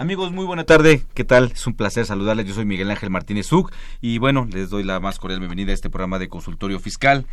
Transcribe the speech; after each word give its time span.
Amigos, 0.00 0.30
muy 0.30 0.46
buena 0.46 0.62
tarde. 0.62 1.02
¿Qué 1.12 1.24
tal? 1.24 1.50
Es 1.52 1.66
un 1.66 1.74
placer 1.74 2.06
saludarles. 2.06 2.46
Yo 2.46 2.54
soy 2.54 2.64
Miguel 2.64 2.88
Ángel 2.88 3.10
Martínez 3.10 3.48
Zug 3.48 3.72
y 4.00 4.18
bueno, 4.18 4.46
les 4.48 4.70
doy 4.70 4.84
la 4.84 5.00
más 5.00 5.18
cordial 5.18 5.40
bienvenida 5.40 5.72
a 5.72 5.74
este 5.74 5.90
programa 5.90 6.20
de 6.20 6.28
consultorio 6.28 6.78
fiscal 6.78 7.26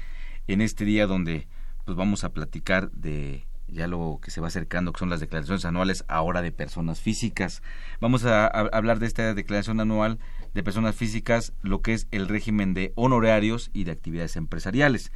en 0.48 0.62
este 0.62 0.84
día 0.84 1.06
donde 1.06 1.48
pues 1.86 1.96
vamos 1.96 2.24
a 2.24 2.30
platicar 2.30 2.90
de 2.90 3.46
ya 3.68 3.88
lo 3.88 4.20
que 4.20 4.32
se 4.32 4.42
va 4.42 4.48
acercando, 4.48 4.94
que 4.94 4.98
son 5.00 5.12
las 5.12 5.20
declaraciones 5.20 5.64
anuales 5.64 6.06
ahora 6.08 6.42
de 6.42 6.52
personas 6.52 7.00
físicas. 7.02 7.62
Vamos 8.02 8.26
a, 8.26 8.48
a 8.48 8.62
hablar 8.74 8.98
de 8.98 9.06
esta 9.06 9.36
declaración 9.36 9.80
anual 9.80 10.18
de 10.56 10.64
personas 10.64 10.96
físicas, 10.96 11.54
lo 11.62 11.84
que 11.84 11.94
es 11.94 12.08
el 12.10 12.28
régimen 12.28 12.74
de 12.74 12.94
honorarios 12.96 13.70
y 13.74 13.84
de 13.84 13.92
actividades 13.92 14.38
empresariales. 14.38 15.12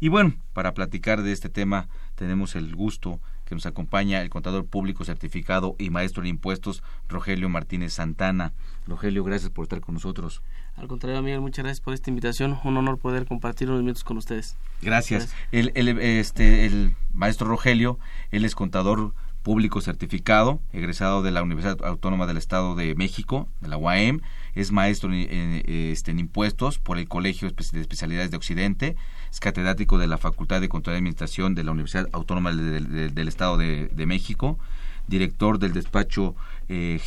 Y 0.00 0.08
bueno, 0.08 0.34
para 0.52 0.74
platicar 0.74 1.22
de 1.22 1.30
este 1.30 1.48
tema 1.48 1.88
tenemos 2.16 2.56
el 2.56 2.74
gusto 2.74 3.20
que 3.48 3.54
nos 3.54 3.64
acompaña 3.64 4.20
el 4.20 4.28
contador 4.28 4.66
público 4.66 5.04
certificado 5.04 5.74
y 5.78 5.88
maestro 5.88 6.22
en 6.22 6.28
impuestos, 6.28 6.82
Rogelio 7.08 7.48
Martínez 7.48 7.94
Santana. 7.94 8.52
Rogelio, 8.86 9.24
gracias 9.24 9.50
por 9.50 9.62
estar 9.64 9.80
con 9.80 9.94
nosotros. 9.94 10.42
Al 10.76 10.86
contrario, 10.86 11.22
Miguel, 11.22 11.40
muchas 11.40 11.64
gracias 11.64 11.80
por 11.80 11.94
esta 11.94 12.10
invitación. 12.10 12.58
Un 12.62 12.76
honor 12.76 12.98
poder 12.98 13.26
compartir 13.26 13.68
unos 13.68 13.80
minutos 13.80 14.04
con 14.04 14.18
ustedes. 14.18 14.56
Gracias. 14.82 15.34
El, 15.50 15.72
el, 15.74 15.88
este, 15.98 16.66
el 16.66 16.94
maestro 17.14 17.48
Rogelio, 17.48 17.98
él 18.30 18.44
es 18.44 18.54
contador 18.54 19.14
público 19.42 19.80
certificado, 19.80 20.60
egresado 20.74 21.22
de 21.22 21.30
la 21.30 21.42
Universidad 21.42 21.82
Autónoma 21.82 22.26
del 22.26 22.36
Estado 22.36 22.74
de 22.74 22.94
México, 22.94 23.48
de 23.60 23.68
la 23.68 23.78
UAM, 23.78 24.20
es 24.54 24.72
maestro 24.72 25.12
en, 25.12 25.62
este, 25.66 26.10
en 26.10 26.18
impuestos 26.18 26.78
por 26.78 26.98
el 26.98 27.08
Colegio 27.08 27.50
de 27.50 27.80
Especialidades 27.80 28.30
de 28.30 28.36
Occidente, 28.36 28.96
es 29.30 29.40
catedrático 29.40 29.98
de 29.98 30.06
la 30.06 30.18
Facultad 30.18 30.60
de 30.60 30.68
Control 30.68 30.94
y 30.94 30.98
Administración 30.98 31.54
de 31.54 31.64
la 31.64 31.72
Universidad 31.72 32.08
Autónoma 32.12 32.52
del, 32.52 33.28
Estado 33.28 33.56
de, 33.56 34.06
México, 34.06 34.58
director 35.06 35.58
del 35.58 35.72
despacho 35.72 36.34
eh, 36.68 37.00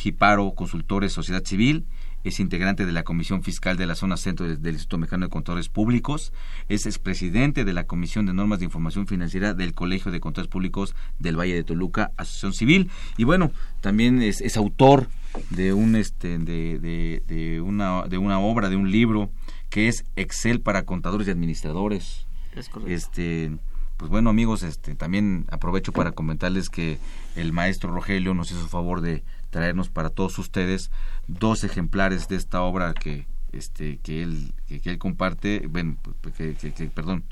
Consultores 0.54 1.12
Sociedad 1.12 1.44
Civil, 1.44 1.84
es 2.24 2.40
integrante 2.40 2.86
de 2.86 2.92
la 2.92 3.02
Comisión 3.02 3.42
Fiscal 3.42 3.76
de 3.76 3.86
la 3.86 3.94
Zona 3.94 4.16
Centro 4.16 4.46
del, 4.46 4.62
del 4.62 4.74
Instituto 4.74 4.98
Mexicano 4.98 5.26
de 5.26 5.30
Contadores 5.30 5.68
Públicos, 5.68 6.32
es 6.68 6.86
expresidente 6.86 7.64
de 7.64 7.72
la 7.72 7.84
Comisión 7.84 8.26
de 8.26 8.34
Normas 8.34 8.58
de 8.58 8.66
Información 8.66 9.06
Financiera 9.06 9.54
del 9.54 9.74
Colegio 9.74 10.12
de 10.12 10.20
Contadores 10.20 10.50
Públicos 10.50 10.94
del 11.18 11.38
Valle 11.38 11.54
de 11.54 11.64
Toluca, 11.64 12.12
Asociación 12.16 12.52
Civil, 12.52 12.90
y 13.16 13.24
bueno, 13.24 13.50
también 13.80 14.22
es, 14.22 14.40
es 14.40 14.56
autor 14.56 15.08
de 15.50 15.72
un 15.72 15.96
este 15.96 16.38
de, 16.38 16.78
de, 16.78 17.22
de, 17.26 17.60
una 17.60 18.02
de 18.02 18.18
una 18.18 18.38
obra, 18.38 18.68
de 18.68 18.76
un 18.76 18.90
libro 18.90 19.30
que 19.70 19.88
es 19.88 20.04
Excel 20.16 20.60
para 20.60 20.84
contadores 20.84 21.26
y 21.28 21.30
administradores. 21.30 22.26
Es 22.54 22.68
correcto. 22.68 22.92
Este 22.92 23.50
pues 23.96 24.10
bueno 24.10 24.30
amigos, 24.30 24.62
este 24.62 24.94
también 24.94 25.46
aprovecho 25.50 25.92
para 25.92 26.12
comentarles 26.12 26.68
que 26.68 26.98
el 27.36 27.52
maestro 27.52 27.92
Rogelio 27.92 28.34
nos 28.34 28.50
hizo 28.50 28.66
favor 28.66 29.00
de 29.00 29.22
traernos 29.52 29.90
para 29.90 30.10
todos 30.10 30.38
ustedes 30.38 30.90
dos 31.28 31.62
ejemplares 31.62 32.26
de 32.26 32.36
esta 32.36 32.62
obra 32.62 32.94
que 32.94 33.26
este 33.52 33.98
que 33.98 34.22
él 34.22 34.54
que, 34.66 34.80
él 34.84 34.98
comparte 34.98 35.68
bueno 35.68 35.98
que, 36.36 36.54
que, 36.54 36.72
que, 36.72 36.86
perdón 36.86 37.22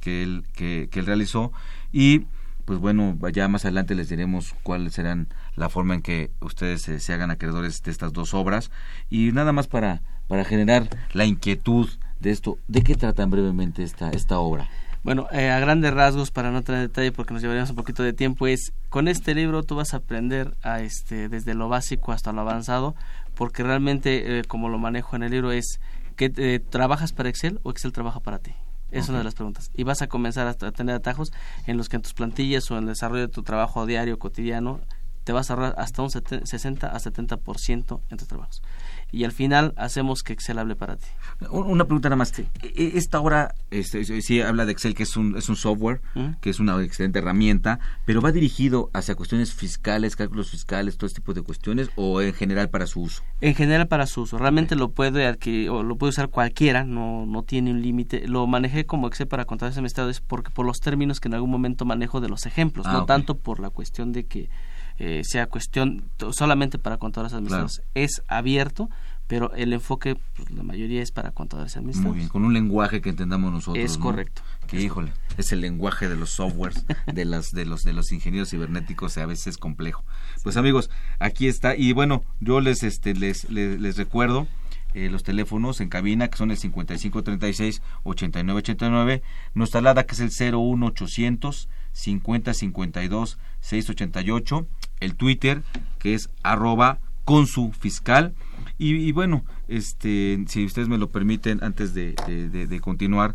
que 0.00 0.22
él 0.22 0.44
que, 0.54 0.90
él 0.92 1.06
realizó. 1.06 1.52
Y 1.92 2.26
pues 2.64 2.78
bueno 2.80 3.16
ya 3.32 3.48
más 3.48 3.64
adelante 3.64 3.94
les 3.94 4.08
diremos 4.08 4.54
cuáles 4.62 4.92
serán 4.92 5.28
la 5.54 5.68
forma 5.70 5.94
en 5.94 6.02
que 6.02 6.30
ustedes 6.40 6.82
se, 6.82 7.00
se 7.00 7.12
hagan 7.14 7.30
acreedores 7.30 7.82
de 7.82 7.90
estas 7.92 8.12
dos 8.12 8.34
obras. 8.34 8.70
Y 9.08 9.30
nada 9.32 9.52
más 9.52 9.68
para 9.68 10.02
para 10.26 10.44
generar 10.44 10.90
la 11.12 11.24
inquietud 11.24 11.88
de 12.18 12.30
esto 12.32 12.58
de 12.66 12.82
qué 12.82 12.96
tratan 12.96 13.30
brevemente 13.30 13.84
esta 13.84 14.10
esta 14.10 14.40
obra 14.40 14.68
bueno, 15.08 15.26
eh, 15.32 15.48
a 15.48 15.58
grandes 15.58 15.94
rasgos, 15.94 16.30
para 16.30 16.50
no 16.50 16.60
tener 16.60 16.82
detalle 16.82 17.12
porque 17.12 17.32
nos 17.32 17.40
llevaríamos 17.40 17.70
un 17.70 17.76
poquito 17.76 18.02
de 18.02 18.12
tiempo, 18.12 18.46
es 18.46 18.74
con 18.90 19.08
este 19.08 19.34
libro 19.34 19.62
tú 19.62 19.74
vas 19.74 19.94
a 19.94 19.96
aprender 19.96 20.54
a 20.62 20.80
este 20.80 21.30
desde 21.30 21.54
lo 21.54 21.70
básico 21.70 22.12
hasta 22.12 22.30
lo 22.30 22.42
avanzado, 22.42 22.94
porque 23.34 23.62
realmente, 23.62 24.40
eh, 24.40 24.42
como 24.44 24.68
lo 24.68 24.76
manejo 24.78 25.16
en 25.16 25.22
el 25.22 25.30
libro, 25.30 25.50
es 25.50 25.80
que 26.16 26.30
eh, 26.36 26.60
trabajas 26.60 27.14
para 27.14 27.30
Excel 27.30 27.58
o 27.62 27.70
Excel 27.70 27.90
trabaja 27.90 28.20
para 28.20 28.38
ti. 28.38 28.52
Es 28.90 29.04
okay. 29.04 29.12
una 29.12 29.18
de 29.20 29.24
las 29.24 29.34
preguntas. 29.34 29.70
Y 29.72 29.84
vas 29.84 30.02
a 30.02 30.08
comenzar 30.08 30.46
a, 30.46 30.50
a 30.50 30.72
tener 30.72 30.94
atajos 30.94 31.32
en 31.66 31.78
los 31.78 31.88
que 31.88 31.96
en 31.96 32.02
tus 32.02 32.12
plantillas 32.12 32.70
o 32.70 32.76
en 32.76 32.82
el 32.82 32.88
desarrollo 32.90 33.28
de 33.28 33.32
tu 33.32 33.42
trabajo 33.42 33.86
diario, 33.86 34.18
cotidiano, 34.18 34.82
te 35.24 35.32
vas 35.32 35.48
a 35.48 35.54
ahorrar 35.54 35.74
hasta 35.78 36.02
un 36.02 36.10
60 36.10 36.86
a 36.86 36.98
70% 36.98 38.00
en 38.10 38.16
tus 38.18 38.28
trabajos. 38.28 38.62
Y 39.10 39.24
al 39.24 39.32
final 39.32 39.72
hacemos 39.76 40.22
que 40.22 40.34
Excel 40.34 40.58
hable 40.58 40.76
para 40.76 40.96
ti. 40.96 41.06
Una 41.50 41.84
pregunta 41.84 42.08
nada 42.08 42.16
más. 42.16 42.32
Esta 42.62 43.20
obra 43.20 43.54
este, 43.70 44.04
sí 44.22 44.40
habla 44.40 44.66
de 44.66 44.72
Excel, 44.72 44.94
que 44.94 45.04
es 45.04 45.16
un, 45.16 45.36
es 45.36 45.48
un 45.48 45.56
software, 45.56 46.02
¿Mm? 46.14 46.32
que 46.40 46.50
es 46.50 46.60
una 46.60 46.82
excelente 46.82 47.20
herramienta, 47.20 47.78
pero 48.04 48.20
¿va 48.20 48.32
dirigido 48.32 48.90
hacia 48.92 49.14
cuestiones 49.14 49.54
fiscales, 49.54 50.14
cálculos 50.16 50.50
fiscales, 50.50 50.98
todo 50.98 51.06
este 51.06 51.20
tipo 51.20 51.32
de 51.32 51.42
cuestiones, 51.42 51.90
o 51.96 52.20
en 52.20 52.34
general 52.34 52.68
para 52.68 52.86
su 52.86 53.00
uso? 53.02 53.22
En 53.40 53.54
general 53.54 53.88
para 53.88 54.06
su 54.06 54.22
uso. 54.22 54.36
Realmente 54.36 54.74
okay. 54.74 54.80
lo 54.80 54.90
puede 54.92 55.26
adquirir, 55.26 55.70
o 55.70 55.82
lo 55.82 55.96
puede 55.96 56.10
usar 56.10 56.28
cualquiera, 56.28 56.84
no, 56.84 57.24
no 57.24 57.42
tiene 57.44 57.70
un 57.70 57.80
límite. 57.80 58.28
Lo 58.28 58.46
manejé 58.46 58.84
como 58.84 59.08
Excel 59.08 59.28
para 59.28 59.46
contadores 59.46 59.76
administradores 59.78 60.20
porque 60.20 60.50
por 60.50 60.66
los 60.66 60.80
términos 60.80 61.20
que 61.20 61.28
en 61.28 61.34
algún 61.34 61.50
momento 61.50 61.84
manejo 61.84 62.20
de 62.20 62.28
los 62.28 62.44
ejemplos, 62.44 62.86
ah, 62.86 62.92
no 62.92 62.98
okay. 63.00 63.06
tanto 63.06 63.38
por 63.38 63.60
la 63.60 63.70
cuestión 63.70 64.12
de 64.12 64.26
que 64.26 64.50
eh, 64.98 65.22
sea 65.24 65.46
cuestión 65.46 66.10
solamente 66.32 66.78
para 66.78 66.96
contadores 66.96 67.32
administradores. 67.32 67.76
Claro. 67.76 67.90
Es 67.94 68.22
abierto, 68.26 68.88
pero 69.28 69.52
el 69.54 69.72
enfoque, 69.72 70.16
pues, 70.34 70.50
la 70.50 70.62
mayoría 70.62 71.02
es 71.02 71.12
para 71.12 71.30
contadores 71.30 71.76
administradores. 71.76 72.12
Muy 72.12 72.18
bien, 72.18 72.28
con 72.28 72.44
un 72.44 72.54
lenguaje 72.54 73.00
que 73.00 73.10
entendamos 73.10 73.52
nosotros. 73.52 73.84
Es 73.84 73.98
¿no? 73.98 74.04
correcto. 74.04 74.42
Que 74.66 74.78
es 74.78 74.84
híjole, 74.84 75.12
es 75.36 75.52
el 75.52 75.60
lenguaje 75.60 76.08
de 76.08 76.16
los 76.16 76.30
softwares, 76.30 76.84
de 77.06 77.24
las 77.24 77.50
de 77.50 77.64
los 77.64 77.84
de 77.84 77.92
los 77.92 78.10
ingenieros 78.10 78.50
cibernéticos, 78.50 79.16
a 79.18 79.26
veces 79.26 79.48
es 79.48 79.58
complejo. 79.58 80.02
Pues 80.42 80.56
amigos, 80.56 80.90
aquí 81.18 81.46
está 81.46 81.76
y 81.76 81.92
bueno, 81.92 82.24
yo 82.40 82.60
les 82.60 82.82
este 82.82 83.14
les 83.14 83.48
les, 83.50 83.80
les 83.80 83.96
recuerdo 83.96 84.48
eh, 84.94 85.10
los 85.10 85.22
teléfonos 85.22 85.80
en 85.80 85.90
cabina 85.90 86.28
que 86.28 86.38
son 86.38 86.50
el 86.50 86.56
5536 86.56 87.82
8989, 88.04 89.22
nuestra 89.54 89.80
alada 89.80 90.06
que 90.06 90.14
es 90.14 90.20
el 90.20 90.30
01800 90.30 91.68
5052 91.92 93.38
688, 93.60 94.66
el 95.00 95.14
Twitter 95.14 95.62
que 95.98 96.14
es 96.14 96.30
arroba 96.42 96.98
consu 97.24 97.72
fiscal 97.72 98.34
y, 98.78 98.94
y, 98.94 99.12
bueno, 99.12 99.44
este, 99.66 100.44
si 100.46 100.64
ustedes 100.64 100.88
me 100.88 100.98
lo 100.98 101.10
permiten, 101.10 101.62
antes 101.64 101.94
de, 101.94 102.14
de 102.14 102.80
continuar, 102.80 103.34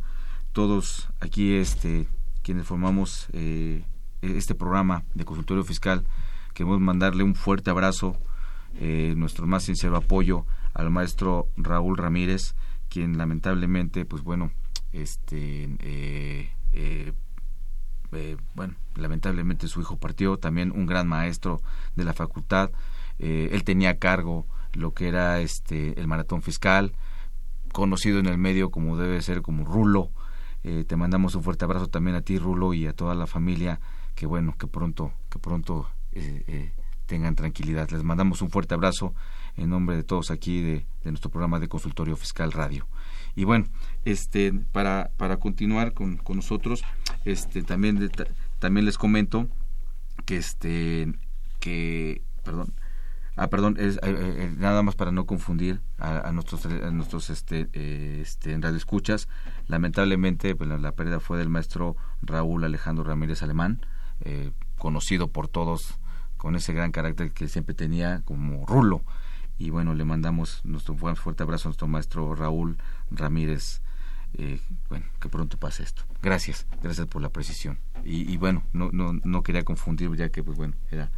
todos 0.53 1.09
aquí, 1.19 1.56
este, 1.56 2.07
quienes 2.44 2.66
formamos 2.66 3.28
eh, 3.34 3.84
este 4.22 4.54
programa 4.54 5.04
de 5.15 5.25
consultorio 5.25 5.63
fiscal, 5.63 6.06
queremos 6.54 6.80
mandarle 6.80 7.24
un 7.24 7.36
fuerte 7.36 7.71
abrazo, 7.71 8.18
eh, 8.80 9.13
nuestro 9.18 9.48
más 9.48 9.63
sincero 9.63 9.98
apoyo 9.98 10.45
al 10.74 10.92
maestro 10.92 11.48
Raúl 11.57 11.98
Ramírez, 11.98 12.56
quien 12.89 13.18
lamentablemente, 13.18 14.06
pues 14.06 14.24
bueno, 14.24 14.51
este, 14.92 15.69
eh, 15.80 17.13
bueno, 18.56 18.75
lamentablemente 18.95 19.68
su 19.68 19.81
hijo 19.81 19.98
partió, 19.98 20.38
también 20.38 20.71
un 20.71 20.86
gran 20.86 21.07
maestro 21.07 21.62
de 21.95 22.04
la 22.04 22.13
facultad, 22.13 22.71
él 23.19 23.63
tenía 23.63 23.92
a 23.92 23.98
cargo 23.98 24.48
lo 24.74 24.94
que 24.94 25.07
era 25.07 25.39
este 25.39 26.00
el 26.00 26.07
maratón 26.07 26.42
fiscal 26.42 26.94
conocido 27.74 28.19
en 28.19 28.27
el 28.27 28.38
medio 28.38 28.69
como 28.69 28.98
debe 28.98 29.21
ser 29.21 29.42
como 29.42 29.65
Rulo. 29.65 30.12
Eh, 30.63 30.86
te 30.88 30.95
mandamos 30.95 31.36
un 31.36 31.44
fuerte 31.44 31.65
abrazo 31.65 31.88
también 31.88 32.15
a 32.15 32.21
ti 32.21 32.38
Rulo 32.38 32.74
y 32.74 32.88
a 32.88 32.94
toda 32.94 33.15
la 33.15 33.27
familia 33.27 33.81
que 34.16 34.25
bueno 34.25 34.56
que 34.57 34.68
pronto 34.68 35.12
que 35.30 35.39
pronto 35.39 35.89
eh, 36.13 36.44
eh, 36.48 36.74
tengan 37.06 37.36
tranquilidad. 37.36 37.89
Les 37.89 38.04
mandamos 38.04 38.42
un 38.42 38.50
fuerte 38.50 38.74
abrazo 38.75 39.13
en 39.57 39.69
nombre 39.69 39.98
de 39.98 40.04
todos 40.04 40.31
aquí 40.31 40.62
de, 40.62 40.86
de 41.04 41.12
nuestro 41.12 41.30
programa 41.30 41.59
de 41.59 41.68
consultorio 41.68 42.16
fiscal 42.16 42.51
radio. 42.51 42.88
Y 43.36 43.44
bueno 43.44 43.66
este 44.05 44.53
para 44.71 45.11
para 45.17 45.38
continuar 45.38 45.94
con, 45.94 46.17
con 46.17 46.38
nosotros 46.38 46.83
este 47.25 47.63
también 47.63 48.09
también 48.59 48.85
les 48.85 48.97
comento 48.97 49.47
que 50.25 50.38
este 50.38 51.13
que 51.59 52.21
perdón 52.44 52.73
ah 53.35 53.47
perdón 53.47 53.77
es, 53.79 53.97
eh, 53.97 54.00
eh, 54.03 54.53
nada 54.57 54.83
más 54.83 54.95
para 54.95 55.11
no 55.11 55.25
confundir 55.25 55.81
a, 55.97 56.31
nuestros 56.31 56.65
a 56.65 56.91
nuestros 56.91 57.29
este 57.29 57.69
eh, 57.73 58.19
este 58.21 58.53
en 58.53 58.61
radio 58.61 58.77
escuchas 58.77 59.27
lamentablemente 59.67 60.56
pues, 60.56 60.69
la, 60.69 60.91
pérdida 60.91 61.19
fue 61.19 61.38
del 61.38 61.49
maestro 61.49 61.95
Raúl 62.21 62.63
Alejandro 62.63 63.03
Ramírez 63.03 63.41
Alemán 63.41 63.85
conocido 64.77 65.29
por 65.29 65.47
todos 65.47 65.99
con 66.44 66.57
ese 66.57 66.73
gran 66.73 66.91
carácter 66.91 67.31
que 67.31 67.47
siempre 67.47 67.73
tenía 67.73 68.21
como 68.25 68.65
rulo. 68.65 69.01
Y 69.57 69.69
bueno 69.69 69.94
le 69.94 70.03
mandamos 70.03 70.59
nuestro 70.65 70.94
fuerte 71.15 71.41
abrazo 71.41 71.69
a 71.69 71.71
nuestro 71.71 71.88
maestro 71.88 72.35
Raúl 72.35 72.77
Ramírez 73.09 73.81
eh, 74.38 74.59
bueno, 74.89 75.06
que 75.19 75.30
pronto 75.30 75.57
pase 75.57 75.83
esto. 75.83 76.03
Gracias, 76.21 76.65
gracias 76.81 77.07
por 77.07 77.21
la 77.21 77.30
precisión. 77.30 77.80
Y, 78.06 78.35
bueno, 78.38 78.63
no, 78.74 78.89
no, 78.91 79.13
no 79.13 79.44
quería 79.44 79.63
confundir 79.63 80.13
ya 80.15 80.30
que, 80.30 80.44
pues 80.44 80.57
bueno, 80.57 80.74
era 80.91 81.09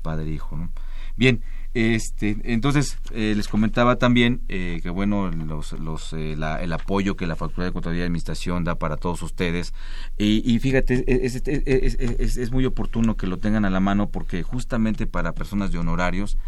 padre 0.00 0.30
e 0.30 0.32
hijo, 0.32 0.56
¿no? 0.56 0.70
Bien, 1.14 1.42
este, 1.74 2.36
entonces 2.44 2.98
eh, 3.12 3.34
les 3.36 3.48
comentaba 3.48 3.96
también 3.96 4.42
eh, 4.48 4.80
que 4.82 4.90
bueno, 4.90 5.30
los, 5.30 5.72
los, 5.72 6.12
el 6.14 6.72
apoyo 6.72 7.16
que 7.16 7.26
la 7.26 7.36
Facultad 7.36 7.64
de 7.64 7.72
Contaduría 7.72 8.02
y 8.02 8.06
Administración 8.06 8.64
da 8.64 8.76
para 8.76 8.96
todos 8.96 9.22
ustedes. 9.22 9.74
Y, 10.18 10.58
fíjate, 10.58 11.04
es, 11.06 11.42
es, 11.46 12.36
es, 12.36 12.50
muy 12.50 12.64
oportuno 12.64 13.16
que 13.16 13.26
lo 13.26 13.38
tengan 13.38 13.64
a 13.64 13.70
la 13.70 13.80
mano 13.80 14.08
porque 14.08 14.42
justamente 14.42 15.06
para 15.06 15.34
personas 15.34 15.70
de 15.70 15.78
honorarios 15.78 16.38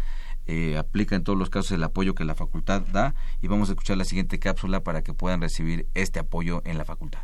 eh, 0.47 0.77
aplica 0.77 1.15
en 1.15 1.23
todos 1.23 1.37
los 1.37 1.49
casos 1.49 1.71
el 1.71 1.83
apoyo 1.83 2.15
que 2.15 2.23
la 2.23 2.35
facultad 2.35 2.81
da 2.81 3.15
y 3.41 3.47
vamos 3.47 3.69
a 3.69 3.73
escuchar 3.73 3.97
la 3.97 4.05
siguiente 4.05 4.39
cápsula 4.39 4.83
para 4.83 5.03
que 5.03 5.13
puedan 5.13 5.41
recibir 5.41 5.87
este 5.93 6.19
apoyo 6.19 6.61
en 6.65 6.77
la 6.77 6.85
facultad. 6.85 7.21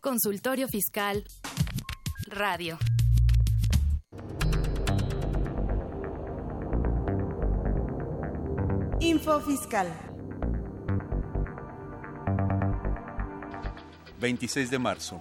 Consultorio 0.00 0.66
Fiscal 0.68 1.24
Radio. 2.26 2.78
Info 9.00 9.40
Fiscal. 9.40 9.88
26 14.20 14.70
de 14.70 14.78
marzo 14.78 15.20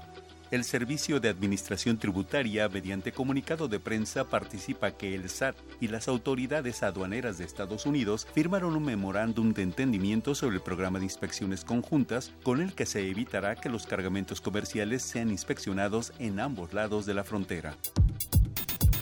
el 0.51 0.63
Servicio 0.63 1.19
de 1.19 1.29
Administración 1.29 1.97
Tributaria, 1.97 2.67
mediante 2.69 3.11
comunicado 3.11 3.67
de 3.67 3.79
prensa, 3.79 4.23
participa 4.25 4.91
que 4.91 5.13
el 5.13 5.29
SAT 5.29 5.55
y 5.79 5.87
las 5.87 6.07
autoridades 6.07 6.81
aduaneras 6.81 7.37
de 7.37 7.45
Estados 7.45 7.85
Unidos 7.85 8.27
firmaron 8.33 8.75
un 8.75 8.85
memorándum 8.85 9.53
de 9.53 9.61
entendimiento 9.61 10.33
sobre 10.33 10.55
el 10.55 10.61
programa 10.61 10.99
de 10.99 11.05
inspecciones 11.05 11.63
conjuntas 11.63 12.31
con 12.43 12.61
el 12.61 12.73
que 12.73 12.85
se 12.85 13.07
evitará 13.07 13.55
que 13.55 13.69
los 13.69 13.85
cargamentos 13.85 14.41
comerciales 14.41 15.03
sean 15.03 15.29
inspeccionados 15.29 16.13
en 16.17 16.39
ambos 16.39 16.73
lados 16.73 17.05
de 17.05 17.13
la 17.13 17.23
frontera. 17.23 17.75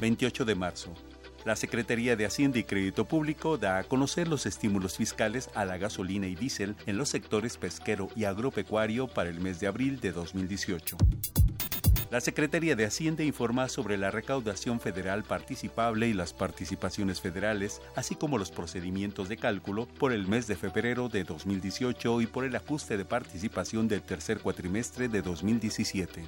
28 0.02 0.46
de 0.46 0.56
marzo. 0.56 0.94
La 1.46 1.56
Secretaría 1.56 2.16
de 2.16 2.26
Hacienda 2.26 2.60
y 2.60 2.64
Crédito 2.64 3.06
Público 3.06 3.58
da 3.58 3.78
a 3.78 3.84
conocer 3.84 4.28
los 4.28 4.46
estímulos 4.46 4.98
fiscales 4.98 5.50
a 5.56 5.66
la 5.66 5.78
gasolina 5.78 6.28
y 6.28 6.36
diésel 6.36 6.76
en 6.86 6.98
los 6.98 7.10
sectores 7.10 7.58
pesquero 7.58 8.10
y 8.16 8.26
agropecuario 8.26 9.08
para 9.08 9.30
el 9.30 9.40
mes 9.40 9.60
de 9.60 9.68
abril 9.68 10.00
de 10.00 10.12
2018. 10.12 10.98
La 12.10 12.22
Secretaría 12.22 12.78
de 12.78 12.86
Hacienda 12.86 13.24
informa 13.24 13.68
sobre 13.68 13.98
la 13.98 14.12
recaudación 14.12 14.80
federal 14.80 15.24
participable 15.24 16.08
y 16.08 16.14
las 16.14 16.32
participaciones 16.32 17.20
federales, 17.20 17.82
así 17.98 18.16
como 18.16 18.38
los 18.38 18.50
procedimientos 18.50 19.28
de 19.28 19.36
cálculo 19.36 19.88
por 19.88 20.14
el 20.14 20.26
mes 20.26 20.48
de 20.48 20.56
febrero 20.56 21.10
de 21.10 21.26
2018 21.26 22.22
y 22.22 22.28
por 22.28 22.46
el 22.46 22.56
ajuste 22.56 22.98
de 22.98 23.04
participación 23.04 23.90
del 23.90 24.04
tercer 24.04 24.40
cuatrimestre 24.40 25.10
de 25.10 25.22
2017. 25.22 26.24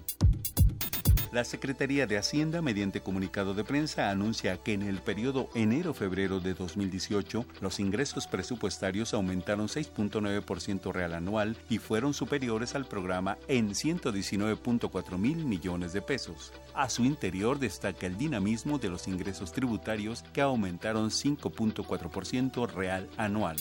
La 1.31 1.43
Secretaría 1.43 2.07
de 2.07 2.17
Hacienda, 2.17 2.59
mediante 2.63 3.01
comunicado 3.01 3.53
de 3.53 3.63
prensa, 3.63 4.09
anuncia 4.09 4.57
que 4.57 4.73
en 4.73 4.81
el 4.81 4.97
periodo 4.97 5.47
enero-febrero 5.53 6.39
de 6.39 6.55
2018 6.55 7.45
los 7.61 7.79
ingresos 7.79 8.25
presupuestarios 8.25 9.13
aumentaron 9.13 9.67
6.9% 9.67 10.91
real 10.91 11.13
anual 11.13 11.55
y 11.69 11.77
fueron 11.77 12.15
superiores 12.15 12.73
al 12.73 12.85
programa 12.85 13.37
en 13.47 13.69
119.4 13.69 15.17
mil 15.19 15.45
millones 15.45 15.93
de 15.93 16.01
pesos. 16.01 16.51
A 16.73 16.89
su 16.89 17.05
interior 17.05 17.59
destaca 17.59 18.07
el 18.07 18.17
dinamismo 18.17 18.79
de 18.79 18.89
los 18.89 19.07
ingresos 19.07 19.51
tributarios 19.51 20.23
que 20.33 20.41
aumentaron 20.41 21.11
5.4% 21.11 22.67
real 22.71 23.07
anual. 23.17 23.57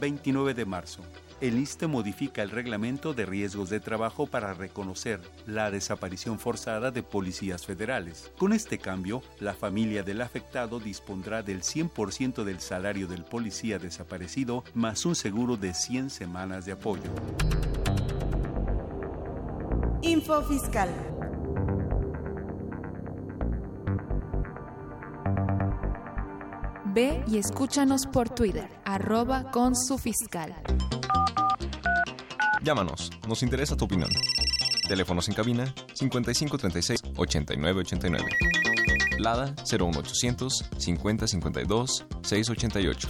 29 0.00 0.54
de 0.54 0.64
marzo 0.64 1.02
el 1.40 1.58
ISTE 1.58 1.86
modifica 1.86 2.42
el 2.42 2.50
reglamento 2.50 3.14
de 3.14 3.26
riesgos 3.26 3.70
de 3.70 3.80
trabajo 3.80 4.26
para 4.26 4.54
reconocer 4.54 5.20
la 5.46 5.70
desaparición 5.70 6.38
forzada 6.38 6.90
de 6.90 7.02
policías 7.02 7.64
federales. 7.64 8.32
Con 8.38 8.52
este 8.52 8.78
cambio, 8.78 9.22
la 9.40 9.54
familia 9.54 10.02
del 10.02 10.20
afectado 10.20 10.80
dispondrá 10.80 11.42
del 11.42 11.62
100% 11.62 12.44
del 12.44 12.60
salario 12.60 13.06
del 13.06 13.24
policía 13.24 13.78
desaparecido 13.78 14.64
más 14.74 15.06
un 15.06 15.14
seguro 15.14 15.56
de 15.56 15.74
100 15.74 16.10
semanas 16.10 16.64
de 16.64 16.72
apoyo. 16.72 17.10
Info 20.02 20.42
Fiscal. 20.42 20.88
Ve 26.94 27.22
y 27.28 27.38
escúchanos 27.38 28.06
por 28.06 28.28
Twitter, 28.28 28.68
arroba 28.84 29.50
con 29.50 29.76
su 29.76 29.98
fiscal. 29.98 30.54
Llámanos, 32.62 33.10
nos 33.28 33.42
interesa 33.42 33.76
tu 33.76 33.84
opinión. 33.84 34.10
Teléfonos 34.88 35.28
en 35.28 35.34
cabina 35.34 35.72
5536 35.94 37.00
8989. 37.16 38.26
Lada 39.18 39.54
01800 39.64 40.64
5052 40.76 42.06
688. 42.22 43.08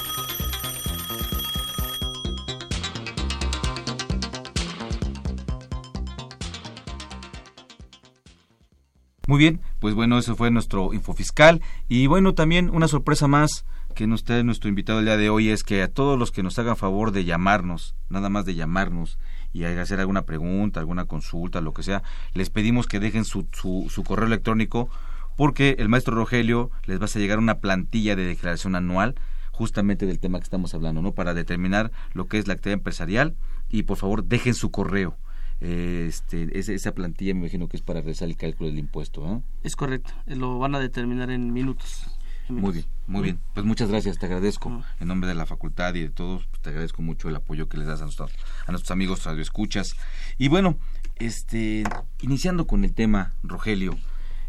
Muy 9.26 9.38
bien, 9.38 9.60
pues 9.78 9.94
bueno, 9.94 10.18
eso 10.18 10.36
fue 10.36 10.50
nuestro 10.50 10.94
info 10.94 11.12
fiscal 11.12 11.60
y 11.86 12.06
bueno, 12.06 12.34
también 12.34 12.70
una 12.70 12.88
sorpresa 12.88 13.28
más 13.28 13.66
que 13.94 14.06
nos 14.06 14.24
trae 14.24 14.42
nuestro 14.44 14.68
invitado 14.68 15.00
el 15.00 15.04
día 15.04 15.16
de 15.16 15.28
hoy 15.28 15.50
es 15.50 15.64
que 15.64 15.82
a 15.82 15.92
todos 15.92 16.18
los 16.18 16.30
que 16.30 16.42
nos 16.42 16.58
hagan 16.58 16.76
favor 16.76 17.12
de 17.12 17.24
llamarnos, 17.24 17.94
nada 18.08 18.30
más 18.30 18.44
de 18.46 18.54
llamarnos 18.54 19.18
y 19.52 19.64
hacer 19.64 20.00
alguna 20.00 20.22
pregunta, 20.22 20.80
alguna 20.80 21.06
consulta, 21.06 21.60
lo 21.60 21.72
que 21.72 21.82
sea, 21.82 22.02
les 22.34 22.50
pedimos 22.50 22.86
que 22.86 23.00
dejen 23.00 23.24
su, 23.24 23.46
su, 23.52 24.04
correo 24.04 24.26
electrónico 24.26 24.88
porque 25.36 25.76
el 25.78 25.88
maestro 25.88 26.14
Rogelio 26.14 26.70
les 26.86 27.00
va 27.00 27.06
a 27.06 27.18
llegar 27.18 27.38
una 27.38 27.58
plantilla 27.58 28.16
de 28.16 28.24
declaración 28.24 28.74
anual 28.74 29.14
justamente 29.52 30.06
del 30.06 30.20
tema 30.20 30.38
que 30.38 30.44
estamos 30.44 30.74
hablando, 30.74 31.02
¿no? 31.02 31.12
Para 31.12 31.34
determinar 31.34 31.90
lo 32.12 32.26
que 32.26 32.38
es 32.38 32.46
la 32.46 32.54
actividad 32.54 32.78
empresarial 32.78 33.34
y 33.68 33.84
por 33.84 33.96
favor 33.96 34.24
dejen 34.24 34.54
su 34.54 34.70
correo. 34.70 35.16
este, 35.60 36.56
esa 36.58 36.92
plantilla 36.92 37.34
me 37.34 37.40
imagino 37.40 37.68
que 37.68 37.76
es 37.76 37.82
para 37.82 38.00
realizar 38.00 38.28
el 38.28 38.36
cálculo 38.36 38.68
del 38.70 38.78
impuesto, 38.78 39.42
Es 39.64 39.74
correcto, 39.74 40.12
lo 40.26 40.58
van 40.58 40.74
a 40.74 40.78
determinar 40.78 41.30
en 41.30 41.52
minutos. 41.52 42.06
Muy 42.48 42.72
bien, 42.72 42.84
muy 43.08 43.22
bien. 43.22 43.40
Pues 43.54 43.64
muchas 43.64 43.88
gracias, 43.88 44.18
te 44.18 44.26
agradezco. 44.26 44.84
En 45.00 45.08
nombre 45.08 45.28
de 45.28 45.34
la 45.34 45.46
facultad 45.46 45.94
y 45.94 46.02
de 46.02 46.10
todos, 46.10 46.46
pues, 46.46 46.60
te 46.62 46.68
agradezco 46.68 47.00
mucho 47.00 47.28
el 47.28 47.36
apoyo 47.36 47.68
que 47.68 47.78
les 47.78 47.86
das 47.86 48.00
a 48.00 48.04
nuestros, 48.04 48.30
a 48.66 48.70
nuestros 48.70 48.90
amigos 48.90 49.24
radioescuchas. 49.24 49.96
Y 50.36 50.48
bueno, 50.48 50.78
este, 51.16 51.84
iniciando 52.20 52.66
con 52.66 52.84
el 52.84 52.92
tema, 52.92 53.32
Rogelio, 53.42 53.98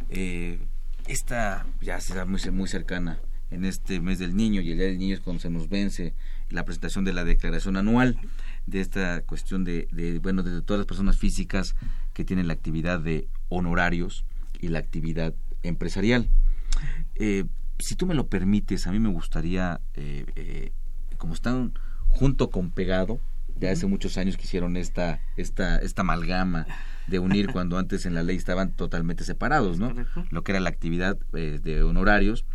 eh, 0.09 0.59
esta 1.07 1.65
ya 1.81 2.01
será 2.01 2.25
muy, 2.25 2.41
muy 2.51 2.67
cercana 2.67 3.19
en 3.49 3.63
este 3.63 4.01
mes 4.01 4.19
del 4.19 4.35
niño 4.35 4.61
y 4.61 4.71
el 4.71 4.77
día 4.77 4.87
del 4.87 4.99
niño 4.99 5.15
es 5.15 5.21
cuando 5.21 5.41
se 5.41 5.49
nos 5.49 5.69
vence 5.69 6.13
la 6.49 6.65
presentación 6.65 7.05
de 7.05 7.13
la 7.13 7.23
declaración 7.23 7.77
anual 7.77 8.19
de 8.67 8.81
esta 8.81 9.21
cuestión 9.21 9.63
de, 9.63 9.87
de 9.91 10.19
bueno, 10.19 10.43
de 10.43 10.61
todas 10.61 10.79
las 10.79 10.85
personas 10.85 11.17
físicas 11.17 11.75
que 12.13 12.25
tienen 12.25 12.47
la 12.47 12.53
actividad 12.53 12.99
de 12.99 13.27
honorarios 13.47 14.25
y 14.59 14.67
la 14.67 14.79
actividad 14.79 15.33
empresarial. 15.63 16.29
Eh, 17.15 17.45
si 17.79 17.95
tú 17.95 18.05
me 18.05 18.13
lo 18.13 18.27
permites, 18.27 18.85
a 18.87 18.91
mí 18.91 18.99
me 18.99 19.09
gustaría, 19.09 19.81
eh, 19.95 20.25
eh, 20.35 20.71
como 21.17 21.33
están 21.33 21.73
junto 22.09 22.49
con 22.49 22.71
pegado, 22.71 23.19
de 23.55 23.69
hace 23.69 23.87
muchos 23.87 24.17
años 24.17 24.37
que 24.37 24.43
hicieron 24.43 24.77
esta, 24.77 25.21
esta, 25.35 25.77
esta 25.77 26.01
amalgama 26.01 26.65
de 27.07 27.19
unir 27.19 27.47
cuando 27.53 27.77
antes 27.77 28.05
en 28.05 28.13
la 28.13 28.23
ley 28.23 28.37
estaban 28.37 28.71
totalmente 28.73 29.23
separados, 29.23 29.79
¿no? 29.79 29.93
Lo 30.29 30.43
que 30.43 30.51
era 30.51 30.59
la 30.59 30.69
actividad 30.69 31.17
eh, 31.33 31.59
de 31.61 31.83
honorarios. 31.83 32.45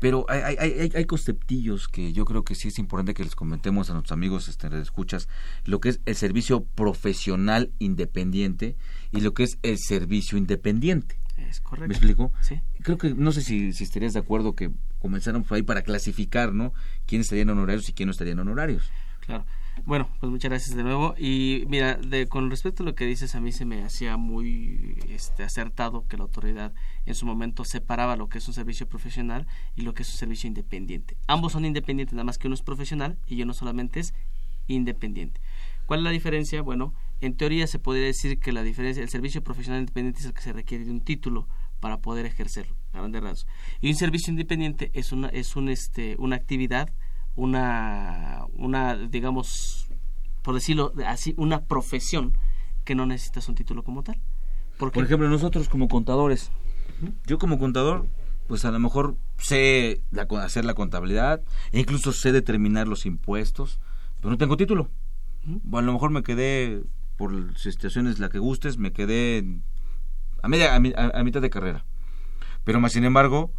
Pero 0.00 0.26
hay, 0.28 0.56
hay, 0.58 0.90
hay, 0.94 1.04
conceptillos 1.06 1.88
que 1.88 2.12
yo 2.12 2.26
creo 2.26 2.44
que 2.44 2.54
sí 2.54 2.68
es 2.68 2.78
importante 2.78 3.14
que 3.14 3.24
les 3.24 3.36
comentemos 3.36 3.88
a 3.88 3.94
nuestros 3.94 4.12
amigos 4.12 4.48
este, 4.48 4.68
escuchas, 4.80 5.28
lo 5.64 5.80
que 5.80 5.90
es 5.90 6.00
el 6.04 6.14
servicio 6.14 6.64
profesional 6.64 7.70
independiente 7.78 8.76
y 9.12 9.20
lo 9.20 9.32
que 9.32 9.44
es 9.44 9.58
el 9.62 9.78
servicio 9.78 10.36
independiente. 10.36 11.16
Es 11.48 11.60
correcto. 11.60 11.88
¿Me 11.88 11.94
explico? 11.94 12.32
Sí. 12.40 12.60
Creo 12.82 12.98
que, 12.98 13.14
no 13.14 13.32
sé 13.32 13.42
si, 13.42 13.72
si 13.72 13.84
estarías 13.84 14.12
de 14.12 14.20
acuerdo 14.20 14.54
que 14.54 14.70
comenzaron 14.98 15.44
ahí 15.50 15.62
para 15.62 15.82
clasificar, 15.82 16.52
¿no? 16.52 16.72
¿Quiénes 17.06 17.26
estarían 17.26 17.50
honorarios 17.50 17.88
y 17.88 17.92
quiénes 17.92 18.08
no 18.08 18.12
estarían 18.12 18.38
honorarios? 18.38 18.90
Claro. 19.20 19.44
Bueno, 19.86 20.08
pues 20.20 20.30
muchas 20.30 20.50
gracias 20.50 20.76
de 20.76 20.82
nuevo. 20.82 21.14
Y 21.18 21.64
mira, 21.68 21.96
de, 21.96 22.26
con 22.26 22.48
respecto 22.50 22.82
a 22.82 22.86
lo 22.86 22.94
que 22.94 23.06
dices, 23.06 23.34
a 23.34 23.40
mí 23.40 23.52
se 23.52 23.64
me 23.64 23.84
hacía 23.84 24.16
muy 24.16 24.96
este, 25.08 25.42
acertado 25.42 26.06
que 26.06 26.16
la 26.16 26.22
autoridad 26.22 26.72
en 27.06 27.14
su 27.14 27.26
momento 27.26 27.64
separaba 27.64 28.16
lo 28.16 28.28
que 28.28 28.38
es 28.38 28.48
un 28.48 28.54
servicio 28.54 28.88
profesional 28.88 29.46
y 29.74 29.82
lo 29.82 29.92
que 29.92 30.02
es 30.02 30.10
un 30.10 30.16
servicio 30.16 30.48
independiente. 30.48 31.16
Ambos 31.26 31.52
son 31.52 31.64
independientes, 31.64 32.14
nada 32.14 32.24
más 32.24 32.38
que 32.38 32.46
uno 32.46 32.54
es 32.54 32.62
profesional 32.62 33.18
y 33.26 33.42
uno 33.42 33.52
solamente 33.52 34.00
es 34.00 34.14
independiente. 34.68 35.40
¿Cuál 35.86 36.00
es 36.00 36.04
la 36.04 36.10
diferencia? 36.10 36.62
Bueno, 36.62 36.94
en 37.20 37.36
teoría 37.36 37.66
se 37.66 37.78
podría 37.78 38.06
decir 38.06 38.38
que 38.38 38.52
la 38.52 38.62
diferencia, 38.62 39.02
el 39.02 39.08
servicio 39.08 39.42
profesional 39.42 39.80
independiente 39.80 40.20
es 40.20 40.26
el 40.26 40.34
que 40.34 40.42
se 40.42 40.52
requiere 40.52 40.84
de 40.84 40.90
un 40.90 41.00
título 41.00 41.48
para 41.80 41.98
poder 41.98 42.26
ejercerlo, 42.26 42.76
a 42.92 42.98
grandes 42.98 43.22
rasgos. 43.22 43.46
Y 43.80 43.90
un 43.90 43.96
servicio 43.96 44.30
independiente 44.30 44.90
es 44.94 45.12
una, 45.12 45.28
es 45.28 45.56
un, 45.56 45.68
este, 45.68 46.16
una 46.18 46.36
actividad 46.36 46.90
una, 47.36 48.44
una, 48.56 48.96
digamos, 48.96 49.88
por 50.42 50.54
decirlo 50.54 50.92
así, 51.06 51.34
una 51.36 51.64
profesión 51.64 52.36
que 52.84 52.94
no 52.94 53.06
necesitas 53.06 53.48
un 53.48 53.54
título 53.54 53.82
como 53.82 54.02
tal. 54.02 54.20
Por 54.78 54.96
ejemplo, 54.96 55.28
nosotros 55.28 55.68
como 55.68 55.88
contadores, 55.88 56.50
yo 57.26 57.38
como 57.38 57.58
contador, 57.58 58.06
pues 58.46 58.64
a 58.64 58.70
lo 58.70 58.78
mejor 58.78 59.16
sé 59.38 60.02
hacer 60.40 60.64
la 60.64 60.74
contabilidad, 60.74 61.42
e 61.72 61.80
incluso 61.80 62.12
sé 62.12 62.32
determinar 62.32 62.88
los 62.88 63.06
impuestos, 63.06 63.78
pero 64.18 64.30
no 64.30 64.38
tengo 64.38 64.56
título. 64.56 64.90
a 65.72 65.82
lo 65.82 65.92
mejor 65.92 66.10
me 66.10 66.22
quedé, 66.22 66.82
por 67.16 67.58
situaciones 67.58 68.18
la 68.18 68.28
que 68.28 68.38
gustes, 68.38 68.78
me 68.78 68.92
quedé 68.92 69.60
a, 70.42 70.48
media, 70.48 70.74
a 70.74 71.24
mitad 71.24 71.40
de 71.40 71.50
carrera. 71.50 71.84
Pero 72.64 72.80
más 72.80 72.92
sin 72.92 73.04
embargo, 73.04 73.52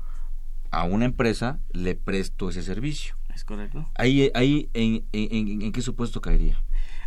a 0.71 0.83
una 0.83 1.05
empresa 1.05 1.59
le 1.71 1.95
presto 1.95 2.49
ese 2.49 2.61
servicio. 2.63 3.15
Es 3.33 3.43
correcto. 3.43 3.89
Ahí, 3.95 4.31
ahí 4.33 4.69
en, 4.73 5.05
en, 5.11 5.71
qué 5.71 5.81
supuesto 5.81 6.21
caería? 6.21 6.61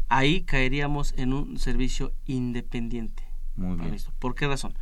Ahí 0.08 0.42
caeríamos 0.42 1.14
en 1.16 1.32
un 1.32 1.58
servicio 1.58 2.12
independiente. 2.26 3.24
Muy 3.56 3.76
bien. 3.76 3.96
¿Por 4.18 4.34
qué 4.34 4.46
razón? 4.46 4.74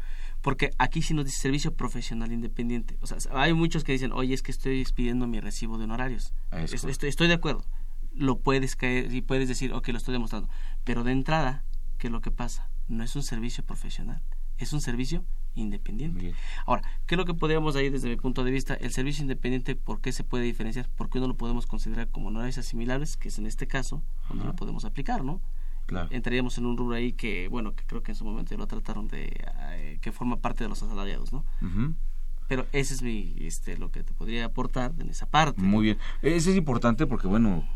Porque 0.42 0.70
aquí 0.78 1.02
sí 1.02 1.14
nos 1.14 1.24
dice 1.24 1.38
servicio 1.38 1.74
profesional 1.74 2.32
independiente. 2.32 2.98
O 3.00 3.06
sea, 3.06 3.18
hay 3.32 3.54
muchos 3.54 3.84
que 3.84 3.92
dicen, 3.92 4.12
oye, 4.12 4.34
es 4.34 4.42
que 4.42 4.52
estoy 4.52 4.80
expidiendo 4.80 5.26
mi 5.26 5.40
recibo 5.40 5.78
de 5.78 5.84
honorarios. 5.84 6.34
estoy, 6.52 7.08
estoy 7.08 7.28
de 7.28 7.34
acuerdo. 7.34 7.64
Lo 8.12 8.38
puedes 8.38 8.76
caer 8.76 9.12
y 9.12 9.22
puedes 9.22 9.48
decir, 9.48 9.72
ok, 9.72 9.88
lo 9.88 9.98
estoy 9.98 10.12
demostrando. 10.12 10.48
Pero 10.86 11.02
de 11.02 11.10
entrada, 11.10 11.64
¿qué 11.98 12.06
es 12.06 12.12
lo 12.12 12.20
que 12.20 12.30
pasa? 12.30 12.70
No 12.86 13.02
es 13.02 13.16
un 13.16 13.24
servicio 13.24 13.64
profesional, 13.64 14.22
es 14.56 14.72
un 14.72 14.80
servicio 14.80 15.24
independiente. 15.56 16.32
Ahora, 16.64 16.82
¿qué 17.06 17.16
es 17.16 17.18
lo 17.18 17.24
que 17.24 17.34
podríamos 17.34 17.74
ahí 17.74 17.90
desde 17.90 18.08
mi 18.08 18.14
punto 18.14 18.44
de 18.44 18.52
vista? 18.52 18.74
El 18.74 18.92
servicio 18.92 19.22
independiente, 19.22 19.74
¿por 19.74 20.00
qué 20.00 20.12
se 20.12 20.22
puede 20.22 20.44
diferenciar? 20.44 20.88
Porque 20.94 21.18
uno 21.18 21.26
lo 21.26 21.36
podemos 21.36 21.66
considerar 21.66 22.08
como 22.10 22.28
honorarios 22.28 22.58
asimilables, 22.58 23.16
que 23.16 23.30
es 23.30 23.38
en 23.38 23.46
este 23.46 23.66
caso 23.66 24.00
donde 24.28 24.44
lo 24.44 24.54
podemos 24.54 24.84
aplicar, 24.84 25.24
¿no? 25.24 25.40
Claro. 25.86 26.06
Entraríamos 26.12 26.56
en 26.56 26.66
un 26.66 26.76
rubro 26.76 26.94
ahí 26.94 27.12
que, 27.12 27.48
bueno, 27.48 27.74
que 27.74 27.84
creo 27.84 28.04
que 28.04 28.12
en 28.12 28.16
su 28.16 28.24
momento 28.24 28.52
ya 28.52 28.58
lo 28.58 28.68
trataron 28.68 29.08
de, 29.08 29.44
eh, 29.72 29.98
que 30.00 30.12
forma 30.12 30.36
parte 30.36 30.62
de 30.62 30.68
los 30.68 30.84
asalariados, 30.84 31.32
¿no? 31.32 31.44
Pero 32.46 32.64
ese 32.70 32.94
es 32.94 33.02
mi, 33.02 33.34
este, 33.40 33.76
lo 33.76 33.90
que 33.90 34.04
te 34.04 34.12
podría 34.12 34.44
aportar 34.44 34.92
en 35.00 35.10
esa 35.10 35.26
parte. 35.26 35.60
Muy 35.60 35.82
bien. 35.82 35.98
Ese 36.22 36.52
es 36.52 36.56
importante 36.56 37.08
porque, 37.08 37.26
bueno, 37.26 37.68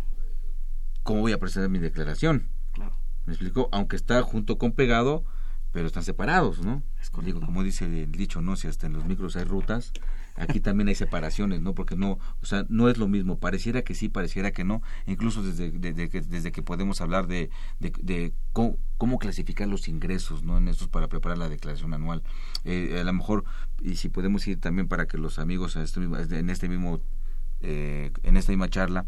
¿cómo 1.02 1.23
voy 1.23 1.33
a 1.33 1.38
presentar 1.38 1.71
mi 1.71 1.81
declaración? 1.81 2.49
Claro. 2.73 2.97
¿Me 3.27 3.33
explico? 3.33 3.69
Aunque 3.73 3.97
está 3.97 4.23
junto 4.23 4.59
con 4.59 4.73
pegado, 4.73 5.25
pero 5.73 5.87
están 5.87 6.03
separados, 6.03 6.61
¿no? 6.65 6.83
Digo, 7.23 7.41
como 7.41 7.62
dice 7.62 7.85
el 7.85 8.12
dicho, 8.12 8.41
¿no? 8.41 8.57
Si 8.57 8.67
hasta 8.67 8.87
en 8.87 8.93
los 8.93 9.05
micros 9.05 9.37
hay 9.37 9.45
rutas, 9.45 9.93
aquí 10.37 10.61
también 10.61 10.89
hay 10.89 10.95
separaciones, 10.95 11.61
¿no? 11.61 11.75
Porque 11.75 11.97
no, 11.97 12.19
o 12.43 12.47
sea, 12.47 12.65
no 12.69 12.89
es 12.89 12.99
lo 12.99 13.09
mismo, 13.09 13.39
pareciera 13.39 13.83
que 13.83 13.95
sí, 13.95 14.09
pareciera 14.09 14.50
que 14.50 14.65
no, 14.65 14.83
incluso 15.07 15.43
desde, 15.43 15.71
desde, 15.71 16.09
que, 16.09 16.23
desde 16.23 16.50
que 16.50 16.62
podemos 16.62 17.00
hablar 17.00 17.27
de, 17.27 17.50
de, 17.79 18.33
cómo, 18.53 19.19
clasificar 19.19 19.69
los 19.69 19.89
ingresos, 19.89 20.43
¿no? 20.43 20.59
En 20.59 20.69
estos 20.69 20.89
para 20.89 21.09
preparar 21.09 21.39
la 21.39 21.49
declaración 21.49 21.95
anual. 21.95 22.23
Eh, 22.65 22.99
a 23.00 23.05
lo 23.05 23.12
mejor, 23.12 23.45
y 23.81 23.97
si 23.97 24.09
podemos 24.09 24.47
ir 24.49 24.61
también 24.61 24.89
para 24.89 25.07
que 25.07 25.19
los 25.19 25.39
amigos 25.39 25.77
este 25.77 26.00
en 26.00 26.50
este 26.50 26.69
mismo, 26.69 27.00
eh, 27.61 28.12
en 28.23 28.37
esta 28.37 28.50
misma 28.53 28.69
charla, 28.69 29.07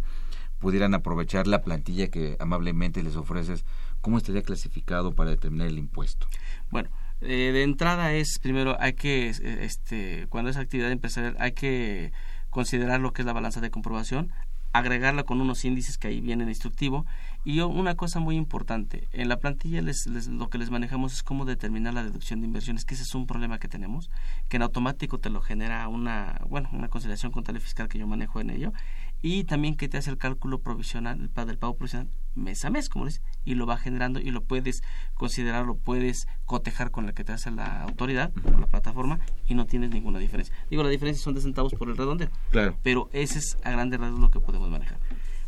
pudieran 0.63 0.95
aprovechar 0.95 1.49
la 1.49 1.61
plantilla 1.61 2.09
que 2.09 2.37
amablemente 2.39 3.03
les 3.03 3.17
ofreces, 3.17 3.65
¿cómo 4.01 4.17
estaría 4.17 4.43
clasificado 4.43 5.13
para 5.13 5.31
determinar 5.31 5.67
el 5.67 5.77
impuesto? 5.77 6.29
Bueno, 6.71 6.89
eh, 7.21 7.51
de 7.53 7.65
entrada 7.65 8.13
es, 8.13 8.39
primero, 8.41 8.77
hay 8.81 8.93
que, 8.93 9.29
este, 9.29 10.27
cuando 10.29 10.51
es 10.51 10.57
actividad 10.57 10.93
empresarial, 10.93 11.37
hay 11.41 11.53
que 11.53 12.13
considerar 12.49 13.01
lo 13.01 13.13
que 13.13 13.23
es 13.23 13.27
la 13.27 13.33
balanza 13.33 13.61
de 13.61 13.71
comprobación, 13.71 14.31
agregarla 14.73 15.25
con 15.25 15.41
unos 15.41 15.65
índices 15.65 15.99
que 15.99 16.09
ahí 16.09 16.21
vienen 16.21 16.49
instructivo. 16.49 17.05
Y 17.45 17.61
una 17.61 17.97
cosa 17.97 18.21
muy 18.21 18.37
importante, 18.37 19.09
en 19.13 19.29
la 19.29 19.37
plantilla 19.39 19.83
les, 19.83 20.07
lo 20.07 20.49
que 20.49 20.59
les 20.59 20.71
manejamos 20.71 21.13
es 21.13 21.23
cómo 21.25 21.45
determinar 21.45 21.93
la 21.93 22.05
deducción 22.05 22.41
de 22.41 22.47
inversiones, 22.47 22.85
que 22.85 22.95
ese 22.95 23.03
es 23.03 23.15
un 23.17 23.27
problema 23.27 23.59
que 23.59 23.69
tenemos, 23.69 24.11
que 24.49 24.57
en 24.57 24.63
automático 24.63 25.19
te 25.19 25.29
lo 25.29 25.41
genera 25.41 25.89
una, 25.89 26.41
bueno, 26.49 26.69
una 26.73 26.89
conciliación 26.89 27.33
contable 27.33 27.61
fiscal 27.61 27.89
que 27.89 27.99
yo 27.99 28.07
manejo 28.07 28.41
en 28.41 28.51
ello, 28.51 28.73
y 29.23 29.45
también 29.45 29.77
que 29.77 29.89
te 29.89 29.97
hace 29.97 30.11
el 30.11 30.19
cálculo 30.19 30.61
provisional, 30.61 31.21
el 31.21 31.47
del 31.47 31.59
pago 31.59 31.77
provisional 31.77 32.09
mes 32.35 32.65
a 32.65 32.71
mes, 32.71 32.89
como 32.89 33.07
dice, 33.07 33.21
y 33.45 33.55
lo 33.55 33.67
va 33.67 33.77
generando 33.77 34.21
y 34.21 34.31
lo 34.31 34.43
puedes 34.43 34.83
considerar, 35.15 35.65
lo 35.65 35.77
puedes 35.77 36.27
cotejar 36.45 36.91
con 36.91 37.07
la 37.07 37.13
que 37.13 37.25
te 37.25 37.33
hace 37.33 37.51
la 37.51 37.83
autoridad, 37.83 38.33
o 38.45 38.59
la 38.59 38.67
plataforma, 38.67 39.21
y 39.47 39.55
no 39.55 39.67
tienes 39.67 39.91
ninguna 39.91 40.19
diferencia. 40.19 40.55
Digo, 40.71 40.83
la 40.83 40.89
diferencia 40.89 41.23
son 41.23 41.35
de 41.35 41.41
centavos 41.41 41.75
por 41.75 41.89
el 41.89 41.97
redondeo. 41.97 42.31
Claro. 42.51 42.77
Pero 42.83 43.11
ese 43.13 43.39
es 43.39 43.57
a 43.65 43.71
grandes 43.71 44.01
rasgos 44.01 44.21
lo 44.21 44.31
que 44.31 44.41
podemos 44.41 44.71
manejar. 44.71 44.99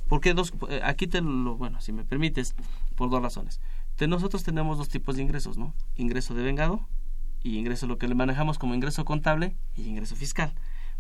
Porque 0.09 0.35
dos, 0.35 0.53
eh, 0.69 0.81
aquí 0.85 1.07
te 1.07 1.21
lo, 1.21 1.57
bueno, 1.57 1.81
si 1.81 1.93
me 1.93 2.05
permites, 2.05 2.55
por 2.95 3.11
dos 3.11 3.23
razones. 3.23 3.61
nosotros 4.07 4.45
tenemos 4.45 4.79
dos 4.79 4.89
tipos 4.89 5.17
de 5.17 5.23
ingresos, 5.23 5.57
¿no? 5.57 5.75
Ingreso 5.97 6.35
de 6.35 6.43
vengado 6.43 6.87
y 7.43 7.59
ingreso, 7.59 7.87
lo 7.87 7.99
que 7.99 8.09
le 8.09 8.15
manejamos 8.15 8.59
como 8.59 8.75
ingreso 8.75 9.05
contable 9.05 9.57
y 9.77 9.89
ingreso 9.89 10.15
fiscal. 10.17 10.55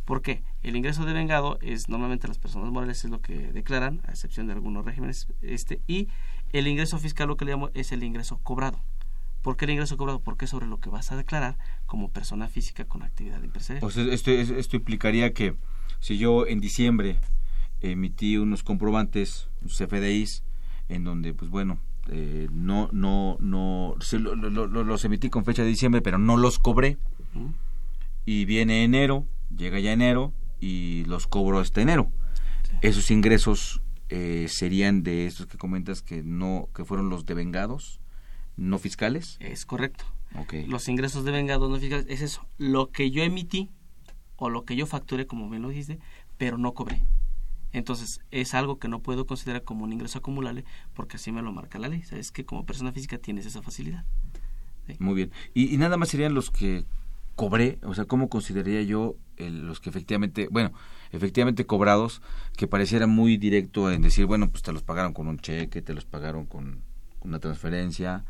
¿Por 0.04 0.22
qué? 0.22 0.42
El 0.62 0.76
ingreso 0.76 1.04
de 1.04 1.12
vengado 1.12 1.58
es 1.62 1.88
normalmente 1.88 2.28
las 2.28 2.38
personas 2.38 2.70
morales 2.70 3.04
es 3.04 3.10
lo 3.10 3.20
que 3.20 3.52
declaran, 3.52 4.02
a 4.06 4.10
excepción 4.10 4.46
de 4.46 4.52
algunos 4.52 4.84
regímenes, 4.84 5.28
este, 5.40 5.80
y 5.86 6.08
el 6.52 6.66
ingreso 6.66 6.98
fiscal 6.98 7.28
lo 7.28 7.36
que 7.36 7.44
le 7.44 7.52
llamo 7.52 7.70
es 7.74 7.92
el 7.92 8.02
ingreso 8.02 8.38
cobrado. 8.38 8.80
¿Por 9.42 9.56
qué 9.56 9.64
el 9.66 9.72
ingreso 9.72 9.96
cobrado? 9.96 10.20
Porque 10.20 10.46
es 10.46 10.50
sobre 10.50 10.66
lo 10.66 10.78
que 10.78 10.88
vas 10.88 11.12
a 11.12 11.16
declarar 11.16 11.58
como 11.86 12.10
persona 12.10 12.48
física 12.48 12.86
con 12.86 13.02
actividad 13.02 13.42
empresarial. 13.42 13.80
Pues 13.80 13.96
esto, 13.96 14.30
esto 14.30 14.76
implicaría 14.76 15.32
que 15.32 15.54
si 16.00 16.18
yo 16.18 16.46
en 16.46 16.60
diciembre 16.60 17.18
emití 17.80 18.36
unos 18.36 18.62
comprobantes, 18.62 19.48
unos 19.60 19.76
CFDIs, 19.76 20.42
en 20.88 21.04
donde, 21.04 21.34
pues 21.34 21.50
bueno, 21.50 21.78
eh, 22.10 22.48
no, 22.52 22.88
no, 22.92 23.36
no, 23.40 23.96
los 23.98 25.04
emití 25.04 25.30
con 25.30 25.44
fecha 25.44 25.62
de 25.62 25.68
diciembre, 25.68 26.02
pero 26.02 26.18
no 26.18 26.36
los 26.36 26.58
cobré. 26.58 26.98
Y 28.26 28.44
viene 28.44 28.84
enero, 28.84 29.26
llega 29.56 29.78
ya 29.80 29.92
enero 29.92 30.32
y 30.60 31.04
los 31.06 31.26
cobro 31.26 31.60
este 31.60 31.82
enero. 31.82 32.10
Esos 32.82 33.10
ingresos 33.10 33.82
eh, 34.08 34.46
serían 34.48 35.02
de 35.02 35.26
estos 35.26 35.46
que 35.46 35.58
comentas 35.58 36.02
que 36.02 36.22
no 36.22 36.68
que 36.74 36.84
fueron 36.84 37.08
los 37.08 37.24
devengados, 37.26 38.00
no 38.56 38.78
fiscales. 38.78 39.36
Es 39.40 39.66
correcto. 39.66 40.04
Los 40.66 40.88
ingresos 40.88 41.24
devengados 41.24 41.70
no 41.70 41.78
fiscales 41.78 42.06
es 42.08 42.20
eso, 42.20 42.46
lo 42.58 42.90
que 42.90 43.10
yo 43.10 43.22
emití 43.22 43.70
o 44.36 44.50
lo 44.50 44.64
que 44.64 44.74
yo 44.74 44.86
facturé, 44.86 45.26
como 45.26 45.48
bien 45.48 45.62
lo 45.62 45.68
dice, 45.68 45.98
pero 46.38 46.58
no 46.58 46.74
cobré. 46.74 47.00
Entonces, 47.72 48.20
es 48.30 48.54
algo 48.54 48.78
que 48.78 48.88
no 48.88 49.00
puedo 49.00 49.26
considerar 49.26 49.64
como 49.64 49.84
un 49.84 49.92
ingreso 49.92 50.18
acumulable 50.18 50.64
porque 50.94 51.16
así 51.16 51.32
me 51.32 51.42
lo 51.42 51.52
marca 51.52 51.78
la 51.78 51.88
ley. 51.88 52.02
Sabes 52.02 52.30
que 52.30 52.44
como 52.44 52.64
persona 52.64 52.92
física 52.92 53.18
tienes 53.18 53.46
esa 53.46 53.62
facilidad. 53.62 54.04
Muy 54.98 55.14
bien. 55.14 55.32
Y, 55.54 55.74
y, 55.74 55.76
nada 55.76 55.96
más 55.96 56.10
serían 56.10 56.34
los 56.34 56.50
que 56.50 56.84
cobré, 57.36 57.78
o 57.82 57.94
sea, 57.94 58.04
¿cómo 58.04 58.28
consideraría 58.28 58.82
yo 58.82 59.16
los 59.38 59.80
que 59.80 59.90
efectivamente, 59.90 60.48
bueno, 60.50 60.72
efectivamente 61.12 61.66
cobrados, 61.66 62.22
que 62.56 62.66
pareciera 62.66 63.06
muy 63.06 63.36
directo 63.36 63.90
en 63.90 64.02
decir, 64.02 64.26
bueno, 64.26 64.50
pues 64.50 64.62
te 64.62 64.72
los 64.72 64.82
pagaron 64.82 65.12
con 65.12 65.26
un 65.26 65.38
cheque, 65.38 65.82
te 65.82 65.94
los 65.94 66.04
pagaron 66.04 66.46
con 66.46 66.82
una 67.20 67.38
transferencia, 67.38 68.24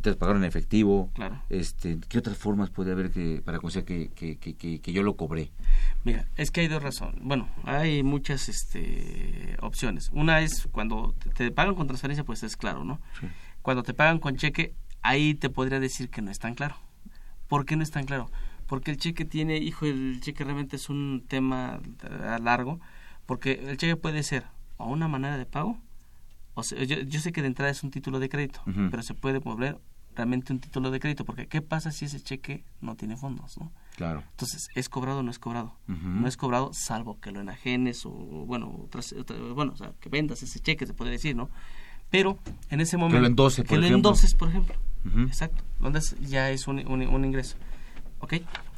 te 0.00 0.10
los 0.10 0.16
pagaron 0.16 0.42
en 0.42 0.48
efectivo. 0.48 1.10
Claro. 1.14 1.42
Este, 1.50 1.98
¿Qué 2.08 2.18
otras 2.18 2.38
formas 2.38 2.70
puede 2.70 2.92
haber 2.92 3.10
que, 3.10 3.42
para 3.44 3.58
que, 3.58 4.10
que, 4.14 4.38
que, 4.38 4.80
que, 4.80 4.92
yo 4.92 5.02
lo 5.02 5.16
cobré? 5.16 5.50
Mira, 6.04 6.28
es 6.36 6.50
que 6.50 6.60
hay 6.62 6.68
dos 6.68 6.82
razones. 6.82 7.20
Bueno, 7.22 7.48
hay 7.64 8.02
muchas 8.02 8.48
este, 8.48 9.56
opciones. 9.60 10.10
Una 10.12 10.40
es 10.40 10.68
cuando 10.70 11.14
te, 11.36 11.50
pagan 11.50 11.74
con 11.74 11.86
transferencia, 11.86 12.24
pues 12.24 12.42
es 12.42 12.56
claro, 12.56 12.84
¿no? 12.84 13.00
Cuando 13.62 13.82
te 13.82 13.92
pagan 13.92 14.18
con 14.18 14.36
cheque, 14.36 14.74
ahí 15.02 15.34
te 15.34 15.50
podría 15.50 15.80
decir 15.80 16.08
que 16.08 16.22
no 16.22 16.30
es 16.30 16.38
tan 16.38 16.54
claro 16.54 16.76
¿Por 17.48 17.64
qué 17.66 17.76
no 17.76 17.82
es 17.82 17.90
tan 17.90 18.04
claro? 18.04 18.30
Porque 18.66 18.90
el 18.90 18.98
cheque 18.98 19.24
tiene, 19.24 19.56
hijo, 19.56 19.86
el 19.86 20.20
cheque 20.20 20.44
realmente 20.44 20.76
es 20.76 20.88
un 20.90 21.24
tema 21.26 21.80
largo, 22.40 22.78
porque 23.26 23.52
el 23.52 23.76
cheque 23.78 23.96
puede 23.96 24.22
ser 24.22 24.44
o 24.76 24.86
una 24.86 25.08
manera 25.08 25.36
de 25.38 25.46
pago, 25.46 25.78
o 26.54 26.62
yo, 26.62 27.20
sé 27.20 27.32
que 27.32 27.40
de 27.40 27.48
entrada 27.48 27.70
es 27.70 27.82
un 27.82 27.90
título 27.90 28.18
de 28.20 28.28
crédito, 28.28 28.60
pero 28.90 29.02
se 29.02 29.14
puede 29.14 29.38
volver 29.38 29.78
realmente 30.14 30.52
un 30.52 30.58
título 30.58 30.90
de 30.90 30.98
crédito, 30.98 31.24
porque 31.24 31.46
¿qué 31.46 31.62
pasa 31.62 31.92
si 31.92 32.04
ese 32.06 32.20
cheque 32.20 32.64
no 32.80 32.96
tiene 32.96 33.16
fondos, 33.16 33.56
no? 33.58 33.70
Claro. 33.96 34.22
Entonces, 34.32 34.68
¿es 34.74 34.88
cobrado 34.88 35.20
o 35.20 35.22
no 35.22 35.30
es 35.30 35.38
cobrado? 35.38 35.74
No 35.86 36.26
es 36.28 36.36
cobrado 36.36 36.70
salvo 36.74 37.18
que 37.20 37.30
lo 37.30 37.40
enajenes 37.40 38.04
o, 38.04 38.10
bueno, 38.10 38.68
otras, 38.84 39.12
otra- 39.12 39.36
bueno, 39.54 39.72
o 39.72 39.76
sea, 39.76 39.92
que 40.00 40.08
vendas 40.08 40.42
ese 40.42 40.58
cheque, 40.60 40.86
se 40.86 40.94
puede 40.94 41.12
decir, 41.12 41.34
¿no? 41.36 41.48
Pero 42.10 42.38
en 42.70 42.80
ese 42.80 42.96
momento... 42.96 43.20
lo 43.20 43.26
endose, 43.28 43.62
por 43.62 43.68
Que 43.68 43.76
lo 43.76 43.86
endoses, 43.96 44.34
por 44.34 44.48
ejemplo. 44.48 44.74
Exacto. 45.26 45.62
Donde 45.78 45.98
es- 46.00 46.16
ya 46.20 46.50
es 46.50 46.66
un, 46.68 46.86
un- 46.86 47.06
un 47.06 47.24
ingreso. 47.24 47.56
¿Ok? 48.20 48.34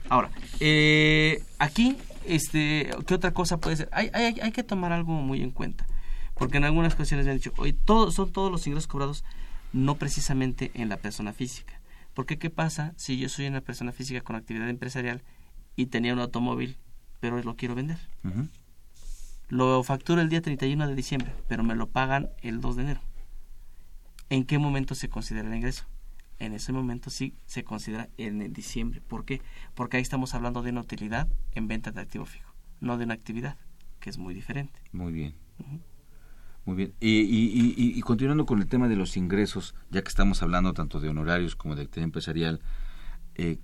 Ahora, 0.09 0.31
eh, 0.61 1.43
aquí, 1.59 1.97
este, 2.27 2.91
¿qué 3.07 3.15
otra 3.15 3.33
cosa 3.33 3.59
puede 3.59 3.77
ser? 3.77 3.89
Hay, 3.93 4.11
hay, 4.13 4.39
hay 4.41 4.53
que 4.53 4.63
tomar 4.63 4.93
algo 4.93 5.13
muy 5.13 5.43
en 5.43 5.51
cuenta. 5.51 5.87
Porque 6.35 6.57
en 6.59 6.65
algunas 6.65 6.95
cuestiones 6.95 7.27
me 7.27 7.33
han 7.33 7.39
dicho, 7.39 7.53
oye, 7.59 7.73
todos, 7.73 8.15
son 8.15 8.33
todos 8.33 8.51
los 8.51 8.67
ingresos 8.67 8.87
cobrados, 8.87 9.25
no 9.73 9.97
precisamente 9.97 10.71
en 10.75 10.89
la 10.89 10.97
persona 10.97 11.33
física. 11.33 11.81
Porque, 12.15 12.39
¿qué 12.39 12.51
pasa 12.51 12.93
si 12.97 13.19
yo 13.19 13.29
soy 13.29 13.47
una 13.47 13.61
persona 13.61 13.93
física 13.93 14.21
con 14.21 14.37
actividad 14.37 14.69
empresarial 14.69 15.23
y 15.77 15.87
tenía 15.87 16.13
un 16.13 16.19
automóvil, 16.21 16.77
pero 17.21 17.41
lo 17.43 17.57
quiero 17.57 17.75
vender? 17.75 17.99
Lo 19.49 19.83
facturo 19.85 20.21
el 20.21 20.29
día 20.29 20.41
31 20.43 20.87
de 20.89 20.95
diciembre, 20.95 21.33
pero 21.49 21.63
me 21.63 21.75
lo 21.75 21.89
pagan 21.89 22.31
el 22.43 22.61
2 22.61 22.77
de 22.77 22.83
enero. 22.83 23.01
¿En 24.29 24.45
qué 24.45 24.59
momento 24.59 24.95
se 24.95 25.09
considera 25.09 25.49
el 25.49 25.55
ingreso? 25.55 25.85
En 26.41 26.55
ese 26.55 26.73
momento 26.73 27.11
sí 27.11 27.35
se 27.45 27.65
considera 27.65 28.09
en 28.17 28.53
diciembre. 28.53 29.03
¿Por 29.03 29.25
qué? 29.27 29.43
Porque 29.75 29.99
ahí 29.99 30.03
estamos 30.03 30.35
hablando 30.35 30.63
de 30.63 30.71
una 30.71 30.81
utilidad 30.81 31.29
en 31.53 31.69
venta 31.69 31.93
de 31.93 32.01
activo 32.01 32.25
fijo, 32.25 32.55
no 32.81 32.97
de 32.97 33.05
una 33.05 33.15
actividad, 33.15 33.59
que 34.01 34.09
es 34.09 34.19
muy 34.19 34.35
diferente. 34.35 34.81
Muy 34.91 35.13
bien. 35.13 35.35
Muy 36.65 36.77
bien. 36.77 36.95
Y, 36.99 37.21
y, 37.21 37.75
y, 37.77 37.99
y 37.99 38.01
continuando 38.01 38.47
con 38.47 38.59
el 38.59 38.67
tema 38.67 38.89
de 38.89 38.97
los 38.97 39.19
ingresos, 39.19 39.75
ya 39.91 40.03
que 40.03 40.09
estamos 40.09 40.43
hablando 40.43 40.73
tanto 40.73 40.99
de 40.99 41.11
honorarios 41.11 41.57
como 41.57 41.77
de 41.77 41.83
actividad 41.83 42.05
empresarial, 42.05 42.61
eh, 43.35 43.59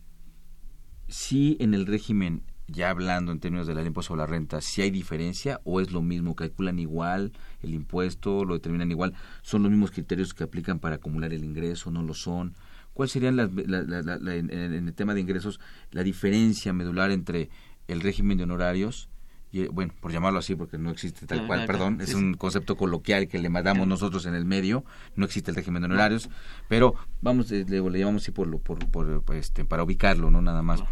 sí 1.08 1.56
en 1.60 1.72
el 1.72 1.86
régimen, 1.86 2.42
ya 2.68 2.90
hablando 2.90 3.32
en 3.32 3.40
términos 3.40 3.66
de 3.66 3.72
la 3.72 3.78
ley 3.80 3.84
de 3.84 3.88
impuesto 3.88 4.08
sobre 4.08 4.20
la 4.20 4.26
renta, 4.26 4.60
si 4.60 4.82
hay 4.82 4.90
diferencia 4.90 5.60
o 5.64 5.80
es 5.80 5.92
lo 5.92 6.02
mismo, 6.02 6.34
calculan 6.34 6.78
igual 6.78 7.32
el 7.62 7.72
impuesto, 7.74 8.44
lo 8.44 8.54
determinan 8.54 8.90
igual, 8.90 9.14
son 9.40 9.62
los 9.62 9.70
mismos 9.70 9.92
criterios 9.92 10.34
que 10.34 10.44
aplican 10.44 10.78
para 10.78 10.96
acumular 10.96 11.32
el 11.32 11.44
ingreso, 11.44 11.90
no 11.90 12.02
lo 12.02 12.12
son. 12.12 12.54
¿Cuál 12.96 13.10
serían 13.10 13.36
las, 13.36 13.52
la- 13.52 13.82
la- 13.82 14.00
la- 14.00 14.16
la- 14.18 14.34
en, 14.34 14.50
en 14.50 14.88
el 14.88 14.94
tema 14.94 15.12
de 15.12 15.20
ingresos 15.20 15.60
la 15.90 16.02
diferencia 16.02 16.72
medular 16.72 17.10
entre 17.10 17.50
el 17.88 18.00
régimen 18.00 18.38
de 18.38 18.44
honorarios 18.44 19.10
y, 19.52 19.60
eh, 19.64 19.68
bueno, 19.70 19.92
por 20.00 20.12
llamarlo 20.12 20.38
así 20.38 20.54
porque 20.56 20.78
no 20.78 20.88
existe 20.90 21.26
tal 21.26 21.40
cual, 21.46 21.60
perdón, 21.66 22.00
es 22.00 22.14
un 22.14 22.34
concepto 22.34 22.74
coloquial 22.78 23.28
que 23.28 23.38
le 23.38 23.50
mandamos 23.50 23.86
nosotros 23.86 24.24
en 24.24 24.34
el 24.34 24.46
medio, 24.46 24.82
no 25.14 25.26
existe 25.26 25.50
el 25.50 25.56
régimen 25.56 25.82
de 25.82 25.86
honorarios, 25.86 26.30
pero 26.68 26.94
vamos, 27.20 27.52
eh, 27.52 27.66
le, 27.68 27.82
le 27.82 27.98
llamamos 27.98 28.22
así 28.22 28.30
por, 28.32 28.58
por, 28.62 28.78
por, 28.90 29.22
este, 29.36 29.66
para 29.66 29.82
ubicarlo, 29.82 30.30
no 30.30 30.40
nada 30.40 30.62
más. 30.62 30.82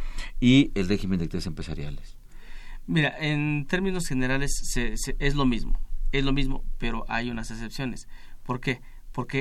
Y 0.41 0.73
el 0.75 0.87
régimen 0.89 1.19
de 1.21 1.25
actividades 1.25 1.47
empresariales. 1.47 2.19
Mira, 2.87 3.15
en 3.19 3.65
términos 3.67 4.07
generales 4.07 4.53
se- 4.63 4.99
se- 4.99 5.17
es 5.19 5.35
lo 5.35 5.47
mismo, 5.47 5.81
es 6.13 6.23
lo 6.23 6.35
mismo, 6.35 6.65
pero 6.77 7.07
hay 7.09 7.31
unas 7.31 7.51
excepciones. 7.51 8.09
¿Por 8.43 8.61
qué? 8.61 8.75
Porque, 8.75 8.94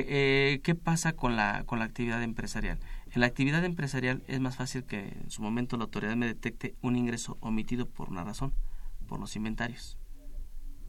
eh, 0.08 0.60
¿qué 0.62 0.74
pasa 0.74 1.14
con 1.14 1.36
la, 1.36 1.64
con 1.66 1.78
la 1.78 1.84
actividad 1.84 2.22
empresarial? 2.22 2.78
En 3.12 3.20
la 3.20 3.26
actividad 3.26 3.64
empresarial 3.64 4.22
es 4.28 4.40
más 4.40 4.56
fácil 4.56 4.84
que 4.84 5.00
en 5.00 5.30
su 5.30 5.42
momento 5.42 5.76
la 5.76 5.84
autoridad 5.84 6.16
me 6.16 6.26
detecte 6.26 6.74
un 6.80 6.96
ingreso 6.96 7.36
omitido 7.40 7.86
por 7.86 8.08
una 8.08 8.24
razón, 8.24 8.52
por 9.08 9.18
los 9.20 9.34
inventarios. 9.36 9.96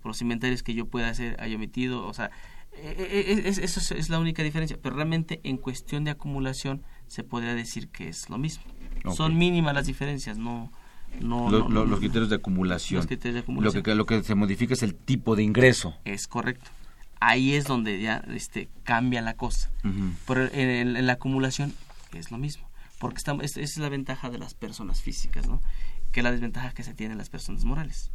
Por 0.01 0.09
los 0.09 0.21
inventarios 0.21 0.61
que 0.63 0.73
yo 0.75 0.85
pueda 0.87 1.09
hacer, 1.09 1.35
hay 1.39 1.55
omitido, 1.55 2.05
o 2.07 2.13
sea, 2.13 2.29
eh, 2.73 2.95
eh, 2.97 3.41
es- 3.45 3.57
eso 3.57 3.79
es, 3.79 3.91
es 3.91 4.09
la 4.09 4.19
única 4.19 4.43
diferencia. 4.43 4.77
Pero 4.81 4.95
realmente 4.95 5.39
en 5.43 5.57
cuestión 5.57 6.03
de 6.03 6.11
acumulación 6.11 6.83
se 7.07 7.23
podría 7.23 7.55
decir 7.55 7.89
que 7.89 8.07
es 8.09 8.29
lo 8.29 8.37
mismo. 8.37 8.63
Son 9.15 9.37
mínimas 9.37 9.73
las 9.73 9.85
diferencias, 9.87 10.37
no... 10.37 10.71
no, 11.21 11.49
Lo- 11.49 11.59
no- 11.59 11.69
lo- 11.69 11.69
no- 11.69 11.85
los 11.85 11.99
criterios 11.99 12.29
de 12.29 12.35
acumulación. 12.37 12.97
Los 12.97 13.07
criterios 13.07 13.35
de 13.35 13.39
Lo 13.39 13.43
acumulación. 13.43 13.83
que, 13.83 13.95
lo 13.95 14.05
que 14.05 14.23
se 14.23 14.35
modifica 14.35 14.73
es 14.73 14.83
el 14.83 14.95
tipo 14.95 15.35
de 15.35 15.43
ingreso. 15.43 15.95
Es 16.05 16.27
correcto. 16.27 16.69
Ahí 17.19 17.53
es 17.53 17.65
donde 17.65 17.99
ya 18.01 18.23
este, 18.33 18.69
cambia 18.83 19.21
la 19.21 19.35
cosa. 19.35 19.71
Ujú. 19.83 20.11
Pero 20.27 20.43
en, 20.53 20.69
el- 20.69 20.97
en 20.97 21.07
la 21.07 21.13
acumulación 21.13 21.73
es 22.13 22.31
lo 22.31 22.37
mismo. 22.37 22.67
Porque 22.99 23.17
estamos, 23.17 23.43
es- 23.43 23.57
es 23.57 23.77
la 23.77 23.89
ventaja 23.89 24.29
de 24.29 24.37
las 24.37 24.53
personas 24.53 25.01
físicas, 25.01 25.47
¿no? 25.47 25.61
Que 26.11 26.19
es 26.21 26.23
la 26.23 26.31
desventaja 26.31 26.71
que 26.71 26.83
se 26.83 26.93
tiene 26.93 27.13
en 27.13 27.17
las 27.17 27.29
personas 27.29 27.63
morales. 27.65 28.11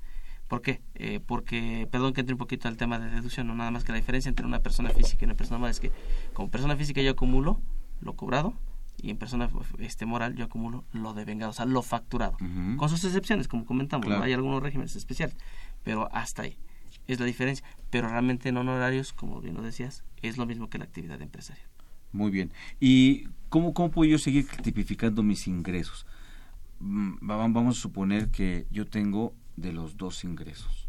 ¿Por 0.48 0.62
qué? 0.62 0.80
Eh, 0.94 1.20
porque, 1.24 1.86
perdón 1.92 2.12
que 2.12 2.20
entre 2.20 2.34
un 2.34 2.38
poquito 2.38 2.66
al 2.66 2.76
tema 2.76 2.98
de 2.98 3.08
deducción, 3.10 3.46
no 3.46 3.54
nada 3.54 3.70
más 3.70 3.84
que 3.84 3.92
la 3.92 3.98
diferencia 3.98 4.28
entre 4.28 4.46
una 4.46 4.58
persona 4.60 4.90
física 4.90 5.18
y 5.20 5.24
una 5.26 5.34
persona 5.34 5.58
moral 5.58 5.70
es 5.70 5.80
que 5.80 5.92
como 6.32 6.50
persona 6.50 6.74
física 6.76 7.00
yo 7.02 7.12
acumulo 7.12 7.60
lo 8.00 8.14
cobrado 8.14 8.54
y 9.00 9.10
en 9.10 9.16
persona 9.16 9.48
este, 9.78 10.06
moral 10.06 10.34
yo 10.34 10.44
acumulo 10.46 10.84
lo 10.92 11.14
devengado, 11.14 11.50
o 11.50 11.54
sea, 11.54 11.66
lo 11.66 11.82
facturado. 11.82 12.32
Ujú. 12.40 12.76
Con 12.78 12.88
sus 12.88 13.04
excepciones, 13.04 13.46
como 13.48 13.64
comentamos, 13.64 14.06
¿no? 14.06 14.10
Claro. 14.10 14.24
hay 14.24 14.32
algunos 14.32 14.60
regímenes 14.62 14.96
especiales, 14.96 15.36
pero 15.84 16.08
hasta 16.12 16.42
ahí 16.42 16.58
es 17.06 17.18
la 17.20 17.26
diferencia. 17.26 17.64
Pero 17.90 18.08
realmente 18.08 18.48
en 18.48 18.56
honorarios, 18.56 19.12
como 19.12 19.40
bien 19.40 19.54
lo 19.54 19.62
decías, 19.62 20.04
es 20.22 20.36
lo 20.36 20.46
mismo 20.46 20.68
que 20.70 20.78
la 20.78 20.84
actividad 20.84 21.20
empresarial. 21.20 21.66
Muy 22.12 22.30
bien. 22.30 22.52
¿Y 22.80 23.28
cómo, 23.48 23.72
cómo 23.74 23.90
puedo 23.90 24.10
yo 24.10 24.18
seguir 24.18 24.46
tipificando 24.62 25.22
mis 25.22 25.46
ingresos? 25.46 26.06
Mm, 26.80 27.28
va- 27.28 27.36
Vamos 27.36 27.78
a 27.78 27.80
suponer 27.80 28.28
que 28.30 28.66
yo 28.70 28.86
tengo 28.86 29.34
de 29.56 29.72
los 29.72 29.96
dos 29.96 30.24
ingresos. 30.24 30.88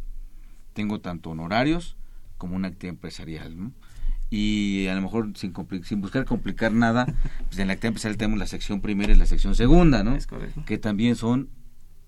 Tengo 0.74 1.00
tanto 1.02 1.32
honorarios 1.32 1.98
como 2.38 2.56
una 2.56 2.70
actividad 2.70 2.94
empresarial. 2.96 3.58
¿no? 3.60 3.72
Y 4.30 4.88
a 4.88 4.96
lo 4.96 5.02
mejor 5.02 5.32
sin, 5.36 5.54
sin 5.84 6.02
buscar 6.02 6.26
complicar 6.26 6.72
nada, 6.72 7.06
pues 7.50 7.60
en 7.60 7.68
la 7.68 7.74
actividad 7.74 7.90
empresarial 7.90 8.18
tenemos 8.18 8.40
la 8.40 8.48
sección 8.48 8.80
primera 8.82 9.12
y 9.12 9.18
la 9.18 9.26
sección 9.26 9.54
segunda, 9.56 10.04
¿no? 10.04 10.16
Es 10.16 10.26
correcto. 10.28 10.64
Que 10.66 10.78
también 10.78 11.16
son 11.16 11.50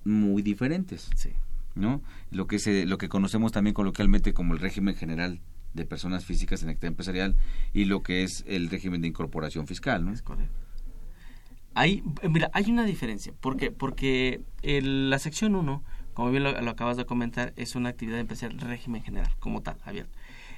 muy 0.05 0.41
diferentes. 0.41 1.09
Sí. 1.15 1.29
¿No? 1.75 2.01
Lo 2.31 2.47
que 2.47 2.59
se, 2.59 2.85
lo 2.85 2.97
que 2.97 3.09
conocemos 3.09 3.51
también 3.51 3.73
coloquialmente 3.73 4.33
como 4.33 4.53
el 4.53 4.59
régimen 4.59 4.95
general 4.95 5.41
de 5.73 5.85
personas 5.85 6.23
físicas 6.25 6.61
en 6.63 6.69
actividad 6.69 6.91
empresarial 6.91 7.35
y 7.73 7.85
lo 7.85 8.03
que 8.03 8.23
es 8.23 8.43
el 8.47 8.69
régimen 8.69 9.01
de 9.01 9.07
incorporación 9.07 9.65
fiscal, 9.67 10.05
¿no? 10.05 10.11
Es 10.13 10.21
correcto. 10.21 10.53
Eh, 11.75 12.03
mira, 12.29 12.51
hay 12.53 12.69
una 12.69 12.85
diferencia. 12.85 13.33
¿Por 13.39 13.57
qué? 13.57 13.71
Porque 13.71 14.41
el- 14.61 15.09
la 15.09 15.17
sección 15.17 15.55
1, 15.55 15.83
como 16.13 16.29
bien 16.29 16.43
lo, 16.43 16.59
lo 16.61 16.69
acabas 16.71 16.97
de 16.97 17.05
comentar, 17.05 17.53
es 17.55 17.75
una 17.75 17.89
actividad 17.89 18.19
empresarial 18.19 18.59
régimen 18.59 19.01
general, 19.01 19.31
como 19.39 19.61
tal, 19.61 19.77
abierto. 19.83 20.15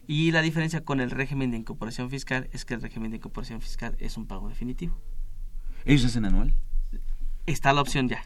Y 0.08 0.32
la 0.32 0.42
diferencia 0.42 0.82
con 0.84 1.00
el 1.00 1.10
régimen 1.12 1.52
de 1.52 1.58
incorporación 1.58 2.10
fiscal 2.10 2.50
es 2.52 2.66
que 2.66 2.74
el 2.74 2.82
régimen 2.82 3.12
de 3.12 3.18
incorporación 3.18 3.62
fiscal 3.62 3.96
es 4.00 4.18
un 4.18 4.28
pago 4.28 4.50
definitivo. 4.50 5.00
¿Ellos 5.86 6.06
hacen 6.06 6.26
anual? 6.26 6.54
Está 7.46 7.72
la 7.74 7.82
opción 7.82 8.10
ya, 8.10 8.26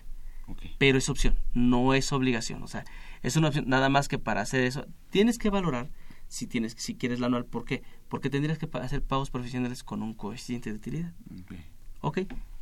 Pero 0.78 0.98
es 0.98 1.10
opción, 1.10 1.36
no 1.54 1.94
es 1.94 2.12
obligación. 2.12 2.64
O 2.64 2.68
sea, 2.68 2.86
es 3.22 3.36
una 3.36 3.50
opción, 3.50 3.66
nada 3.68 3.90
más 3.90 4.08
que 4.08 4.20
para 4.20 4.42
hacer 4.42 4.64
eso, 4.64 4.86
tienes 5.10 5.38
que 5.38 5.50
valorar 5.50 5.90
si 6.28 6.48
tienes 6.48 6.74
si 6.78 6.96
quieres 6.96 7.20
la 7.20 7.28
anual. 7.28 7.46
¿Por 7.46 7.66
qué? 7.66 7.84
Porque 8.08 8.30
tendrías 8.30 8.58
que 8.58 8.70
hacer 8.74 9.02
pagos 9.02 9.30
profesionales 9.30 9.84
con 9.84 10.02
un 10.02 10.14
coeficiente 10.14 10.70
de 10.70 10.78
utilidad. 10.78 11.14
Ok. 11.42 11.54
Ok. 12.02 12.20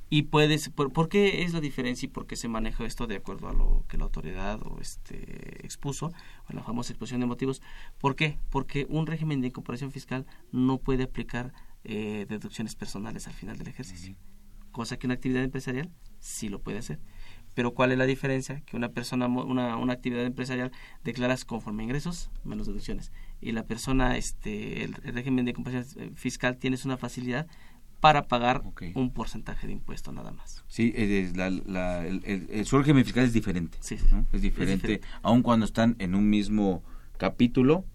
Y 0.09 0.23
puedes, 0.23 0.69
por, 0.69 0.93
¿por 0.93 1.09
qué 1.09 1.43
es 1.43 1.53
la 1.53 1.59
diferencia 1.59 2.05
y 2.05 2.09
por 2.09 2.27
qué 2.27 2.37
se 2.37 2.47
maneja 2.47 2.85
esto 2.85 3.07
de 3.07 3.17
acuerdo 3.17 3.49
a 3.49 3.53
lo 3.53 3.83
que 3.89 3.97
la 3.97 4.05
autoridad 4.05 4.61
o 4.65 4.79
este 4.79 5.65
expuso, 5.65 6.13
o 6.49 6.53
la 6.53 6.63
famosa 6.63 6.93
exposición 6.93 7.19
de 7.19 7.27
motivos? 7.27 7.61
¿Por 7.99 8.15
qué? 8.15 8.39
Porque 8.49 8.87
un 8.89 9.05
régimen 9.05 9.41
de 9.41 9.47
incorporación 9.47 9.91
fiscal 9.91 10.25
no 10.53 10.77
puede 10.77 11.03
aplicar 11.03 11.51
eh, 11.83 12.25
deducciones 12.29 12.75
personales 12.75 13.27
al 13.27 13.33
final 13.33 13.57
del 13.57 13.67
ejercicio, 13.67 14.15
cosa 14.71 14.97
que 14.97 15.07
una 15.07 15.15
actividad 15.15 15.43
empresarial 15.43 15.91
sí 16.19 16.47
lo 16.47 16.61
puede 16.61 16.77
hacer. 16.77 16.99
Pero 17.57 17.71
¿cuál 17.73 17.91
es 17.91 17.97
la 17.97 18.05
diferencia? 18.05 18.61
Que 18.67 18.77
una 18.77 18.89
persona, 18.89 19.25
una, 19.25 19.77
una 19.77 19.93
actividad 19.93 20.23
empresarial 20.23 20.71
declaras 21.03 21.43
conforme 21.43 21.81
a 21.81 21.85
ingresos 21.85 22.29
menos 22.43 22.67
deducciones. 22.67 23.11
Y 23.41 23.51
la 23.51 23.63
persona, 23.63 24.15
este, 24.15 24.83
el, 24.83 24.95
el 25.03 25.13
régimen 25.15 25.43
de 25.45 25.51
incorporación 25.51 26.03
eh, 26.09 26.11
fiscal 26.13 26.57
tienes 26.57 26.85
una 26.85 26.97
facilidad 26.97 27.47
para 27.99 28.27
pagar 28.27 28.61
un 28.93 29.11
porcentaje 29.11 29.65
de 29.65 29.73
impuesto 29.73 30.11
nada 30.11 30.29
más. 30.31 30.63
Sí, 30.67 30.93
es 30.95 31.35
la, 31.35 31.49
la- 31.49 32.05
el, 32.05 32.21
el, 32.25 32.47
el- 32.51 32.65
su 32.67 32.77
régimen 32.77 33.03
fiscal 33.03 33.23
es 33.23 33.33
diferente. 33.33 33.79
Sí, 33.81 33.97
sí, 33.97 34.05
¿no? 34.11 34.21
sí. 34.21 34.27
Es 34.33 34.41
diferente, 34.43 34.73
Es 34.75 34.81
diferente. 35.01 35.07
aun 35.23 35.41
cuando 35.41 35.65
están 35.65 35.95
en 35.97 36.13
un 36.13 36.29
mismo 36.29 36.83
capítulo 37.17 37.85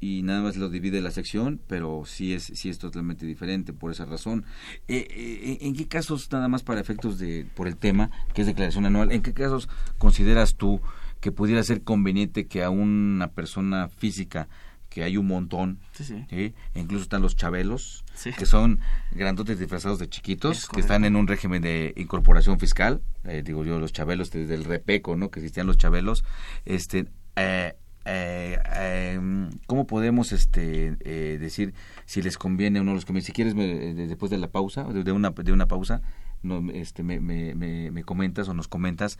y 0.00 0.22
nada 0.22 0.42
más 0.42 0.56
lo 0.56 0.68
divide 0.68 1.00
la 1.00 1.10
sección, 1.10 1.60
pero 1.66 2.02
sí 2.04 2.34
es, 2.34 2.44
sí 2.44 2.68
es 2.68 2.78
totalmente 2.78 3.24
diferente 3.26 3.72
por 3.72 3.90
esa 3.90 4.04
razón. 4.04 4.44
Eh, 4.88 5.06
eh, 5.10 5.58
¿En 5.62 5.74
qué 5.74 5.88
casos, 5.88 6.30
nada 6.32 6.48
más 6.48 6.62
para 6.62 6.80
efectos 6.80 7.18
de, 7.18 7.46
por 7.54 7.66
el 7.66 7.76
tema, 7.76 8.10
que 8.34 8.42
es 8.42 8.46
declaración 8.46 8.86
anual, 8.86 9.12
en 9.12 9.22
qué 9.22 9.32
casos 9.32 9.68
consideras 9.98 10.56
tú 10.56 10.80
que 11.20 11.32
pudiera 11.32 11.62
ser 11.62 11.82
conveniente 11.82 12.46
que 12.46 12.62
a 12.62 12.70
una 12.70 13.28
persona 13.28 13.88
física, 13.88 14.48
que 14.90 15.02
hay 15.02 15.16
un 15.16 15.26
montón, 15.26 15.80
Sí, 15.92 16.04
sí. 16.04 16.24
¿sí? 16.30 16.54
E 16.74 16.80
incluso 16.80 17.02
están 17.02 17.20
los 17.22 17.36
chabelos, 17.36 18.04
que 18.38 18.46
son 18.46 18.80
grandotes 19.12 19.58
disfrazados 19.58 19.98
de 19.98 20.08
chiquitos, 20.08 20.68
que 20.68 20.80
están 20.80 21.04
en 21.04 21.16
un 21.16 21.26
régimen 21.26 21.62
de 21.62 21.92
incorporación 21.96 22.58
fiscal, 22.58 23.02
eh, 23.24 23.42
digo 23.44 23.64
yo, 23.64 23.78
los 23.78 23.92
chabelos 23.92 24.30
desde 24.30 24.54
el 24.54 24.64
repeco, 24.64 25.16
¿no? 25.16 25.30
Que 25.30 25.40
existían 25.40 25.66
los 25.66 25.76
chabelos, 25.76 26.24
este, 26.64 27.06
eh, 27.36 27.76
eh, 28.06 28.58
eh, 28.76 29.20
¿cómo 29.66 29.86
podemos 29.86 30.32
este 30.32 30.96
eh, 31.00 31.38
decir 31.38 31.74
si 32.04 32.22
les 32.22 32.38
conviene 32.38 32.80
o 32.80 32.84
no 32.84 32.94
les 32.94 33.04
conviene? 33.04 33.26
Si 33.26 33.32
quieres, 33.32 33.54
me- 33.54 33.90
eh, 33.90 33.94
después 33.94 34.30
de 34.30 34.38
la 34.38 34.48
pausa, 34.48 34.84
de, 34.84 35.04
de 35.04 35.12
una, 35.12 35.30
de 35.30 35.52
una 35.52 35.66
pausa, 35.66 36.00
no, 36.42 36.70
este, 36.72 37.02
me, 37.02 37.20
me, 37.20 37.54
me, 37.54 37.90
me 37.90 38.04
comentas 38.04 38.48
o 38.48 38.54
nos 38.54 38.68
comentas 38.68 39.18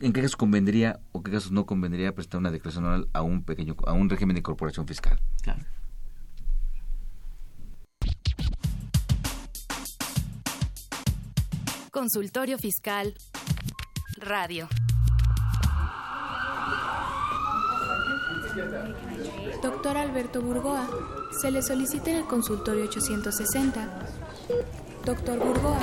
en 0.00 0.12
qué 0.12 0.20
casos 0.22 0.36
convendría 0.36 1.00
o 1.12 1.22
qué 1.22 1.30
casos 1.30 1.52
no 1.52 1.66
convendría 1.66 2.14
prestar 2.14 2.40
una 2.40 2.50
declaración 2.50 2.84
anual 2.84 3.08
a 3.12 3.22
un 3.22 3.42
pequeño, 3.44 3.76
a 3.86 3.92
un 3.92 4.10
régimen 4.10 4.34
de 4.34 4.40
incorporación 4.40 4.86
fiscal. 4.86 5.20
Claro. 5.42 5.62
Consultorio 11.90 12.58
Fiscal 12.58 13.14
Radio. 14.18 14.68
Doctor 19.62 19.96
Alberto 19.96 20.40
Burgoa, 20.40 20.88
se 21.40 21.50
le 21.50 21.60
solicita 21.60 22.10
en 22.10 22.18
el 22.18 22.24
consultorio 22.26 22.84
860. 22.84 23.88
Doctor 25.04 25.38
Burgoa. 25.38 25.80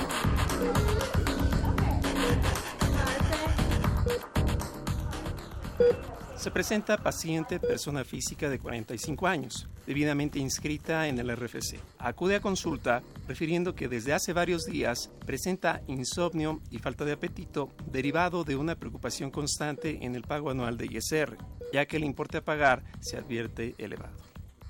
Se 6.42 6.50
presenta 6.50 6.98
paciente 6.98 7.60
persona 7.60 8.04
física 8.04 8.50
de 8.50 8.58
45 8.58 9.28
años, 9.28 9.70
debidamente 9.86 10.40
inscrita 10.40 11.08
en 11.08 11.20
el 11.20 11.38
RFC. 11.38 11.80
Acude 12.00 12.38
a 12.38 12.42
consulta 12.42 13.04
refiriendo 13.28 13.76
que 13.76 13.88
desde 13.88 14.12
hace 14.12 14.34
varios 14.34 14.64
días 14.64 15.12
presenta 15.24 15.84
insomnio 15.86 16.60
y 16.72 16.80
falta 16.80 17.06
de 17.06 17.12
apetito 17.12 17.70
derivado 17.86 18.44
de 18.44 18.56
una 18.56 18.74
preocupación 18.74 19.30
constante 19.30 20.04
en 20.04 20.16
el 20.16 20.24
pago 20.24 20.50
anual 20.50 20.78
de 20.78 20.88
ISR, 20.88 21.38
ya 21.72 21.86
que 21.86 21.98
el 21.98 22.06
importe 22.06 22.40
a 22.40 22.44
pagar 22.44 22.84
se 23.02 23.18
advierte 23.18 23.76
elevado. 23.78 24.18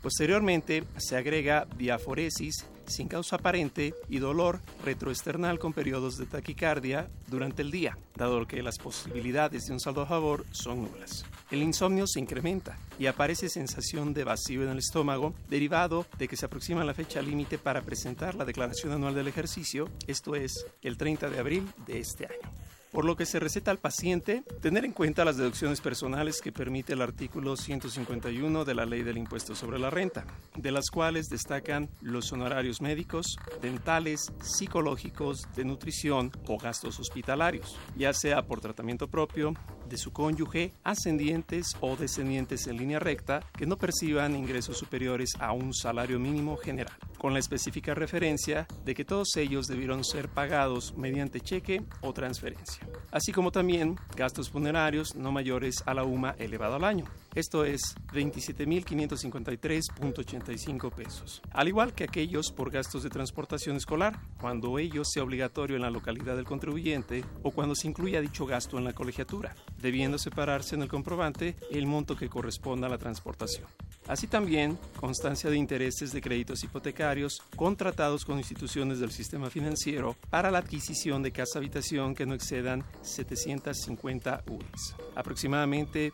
Posteriormente 0.01 0.83
se 0.97 1.15
agrega 1.15 1.67
diaforesis 1.77 2.65
sin 2.85 3.07
causa 3.07 3.37
aparente 3.37 3.95
y 4.09 4.19
dolor 4.19 4.59
retroesternal 4.83 5.57
con 5.57 5.71
periodos 5.71 6.17
de 6.17 6.25
taquicardia 6.25 7.09
durante 7.27 7.61
el 7.61 7.71
día, 7.71 7.97
dado 8.17 8.45
que 8.45 8.61
las 8.61 8.77
posibilidades 8.77 9.67
de 9.67 9.73
un 9.73 9.79
saldo 9.79 10.01
a 10.01 10.07
favor 10.07 10.45
son 10.51 10.83
nulas. 10.83 11.23
El 11.51 11.63
insomnio 11.63 12.07
se 12.07 12.21
incrementa 12.21 12.77
y 12.97 13.07
aparece 13.07 13.49
sensación 13.49 14.13
de 14.13 14.23
vacío 14.23 14.63
en 14.63 14.69
el 14.69 14.77
estómago 14.77 15.35
derivado 15.49 16.05
de 16.17 16.29
que 16.29 16.37
se 16.37 16.45
aproxima 16.45 16.85
la 16.85 16.93
fecha 16.93 17.21
límite 17.21 17.57
para 17.57 17.81
presentar 17.81 18.35
la 18.35 18.45
declaración 18.45 18.93
anual 18.93 19.15
del 19.15 19.27
ejercicio, 19.27 19.89
esto 20.07 20.35
es 20.35 20.65
el 20.81 20.95
30 20.95 21.29
de 21.29 21.39
abril 21.39 21.67
de 21.85 21.99
este 21.99 22.25
año. 22.25 22.55
Por 22.93 23.03
lo 23.03 23.17
que 23.17 23.25
se 23.25 23.39
receta 23.39 23.69
al 23.69 23.79
paciente 23.79 24.43
tener 24.61 24.85
en 24.85 24.93
cuenta 24.93 25.25
las 25.25 25.35
deducciones 25.35 25.81
personales 25.81 26.41
que 26.41 26.53
permite 26.53 26.93
el 26.93 27.01
artículo 27.01 27.57
151 27.57 28.63
de 28.63 28.73
la 28.73 28.85
Ley 28.85 29.03
del 29.03 29.17
Impuesto 29.17 29.53
sobre 29.53 29.79
la 29.79 29.89
Renta, 29.89 30.25
de 30.55 30.71
las 30.71 30.89
cuales 30.89 31.29
destacan 31.29 31.89
los 32.01 32.31
honorarios 32.31 32.81
médicos, 32.81 33.37
dentales, 33.61 34.31
psicológicos, 34.41 35.47
de 35.55 35.65
nutrición 35.65 36.31
o 36.47 36.57
gastos 36.57 36.99
hospitalarios, 36.99 37.77
ya 37.97 38.13
sea 38.13 38.41
por 38.41 38.61
tratamiento 38.61 39.09
propio, 39.09 39.53
de 39.91 39.97
su 39.97 40.13
cónyuge, 40.13 40.73
ascendientes 40.83 41.75
o 41.81 41.97
descendientes 41.97 42.65
en 42.67 42.77
línea 42.77 42.97
recta 42.97 43.41
que 43.57 43.65
no 43.65 43.77
perciban 43.77 44.35
ingresos 44.35 44.77
superiores 44.77 45.33
a 45.39 45.51
un 45.51 45.73
salario 45.73 46.17
mínimo 46.17 46.55
general, 46.55 46.95
con 47.17 47.33
la 47.33 47.39
específica 47.39 47.93
referencia 47.93 48.65
de 48.85 48.95
que 48.95 49.03
todos 49.03 49.35
ellos 49.35 49.67
debieron 49.67 50.05
ser 50.05 50.29
pagados 50.29 50.95
mediante 50.95 51.41
cheque 51.41 51.83
o 51.99 52.13
transferencia, 52.13 52.87
así 53.11 53.33
como 53.33 53.51
también 53.51 53.97
gastos 54.15 54.49
funerarios 54.49 55.13
no 55.15 55.33
mayores 55.33 55.83
a 55.85 55.93
la 55.93 56.05
UMA 56.05 56.35
elevado 56.39 56.75
al 56.75 56.85
año. 56.85 57.05
Esto 57.33 57.63
es 57.63 57.95
27.553.85 58.13 60.91
pesos. 60.91 61.41
Al 61.51 61.69
igual 61.69 61.93
que 61.93 62.03
aquellos 62.03 62.51
por 62.51 62.71
gastos 62.71 63.03
de 63.03 63.09
transportación 63.09 63.77
escolar, 63.77 64.19
cuando 64.39 64.77
ello 64.77 65.05
sea 65.05 65.23
obligatorio 65.23 65.77
en 65.77 65.83
la 65.83 65.89
localidad 65.89 66.35
del 66.35 66.43
contribuyente 66.43 67.23
o 67.41 67.51
cuando 67.51 67.73
se 67.73 67.87
incluya 67.87 68.19
dicho 68.19 68.45
gasto 68.45 68.77
en 68.77 68.83
la 68.83 68.91
colegiatura, 68.91 69.55
debiendo 69.77 70.17
separarse 70.17 70.75
en 70.75 70.81
el 70.81 70.89
comprobante 70.89 71.55
el 71.71 71.87
monto 71.87 72.17
que 72.17 72.27
corresponda 72.27 72.87
a 72.87 72.89
la 72.89 72.97
transportación. 72.97 73.65
Así 74.07 74.25
también 74.27 74.77
constancia 74.99 75.49
de 75.49 75.55
intereses 75.55 76.11
de 76.11 76.21
créditos 76.21 76.65
hipotecarios 76.65 77.41
contratados 77.55 78.25
con 78.25 78.39
instituciones 78.39 78.99
del 78.99 79.11
sistema 79.11 79.49
financiero 79.49 80.17
para 80.29 80.51
la 80.51 80.57
adquisición 80.57 81.23
de 81.23 81.31
casa 81.31 81.59
habitación 81.59 82.13
que 82.13 82.25
no 82.25 82.33
excedan 82.33 82.83
750 83.03 84.43
UDIs, 84.47 84.95
aproximadamente 85.15 86.11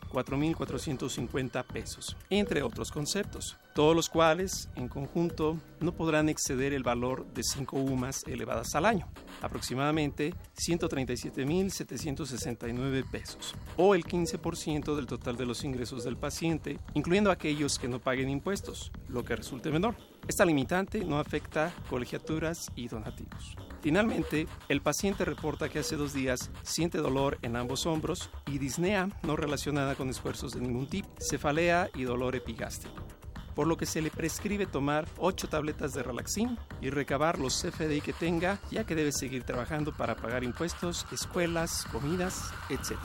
4.450 1.08 1.64
pesos, 1.64 2.14
entre 2.30 2.62
otros 2.62 2.92
conceptos, 2.92 3.56
todos 3.74 3.96
los 3.96 4.08
cuales 4.08 4.70
en 4.76 4.88
conjunto 4.88 5.58
no 5.80 5.92
podrán 5.92 6.28
exceder 6.28 6.72
el 6.72 6.82
valor 6.82 7.26
de 7.34 7.42
5 7.42 7.76
UMAS 7.76 8.24
elevadas 8.26 8.74
al 8.74 8.86
año, 8.86 9.06
aproximadamente 9.40 10.34
137.769 10.56 13.08
pesos, 13.10 13.54
o 13.76 13.94
el 13.94 14.04
15% 14.04 14.96
del 14.96 15.06
total 15.06 15.36
de 15.36 15.46
los 15.46 15.62
ingresos 15.64 16.04
del 16.04 16.16
paciente, 16.16 16.80
incluyendo 16.94 17.30
aquellos 17.30 17.78
que 17.78 17.88
no 17.88 18.00
paguen 18.00 18.30
impuestos, 18.30 18.90
lo 19.08 19.24
que 19.24 19.36
resulte 19.36 19.70
menor. 19.70 19.94
Esta 20.28 20.44
limitante 20.44 21.04
no 21.04 21.18
afecta 21.18 21.72
colegiaturas 21.88 22.70
y 22.76 22.86
donativos. 22.88 23.56
Finalmente, 23.80 24.46
el 24.68 24.82
paciente 24.82 25.24
reporta 25.24 25.70
que 25.70 25.78
hace 25.78 25.96
dos 25.96 26.12
días 26.12 26.50
siente 26.62 26.98
dolor 26.98 27.38
en 27.42 27.56
ambos 27.56 27.86
hombros 27.86 28.30
y 28.46 28.58
disnea 28.58 29.08
no 29.22 29.36
relacionada 29.36 29.94
con 29.94 30.10
esfuerzos 30.10 30.52
de 30.52 30.60
ningún 30.60 30.86
tipo, 30.86 31.08
cefalea 31.18 31.88
y 31.94 32.02
dolor 32.02 32.36
epigástrico 32.36 33.06
por 33.54 33.66
lo 33.66 33.76
que 33.76 33.86
se 33.86 34.00
le 34.00 34.12
prescribe 34.12 34.66
tomar 34.66 35.08
8 35.16 35.48
tabletas 35.48 35.92
de 35.92 36.04
Relaxin 36.04 36.56
y 36.80 36.90
recabar 36.90 37.40
los 37.40 37.60
CFDI 37.60 38.02
que 38.02 38.12
tenga, 38.12 38.60
ya 38.70 38.84
que 38.84 38.94
debe 38.94 39.10
seguir 39.10 39.42
trabajando 39.42 39.92
para 39.92 40.14
pagar 40.14 40.44
impuestos, 40.44 41.04
escuelas, 41.10 41.84
comidas, 41.90 42.52
etc. 42.68 42.96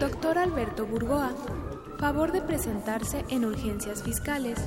Doctor 0.00 0.38
Alberto 0.38 0.84
Burgoa, 0.86 1.30
favor 1.98 2.32
de 2.32 2.42
presentarse 2.42 3.24
en 3.28 3.44
urgencias 3.44 4.02
fiscales. 4.02 4.58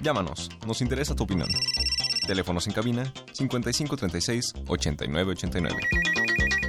Llámanos, 0.00 0.48
nos 0.66 0.80
interesa 0.80 1.14
tu 1.14 1.24
opinión. 1.24 1.48
Teléfonos 2.26 2.66
en 2.66 2.72
cabina 2.72 3.12
5536 3.32 4.52
8989. 4.66 5.76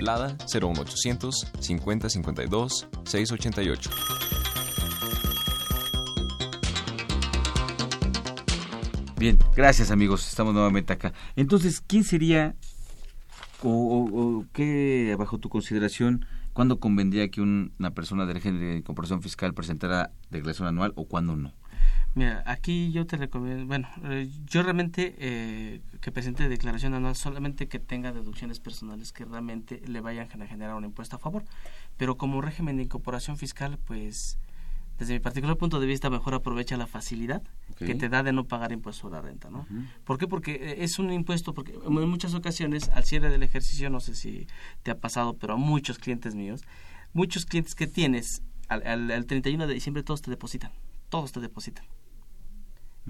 Lada 0.01 0.37
01800 0.51 1.47
5052 1.59 2.87
688. 3.03 3.89
Bien, 9.17 9.37
gracias 9.53 9.91
amigos, 9.91 10.25
estamos 10.29 10.53
nuevamente 10.53 10.93
acá. 10.93 11.11
Entonces, 11.35 11.81
¿quién 11.85 12.05
sería 12.05 12.55
o, 13.63 13.69
o- 14.39 14.45
qué, 14.53 15.15
bajo 15.17 15.37
tu 15.37 15.49
consideración, 15.49 16.25
cuándo 16.53 16.79
convendría 16.79 17.29
que 17.29 17.41
un- 17.41 17.71
una 17.79 17.91
persona 17.91 18.25
de 18.25 18.33
régimen 18.33 18.59
de 18.59 18.77
incorporación 18.77 19.21
fiscal 19.21 19.53
presentara 19.53 20.11
declaración 20.31 20.67
anual 20.67 20.93
o 20.95 21.05
cuándo 21.05 21.35
no? 21.35 21.53
Mira, 22.15 22.43
aquí 22.47 22.91
yo 22.91 23.05
te 23.05 23.17
recomiendo, 23.17 23.65
bueno, 23.67 23.87
eh, 24.05 24.27
yo 24.47 24.63
realmente 24.63 25.15
eh, 25.19 25.81
que 26.01 26.11
presente 26.11 26.49
declaración 26.49 26.95
anual 26.95 27.15
solamente 27.15 27.67
que 27.67 27.77
tenga 27.79 28.11
deducciones 28.11 28.59
personales 28.59 29.13
que 29.13 29.25
realmente 29.25 29.81
le 29.85 30.01
vayan 30.01 30.27
a 30.41 30.47
generar 30.47 30.73
un 30.75 30.85
impuesto 30.85 31.17
a 31.17 31.19
favor, 31.19 31.43
pero 31.97 32.17
como 32.17 32.41
régimen 32.41 32.77
de 32.77 32.83
incorporación 32.83 33.37
fiscal, 33.37 33.77
pues 33.85 34.39
desde 34.99 35.13
mi 35.13 35.19
particular 35.19 35.55
punto 35.57 35.79
de 35.79 35.87
vista 35.87 36.09
mejor 36.09 36.33
aprovecha 36.35 36.75
la 36.77 36.85
facilidad 36.85 37.41
que 37.87 37.95
te 37.95 38.09
da 38.09 38.21
de 38.21 38.33
no 38.33 38.45
pagar 38.45 38.71
impuesto 38.73 39.07
a 39.07 39.11
la 39.11 39.21
renta, 39.21 39.49
¿no? 39.49 39.65
¿Por 40.03 40.17
qué? 40.17 40.27
Porque 40.27 40.55
eh, 40.55 40.83
es 40.83 40.99
un 40.99 41.11
impuesto, 41.11 41.53
porque 41.53 41.73
en 41.73 42.09
muchas 42.09 42.33
ocasiones 42.33 42.89
al 42.89 43.05
cierre 43.05 43.29
del 43.29 43.41
ejercicio, 43.43 43.89
no 43.89 43.99
sé 44.01 44.13
si 44.15 44.47
te 44.83 44.91
ha 44.91 44.97
pasado, 44.99 45.37
pero 45.37 45.53
a 45.53 45.57
muchos 45.57 45.97
clientes 45.97 46.35
míos, 46.35 46.61
muchos 47.13 47.45
clientes 47.45 47.73
que 47.75 47.87
tienes 47.87 48.41
al, 48.67 48.85
al, 48.85 49.09
al 49.11 49.25
31 49.25 49.65
de 49.67 49.73
diciembre 49.73 50.03
todos 50.03 50.21
te 50.21 50.29
depositan, 50.29 50.71
todos 51.09 51.31
te 51.31 51.39
depositan. 51.39 51.85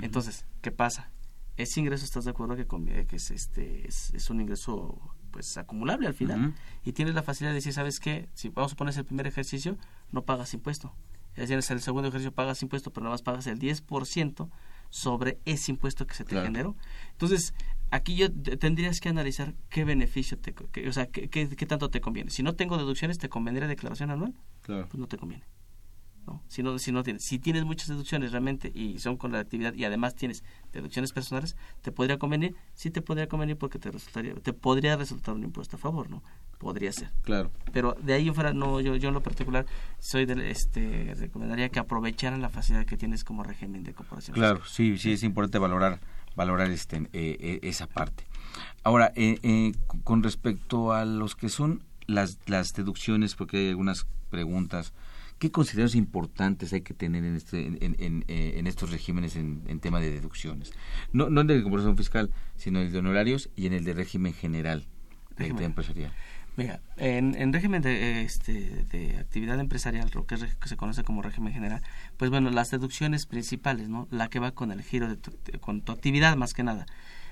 Entonces, 0.01 0.45
¿qué 0.61 0.71
pasa? 0.71 1.11
Ese 1.57 1.79
ingreso, 1.81 2.05
¿estás 2.05 2.23
de 2.23 2.31
acuerdo 2.31 2.55
que, 2.55 2.65
conviene- 2.65 3.05
que 3.05 3.17
es, 3.17 3.31
este, 3.31 3.85
es, 3.87 4.13
es 4.13 4.29
un 4.29 4.39
ingreso 4.39 4.97
pues 5.31 5.57
acumulable 5.57 6.07
al 6.07 6.13
final? 6.13 6.39
Y 6.85 6.93
tienes 6.93 7.13
la 7.15 7.21
facilidad 7.23 7.51
de 7.51 7.55
decir, 7.55 7.73
¿sabes 7.73 7.99
qué? 7.99 8.29
Si 8.33 8.47
vamos 8.49 8.71
a 8.73 8.75
poner 8.75 8.97
el 8.97 9.03
primer 9.05 9.27
ejercicio, 9.27 9.77
no 10.11 10.21
pagas 10.23 10.53
impuesto. 10.53 10.93
Es 11.41 11.49
decir, 11.49 11.71
en 11.71 11.77
el 11.77 11.81
segundo 11.81 12.09
ejercicio 12.09 12.31
pagas 12.31 12.61
impuesto, 12.61 12.91
pero 12.91 13.03
nada 13.05 13.13
más 13.13 13.21
pagas 13.21 13.47
el 13.47 13.59
10% 13.59 14.49
sobre 14.89 15.39
ese 15.45 15.71
impuesto 15.71 16.05
que 16.07 16.15
se 16.15 16.23
te 16.23 16.31
Claro. 16.31 16.45
generó. 16.45 16.75
Entonces, 17.11 17.53
aquí 17.91 18.15
yo 18.15 18.31
te- 18.31 18.57
tendrías 18.57 18.99
que 18.99 19.09
analizar 19.09 19.53
qué 19.69 19.83
beneficio 19.83 20.37
te, 20.37 20.53
que- 20.53 20.87
o 20.89 20.93
sea, 20.93 21.07
qué, 21.07 21.29
qué- 21.29 21.47
qué 21.49 21.65
tanto 21.65 21.89
te 21.89 22.01
conviene. 22.01 22.31
Si 22.31 22.43
no 22.43 22.55
tengo 22.55 22.77
deducciones, 22.77 23.17
¿te 23.17 23.29
convendría 23.29 23.67
declaración 23.67 24.09
anual? 24.11 24.33
Claro. 24.61 24.87
Pues 24.89 24.99
no 24.99 25.07
te 25.07 25.17
conviene. 25.17 25.45
¿no? 26.27 26.43
Si 26.47 26.61
no, 26.61 26.77
si 26.77 26.91
no 26.91 27.01
tienes, 27.01 27.23
si 27.25 27.39
tienes 27.39 27.63
muchas 27.65 27.87
deducciones 27.87 28.31
realmente 28.31 28.71
y 28.75 28.99
son 28.99 29.17
con 29.17 29.31
la 29.31 29.39
actividad 29.39 29.73
y 29.73 29.85
además 29.85 30.13
tienes 30.15 30.43
deducciones 30.71 31.11
personales, 31.11 31.55
te 31.81 31.91
podría 31.91 32.19
convenir, 32.19 32.55
sí 32.75 32.91
te 32.91 33.01
podría 33.01 33.27
convenir 33.27 33.57
porque 33.57 33.79
te 33.79 33.89
resultaría, 33.89 34.35
te 34.35 34.53
podría 34.53 34.95
resultar 34.95 35.33
un 35.33 35.43
impuesto 35.43 35.77
a 35.77 35.79
favor, 35.79 36.07
¿no? 36.09 36.21
Podría 36.59 36.91
ser. 36.91 37.09
Claro. 37.23 37.51
Pero 37.73 37.95
de 38.03 38.13
ahí 38.13 38.27
en 38.27 38.35
fuera, 38.35 38.53
no, 38.53 38.79
yo, 38.81 38.95
yo 38.97 39.07
en 39.07 39.13
lo 39.15 39.23
particular 39.23 39.65
soy 39.97 40.25
del, 40.25 40.41
este, 40.41 41.15
recomendaría 41.17 41.69
que 41.69 41.79
aprovecharan 41.79 42.41
la 42.41 42.49
facilidad 42.49 42.85
que 42.85 42.97
tienes 42.97 43.23
como 43.23 43.43
régimen 43.43 43.83
de 43.83 43.93
corporación. 43.93 44.35
Claro, 44.35 44.61
sí, 44.65 44.97
sí 44.97 45.13
es 45.13 45.23
importante 45.23 45.57
valorar, 45.57 45.99
valorar 46.35 46.69
este, 46.69 46.97
eh, 46.97 47.07
eh, 47.13 47.59
esa 47.63 47.87
parte. 47.87 48.25
Ahora, 48.83 49.11
eh, 49.15 49.39
eh, 49.43 49.71
con 50.03 50.21
respecto 50.21 50.93
a 50.93 51.05
los 51.05 51.35
que 51.35 51.49
son 51.49 51.83
las, 52.07 52.39
las 52.47 52.73
deducciones, 52.73 53.35
porque 53.35 53.57
hay 53.57 53.69
algunas 53.69 54.07
preguntas, 54.29 54.93
¿qué 55.37 55.51
consideraciones 55.51 55.95
importantes 55.95 56.73
hay 56.73 56.81
que 56.81 56.93
tener 56.93 57.23
en, 57.23 57.35
este, 57.35 57.65
en, 57.65 57.95
en, 57.99 58.25
eh, 58.27 58.55
en 58.57 58.67
estos 58.67 58.91
regímenes 58.91 59.35
en, 59.35 59.79
tema 59.79 59.99
de 59.99 60.11
deducciones? 60.11 60.71
No, 61.13 61.29
no 61.29 61.41
en 61.41 61.49
el 61.49 61.57
de 61.57 61.63
compensación 61.63 61.97
fiscal, 61.97 62.31
sino 62.55 62.79
en 62.79 62.87
el 62.87 62.91
de 62.91 62.99
honorarios 62.99 63.49
y 63.55 63.65
en 63.67 63.73
el 63.73 63.83
de 63.83 63.93
régimen 63.93 64.33
general 64.33 64.85
de 65.37 65.45
actividad 65.45 65.65
empresarial. 65.65 66.13
Mira, 66.59 66.81
en, 66.97 67.35
en 67.35 67.53
régimen 67.53 67.81
de, 67.81 68.21
este, 68.23 68.85
de 68.91 69.17
actividad 69.17 69.59
empresarial, 69.59 70.09
lo 70.13 70.25
que, 70.25 70.35
es, 70.35 70.43
que, 70.43 70.67
se 70.67 70.75
conoce 70.75 71.03
como 71.03 71.21
régimen 71.21 71.53
general, 71.53 71.81
pues 72.17 72.29
bueno, 72.29 72.49
las 72.49 72.69
deducciones 72.69 73.25
principales, 73.25 73.87
¿no? 73.87 74.07
La 74.11 74.29
que 74.29 74.39
va 74.39 74.51
con 74.51 74.71
el 74.71 74.81
giro 74.83 75.07
de 75.07 75.15
tu, 75.15 75.31
con 75.61 75.81
tu 75.81 75.93
actividad 75.93 76.35
más 76.35 76.53
que 76.53 76.63
nada. 76.63 76.85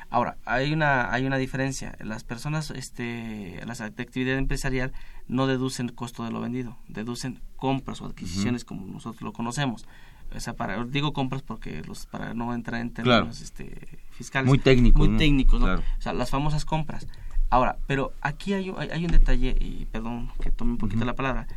Ahora, 0.09 0.37
hay 0.45 0.71
una, 0.71 1.11
hay 1.11 1.25
una 1.25 1.35
diferencia. 1.35 1.97
Las 1.99 2.23
personas 2.23 2.71
este, 2.71 3.59
las 3.65 3.79
de 3.79 3.85
actividad 3.85 4.37
empresarial 4.37 4.93
no 5.27 5.45
deducen 5.45 5.89
costo 5.89 6.23
de 6.23 6.31
lo 6.31 6.39
vendido, 6.39 6.77
deducen 6.87 7.41
compras 7.57 8.01
o 8.01 8.05
adquisiciones 8.05 8.63
uh 8.63 8.65
-huh. 8.65 8.69
como 8.69 8.87
nosotros 8.87 9.21
lo 9.23 9.33
conocemos. 9.33 9.85
O 10.33 10.39
sea, 10.39 10.53
para, 10.53 10.81
digo 10.85 11.11
compras 11.11 11.41
porque 11.41 11.81
los 11.83 12.05
para 12.05 12.33
no 12.33 12.53
entrar 12.53 12.79
en 12.79 12.91
términos 12.91 13.19
claro. 13.19 13.43
este, 13.43 13.99
fiscales. 14.11 14.47
Muy 14.47 14.59
técnicos. 14.59 14.99
Muy 14.99 15.09
¿no? 15.09 15.17
técnicos, 15.17 15.59
¿no? 15.59 15.65
Claro. 15.65 15.83
O 15.97 16.01
sea, 16.01 16.13
las 16.13 16.29
famosas 16.29 16.63
compras. 16.63 17.07
Ahora, 17.49 17.77
pero 17.88 18.12
aquí 18.21 18.53
hay, 18.53 18.73
hay, 18.77 18.89
hay 18.89 19.05
un 19.05 19.12
detalle, 19.12 19.55
y 19.60 19.86
perdón 19.86 20.31
que 20.41 20.51
tome 20.51 20.71
un 20.71 20.77
poquito 20.77 20.99
uh 20.99 21.03
-huh. 21.03 21.07
la 21.07 21.15
palabra, 21.15 21.47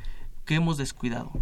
que 0.44 0.55
hemos 0.55 0.76
descuidado. 0.79 1.33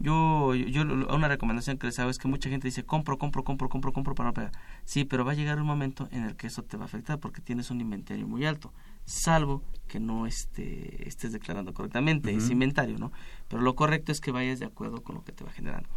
Yo, 0.00 0.54
yo, 0.54 0.66
yo, 0.66 0.82
una 1.14 1.28
recomendación 1.28 1.78
que 1.78 1.86
les 1.86 1.98
hago 1.98 2.10
es 2.10 2.18
que 2.18 2.26
mucha 2.26 2.48
gente 2.48 2.66
dice, 2.66 2.82
compro, 2.84 3.18
compro, 3.18 3.44
compro, 3.44 3.68
compro, 3.68 3.92
compro 3.92 4.14
para 4.14 4.30
no 4.30 4.34
pagar. 4.34 4.52
Sí, 4.84 5.04
pero 5.04 5.24
va 5.24 5.32
a 5.32 5.34
llegar 5.34 5.60
un 5.60 5.66
momento 5.66 6.08
en 6.10 6.24
el 6.24 6.34
que 6.34 6.48
eso 6.48 6.62
te 6.62 6.76
va 6.76 6.84
a 6.84 6.86
afectar 6.86 7.20
porque 7.20 7.40
tienes 7.40 7.70
un 7.70 7.80
inventario 7.80 8.26
muy 8.26 8.44
alto, 8.44 8.72
salvo 9.04 9.62
que 9.86 10.00
no 10.00 10.26
este, 10.26 11.06
estés 11.06 11.32
declarando 11.32 11.72
correctamente 11.72 12.30
uh 12.30 12.34
-huh. 12.34 12.38
ese 12.38 12.52
inventario, 12.52 12.98
¿no? 12.98 13.12
Pero 13.48 13.62
lo 13.62 13.74
correcto 13.76 14.10
es 14.10 14.20
que 14.20 14.32
vayas 14.32 14.58
de 14.58 14.66
acuerdo 14.66 15.02
con 15.02 15.14
lo 15.16 15.22
que 15.22 15.32
te 15.32 15.44
va 15.44 15.52
generando. 15.52 15.88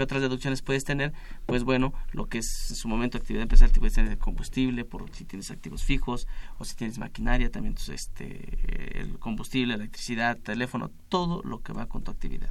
¿Qué 0.00 0.04
otras 0.04 0.22
deducciones 0.22 0.62
puedes 0.62 0.84
tener? 0.84 1.12
Pues 1.44 1.62
bueno, 1.62 1.92
lo 2.12 2.24
que 2.24 2.38
es 2.38 2.70
en 2.70 2.76
su 2.76 2.88
momento 2.88 3.18
actividad 3.18 3.42
empresarial, 3.42 3.78
puedes 3.78 3.92
tener 3.92 4.16
combustible, 4.16 4.86
por 4.86 5.14
si 5.14 5.26
tienes 5.26 5.50
activos 5.50 5.84
fijos, 5.84 6.26
o 6.56 6.64
si 6.64 6.74
tienes 6.74 6.96
maquinaria, 6.98 7.50
también 7.50 7.72
entonces, 7.72 8.06
este, 8.06 8.98
el 8.98 9.18
combustible, 9.18 9.74
electricidad, 9.74 10.38
teléfono, 10.38 10.90
todo 11.10 11.42
lo 11.42 11.60
que 11.60 11.74
va 11.74 11.84
con 11.84 12.02
tu 12.02 12.10
actividad, 12.10 12.48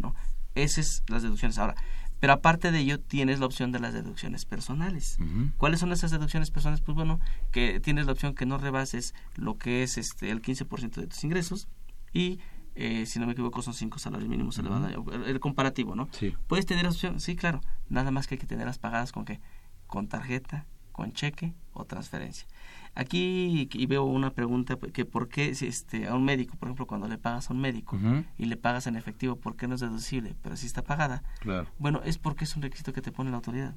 ¿no? 0.00 0.16
Esas 0.56 1.04
las 1.06 1.22
deducciones. 1.22 1.56
Ahora, 1.58 1.76
pero 2.18 2.32
aparte 2.32 2.72
de 2.72 2.80
ello, 2.80 2.98
tienes 2.98 3.38
la 3.38 3.46
opción 3.46 3.70
de 3.70 3.78
las 3.78 3.94
deducciones 3.94 4.44
personales. 4.44 5.18
Uh 5.20 5.22
-huh. 5.22 5.52
¿Cuáles 5.56 5.78
son 5.78 5.92
esas 5.92 6.10
deducciones 6.10 6.50
personales? 6.50 6.80
Pues 6.84 6.96
bueno, 6.96 7.20
que 7.52 7.78
tienes 7.78 8.06
la 8.06 8.12
opción 8.12 8.34
que 8.34 8.44
no 8.44 8.58
rebases 8.58 9.14
lo 9.36 9.56
que 9.56 9.84
es 9.84 9.98
este 9.98 10.32
el 10.32 10.42
15% 10.42 11.00
de 11.00 11.06
tus 11.06 11.22
ingresos 11.22 11.68
y 12.12 12.40
eh, 12.74 13.06
si 13.06 13.18
no 13.18 13.26
me 13.26 13.32
equivoco 13.32 13.62
son 13.62 13.74
cinco 13.74 13.98
salarios 13.98 14.28
mínimos 14.28 14.58
uh 14.58 14.62
-huh. 14.62 15.14
el, 15.14 15.24
el, 15.24 15.40
comparativo, 15.40 15.94
¿no? 15.94 16.08
Sí. 16.12 16.34
¿Puedes 16.46 16.66
tener 16.66 16.86
opción? 16.86 17.20
Sí, 17.20 17.36
claro. 17.36 17.60
Nada 17.88 18.10
más 18.10 18.26
que 18.26 18.34
hay 18.34 18.38
que 18.38 18.46
tenerlas 18.46 18.78
pagadas 18.78 19.12
con 19.12 19.24
qué? 19.24 19.40
Con 19.86 20.08
tarjeta, 20.08 20.66
con 20.92 21.12
cheque 21.12 21.54
o 21.72 21.84
transferencia. 21.84 22.46
Aquí 22.94 23.68
y 23.72 23.86
veo 23.86 24.04
una 24.04 24.30
pregunta 24.30 24.76
que 24.76 25.04
por 25.04 25.28
qué 25.28 25.50
este, 25.50 26.08
a 26.08 26.14
un 26.14 26.24
médico, 26.24 26.56
por 26.56 26.68
ejemplo, 26.68 26.86
cuando 26.86 27.06
le 27.06 27.18
pagas 27.18 27.50
a 27.50 27.52
un 27.54 27.60
médico 27.60 27.96
uh 27.96 28.00
-huh. 28.00 28.24
y 28.36 28.46
le 28.46 28.56
pagas 28.56 28.86
en 28.86 28.96
efectivo, 28.96 29.36
¿por 29.36 29.56
qué 29.56 29.68
no 29.68 29.76
es 29.76 29.80
deducible? 29.80 30.34
Pero 30.42 30.56
si 30.56 30.66
está 30.66 30.82
pagada. 30.82 31.22
Claro. 31.38 31.68
Bueno, 31.78 32.00
es 32.04 32.18
porque 32.18 32.44
es 32.44 32.56
un 32.56 32.62
requisito 32.62 32.92
que 32.92 33.00
te 33.02 33.12
pone 33.12 33.30
la 33.30 33.36
autoridad. 33.36 33.74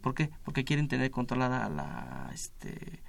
¿Por 0.00 0.14
qué? 0.14 0.30
Porque 0.44 0.64
quieren 0.64 0.88
tener 0.88 1.10
controlada 1.10 1.66
a 1.66 1.68
la 1.68 2.30
este 2.32 3.02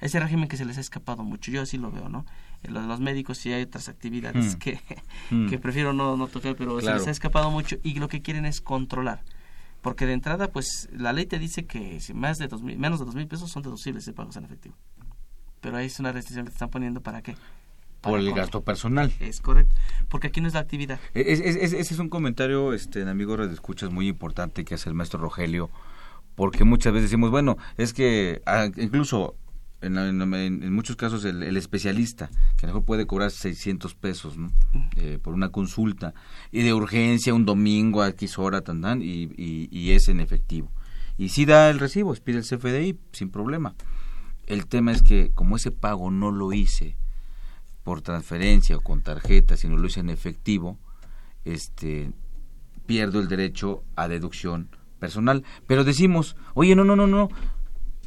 ese 0.00 0.20
régimen 0.20 0.48
que 0.48 0.56
se 0.56 0.64
les 0.64 0.78
ha 0.78 0.80
escapado 0.80 1.24
mucho. 1.24 1.50
Yo 1.50 1.62
así 1.62 1.76
lo 1.76 1.90
veo, 1.90 2.08
¿no? 2.08 2.24
Los, 2.64 2.84
los 2.86 3.00
médicos 3.00 3.38
sí 3.38 3.52
hay 3.52 3.62
otras 3.62 3.88
actividades 3.88 4.56
hmm. 4.56 4.58
que, 4.58 4.80
hmm. 5.30 5.48
que 5.48 5.58
prefiero 5.58 5.92
no, 5.92 6.16
no 6.16 6.26
tocar, 6.26 6.56
pero 6.56 6.78
claro. 6.78 6.98
se 6.98 7.00
les 7.00 7.08
ha 7.08 7.10
escapado 7.10 7.50
mucho 7.50 7.76
y 7.82 7.94
lo 7.94 8.08
que 8.08 8.22
quieren 8.22 8.44
es 8.46 8.60
controlar. 8.60 9.22
Porque 9.80 10.06
de 10.06 10.12
entrada 10.12 10.48
pues 10.50 10.88
la 10.92 11.12
ley 11.12 11.26
te 11.26 11.38
dice 11.38 11.66
que 11.66 12.00
si 12.00 12.14
más 12.14 12.38
de 12.38 12.48
dos 12.48 12.62
mil, 12.62 12.78
menos 12.78 12.98
de 12.98 13.04
dos 13.06 13.14
mil 13.14 13.28
pesos 13.28 13.50
son 13.50 13.62
deducibles 13.62 14.04
de 14.06 14.12
pagos 14.12 14.36
en 14.36 14.44
efectivo. 14.44 14.74
Pero 15.60 15.76
ahí 15.76 15.86
es 15.86 15.98
una 16.00 16.12
restricción 16.12 16.44
que 16.44 16.50
te 16.50 16.56
están 16.56 16.70
poniendo 16.70 17.00
para 17.00 17.22
qué 17.22 17.34
para 18.00 18.12
por 18.12 18.20
el 18.20 18.32
gasto 18.32 18.62
personal. 18.62 19.12
Es 19.18 19.40
correcto. 19.40 19.74
Porque 20.08 20.28
aquí 20.28 20.40
no 20.40 20.48
es 20.48 20.54
la 20.54 20.60
actividad. 20.60 21.00
Es, 21.14 21.40
es, 21.40 21.56
es, 21.56 21.72
ese 21.72 21.94
es 21.94 22.00
un 22.00 22.08
comentario 22.08 22.72
este 22.72 23.02
amigo 23.08 23.36
de 23.36 23.52
escuchas 23.52 23.90
muy 23.90 24.08
importante 24.08 24.64
que 24.64 24.74
hace 24.74 24.88
el 24.88 24.94
maestro 24.94 25.20
Rogelio 25.20 25.70
porque 26.38 26.62
muchas 26.62 26.92
veces 26.92 27.10
decimos 27.10 27.32
bueno 27.32 27.58
es 27.76 27.92
que 27.92 28.42
ah, 28.46 28.68
incluso 28.76 29.34
en, 29.80 29.96
en, 29.96 30.34
en, 30.34 30.72
muchos 30.72 30.96
casos 30.96 31.24
el, 31.24 31.42
el, 31.42 31.56
especialista, 31.56 32.30
que 32.56 32.66
a 32.66 32.68
lo 32.68 32.74
mejor 32.74 32.84
puede 32.84 33.06
cobrar 33.06 33.30
600 33.30 33.94
pesos 33.94 34.36
¿no? 34.36 34.52
eh, 34.96 35.18
por 35.22 35.34
una 35.34 35.50
consulta, 35.50 36.14
y 36.50 36.62
de 36.62 36.74
urgencia 36.74 37.34
un 37.34 37.44
domingo 37.44 38.02
a 38.02 38.08
X 38.08 38.38
hora, 38.38 38.62
tan, 38.62 38.80
tan, 38.80 39.02
y, 39.02 39.30
y, 39.36 39.68
y, 39.70 39.92
es 39.92 40.08
en 40.08 40.20
efectivo. 40.20 40.70
Y 41.16 41.30
si 41.30 41.44
da 41.44 41.70
el 41.70 41.78
recibo, 41.78 42.14
pide 42.14 42.38
el 42.38 42.44
CFDI 42.44 42.98
sin 43.12 43.30
problema. 43.30 43.74
El 44.46 44.66
tema 44.66 44.92
es 44.92 45.02
que 45.02 45.30
como 45.34 45.56
ese 45.56 45.70
pago 45.70 46.10
no 46.10 46.30
lo 46.30 46.52
hice 46.52 46.96
por 47.84 48.02
transferencia 48.02 48.76
o 48.76 48.80
con 48.80 49.02
tarjeta, 49.02 49.56
sino 49.56 49.76
lo 49.76 49.86
hice 49.86 50.00
en 50.00 50.10
efectivo, 50.10 50.78
este 51.44 52.12
pierdo 52.86 53.20
el 53.20 53.28
derecho 53.28 53.84
a 53.96 54.08
deducción 54.08 54.68
personal. 54.98 55.44
Pero 55.66 55.84
decimos, 55.84 56.36
oye, 56.54 56.74
no, 56.74 56.84
no, 56.84 56.96
no, 56.96 57.06
no, 57.06 57.28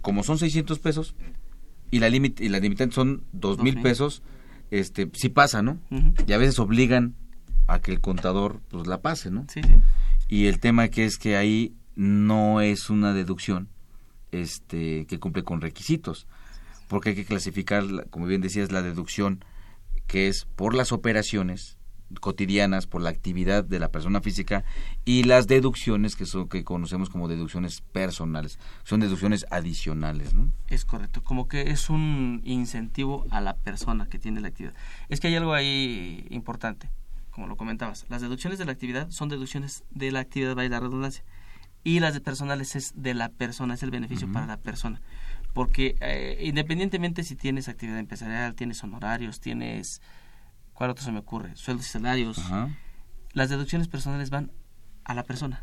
como 0.02 0.24
son 0.24 0.38
600 0.38 0.80
pesos, 0.80 1.16
y 1.92 2.00
la 2.00 2.10
límite 2.10 2.44
y 2.44 2.50
la 2.50 2.60
limitante 2.60 2.96
son 2.96 3.24
dos 3.34 3.60
mil 3.60 3.74
okay. 3.76 3.84
pesos 3.84 4.24
este 4.72 5.10
sí 5.14 5.30
pasa 5.30 5.62
no 5.62 5.78
uh 5.92 5.96
-huh. 5.96 6.30
y 6.30 6.34
a 6.34 6.38
veces 6.38 6.58
obligan 6.58 7.16
a 7.68 7.80
que 7.80 7.92
el 7.92 8.00
contador 8.00 8.62
pues 8.70 8.88
la 8.88 9.02
pase 9.02 9.30
no 9.30 9.46
sí, 9.50 9.62
sí. 9.62 9.76
y 10.30 10.46
el 10.48 10.60
tema 10.60 10.88
que 10.88 11.06
es 11.06 11.18
que 11.18 11.36
ahí 11.36 11.76
no 11.96 12.62
es 12.62 12.90
una 12.90 13.14
deducción 13.14 13.68
este 14.32 15.06
que 15.06 15.20
cumple 15.20 15.44
con 15.44 15.62
requisitos 15.62 16.26
porque 16.88 17.10
hay 17.10 17.16
que 17.16 17.26
clasificar 17.26 18.10
como 18.10 18.26
bien 18.26 18.42
decías 18.42 18.72
la 18.72 18.82
deducción 18.82 19.44
que 20.08 20.28
es 20.28 20.46
por 20.56 20.74
las 20.74 20.92
operaciones 20.92 21.78
cotidianas 22.20 22.88
por 22.88 23.02
la 23.02 23.10
actividad 23.10 23.64
de 23.64 23.80
la 23.80 23.90
persona 23.90 24.22
física 24.22 24.64
y 25.06 25.24
las 25.24 25.48
deducciones 25.48 26.16
que 26.16 26.26
son 26.26 26.48
que 26.48 26.64
conocemos 26.64 27.10
como 27.10 27.28
deducciones 27.28 27.82
personales. 27.82 28.60
Son 28.84 29.00
deducciones 29.00 29.46
adicionales 29.52 30.34
¿no? 30.34 30.52
es 30.68 30.86
correcto. 30.86 31.24
Como 31.24 31.48
que 31.48 31.72
es 31.72 31.90
un 31.90 32.42
incentivo 32.44 33.26
a 33.30 33.42
la 33.42 33.56
persona 33.56 34.08
que 34.08 34.20
tiene 34.20 34.42
la 34.42 34.50
actividad. 34.50 34.74
Es 35.10 35.20
que 35.20 35.28
hay 35.28 35.36
algo 35.36 35.54
ahí 35.54 36.26
importante 36.30 36.90
como 37.32 37.48
lo 37.48 37.56
comentabas. 37.56 38.06
Las 38.10 38.22
deducciones 38.22 38.60
de 38.60 38.66
la 38.66 38.74
actividad 38.74 39.10
son 39.10 39.30
deducciones 39.30 39.84
de 39.90 40.12
la 40.12 40.20
actividad 40.20 40.54
vaya 40.56 40.70
la 40.70 40.80
redundancia 40.82 41.24
y 41.84 42.00
las 42.00 42.14
de 42.14 42.22
personales 42.22 42.76
es 42.76 42.94
de 42.96 43.14
la 43.14 43.30
persona 43.30 43.74
es 43.74 43.84
el 43.84 43.92
beneficio 43.92 44.28
uh 44.28 44.30
-huh. 44.30 44.34
para 44.34 44.46
la 44.48 44.58
persona. 44.58 45.02
Porque 45.54 45.96
eh, 46.02 46.38
independientemente 46.44 47.24
si 47.24 47.36
tienes 47.36 47.68
actividad 47.68 48.00
empresarial 48.00 48.56
tienes 48.56 48.84
honorarios 48.84 49.40
tienes 49.40 50.02
¿Cuál 50.82 50.90
otro 50.90 51.06
se 51.06 51.12
me 51.12 51.20
ocurre? 51.20 51.56
Sueldos 51.56 51.86
y 51.86 51.90
salarios. 51.90 52.40
Ajá. 52.40 52.76
Las 53.34 53.52
deducciones 53.52 53.88
personales 53.88 54.32
van 54.32 54.52
a 55.04 55.14
la 55.14 55.22
persona. 55.22 55.62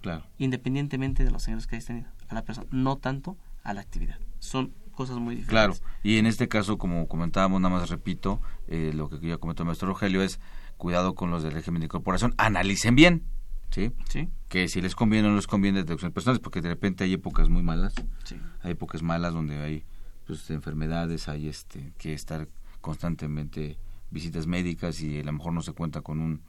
Claro. 0.00 0.26
Independientemente 0.38 1.22
de 1.22 1.30
los 1.30 1.46
ingresos 1.46 1.68
que 1.68 1.76
hayas 1.76 1.86
tenido. 1.86 2.08
A 2.28 2.34
la 2.34 2.42
persona. 2.42 2.66
No 2.72 2.96
tanto 2.96 3.36
a 3.62 3.74
la 3.74 3.80
actividad. 3.80 4.18
Son 4.40 4.72
cosas 4.90 5.18
muy 5.18 5.36
diferentes. 5.36 5.78
Claro. 5.78 5.92
Y 6.02 6.18
en 6.18 6.26
este 6.26 6.48
caso, 6.48 6.78
como 6.78 7.06
comentábamos, 7.06 7.60
nada 7.60 7.76
más 7.76 7.90
repito, 7.90 8.40
eh, 8.66 8.90
lo 8.92 9.08
que 9.08 9.24
ya 9.24 9.38
comentó 9.38 9.62
el 9.62 9.68
maestro 9.68 9.86
Rogelio 9.86 10.20
es 10.20 10.40
cuidado 10.78 11.14
con 11.14 11.30
los 11.30 11.44
del 11.44 11.52
régimen 11.52 11.78
de 11.78 11.84
incorporación. 11.84 12.34
Analicen 12.36 12.96
bien. 12.96 13.22
¿Sí? 13.70 13.92
Sí. 14.08 14.30
Que 14.48 14.66
si 14.66 14.80
les 14.80 14.96
conviene 14.96 15.28
o 15.28 15.30
no 15.30 15.36
les 15.36 15.46
conviene 15.46 15.84
deducciones 15.84 16.12
personales, 16.12 16.40
porque 16.42 16.60
de 16.60 16.70
repente 16.70 17.04
hay 17.04 17.12
épocas 17.12 17.48
muy 17.48 17.62
malas. 17.62 17.94
Sí. 18.24 18.36
Hay 18.62 18.72
épocas 18.72 19.04
malas 19.04 19.32
donde 19.32 19.62
hay 19.62 19.84
pues 20.26 20.50
enfermedades, 20.50 21.28
hay 21.28 21.46
este 21.46 21.92
que 21.98 22.14
estar 22.14 22.48
constantemente 22.80 23.78
visitas 24.10 24.46
médicas 24.46 25.00
y 25.02 25.20
a 25.20 25.24
lo 25.24 25.32
mejor 25.32 25.52
no 25.52 25.62
se 25.62 25.72
cuenta 25.72 26.00
con 26.02 26.20
un 26.20 26.42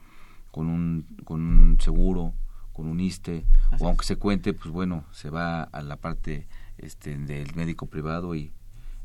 con 0.50 0.66
un 0.66 1.04
con 1.24 1.40
un 1.40 1.80
seguro 1.80 2.34
con 2.72 2.86
un 2.86 3.00
ISTE 3.00 3.44
Así 3.70 3.84
o 3.84 3.88
aunque 3.88 4.02
es. 4.02 4.06
se 4.08 4.16
cuente 4.16 4.52
pues 4.54 4.70
bueno 4.70 5.04
se 5.12 5.30
va 5.30 5.62
a 5.62 5.82
la 5.82 5.96
parte 5.96 6.46
este 6.78 7.16
del 7.18 7.54
médico 7.54 7.86
privado 7.86 8.34
y 8.34 8.52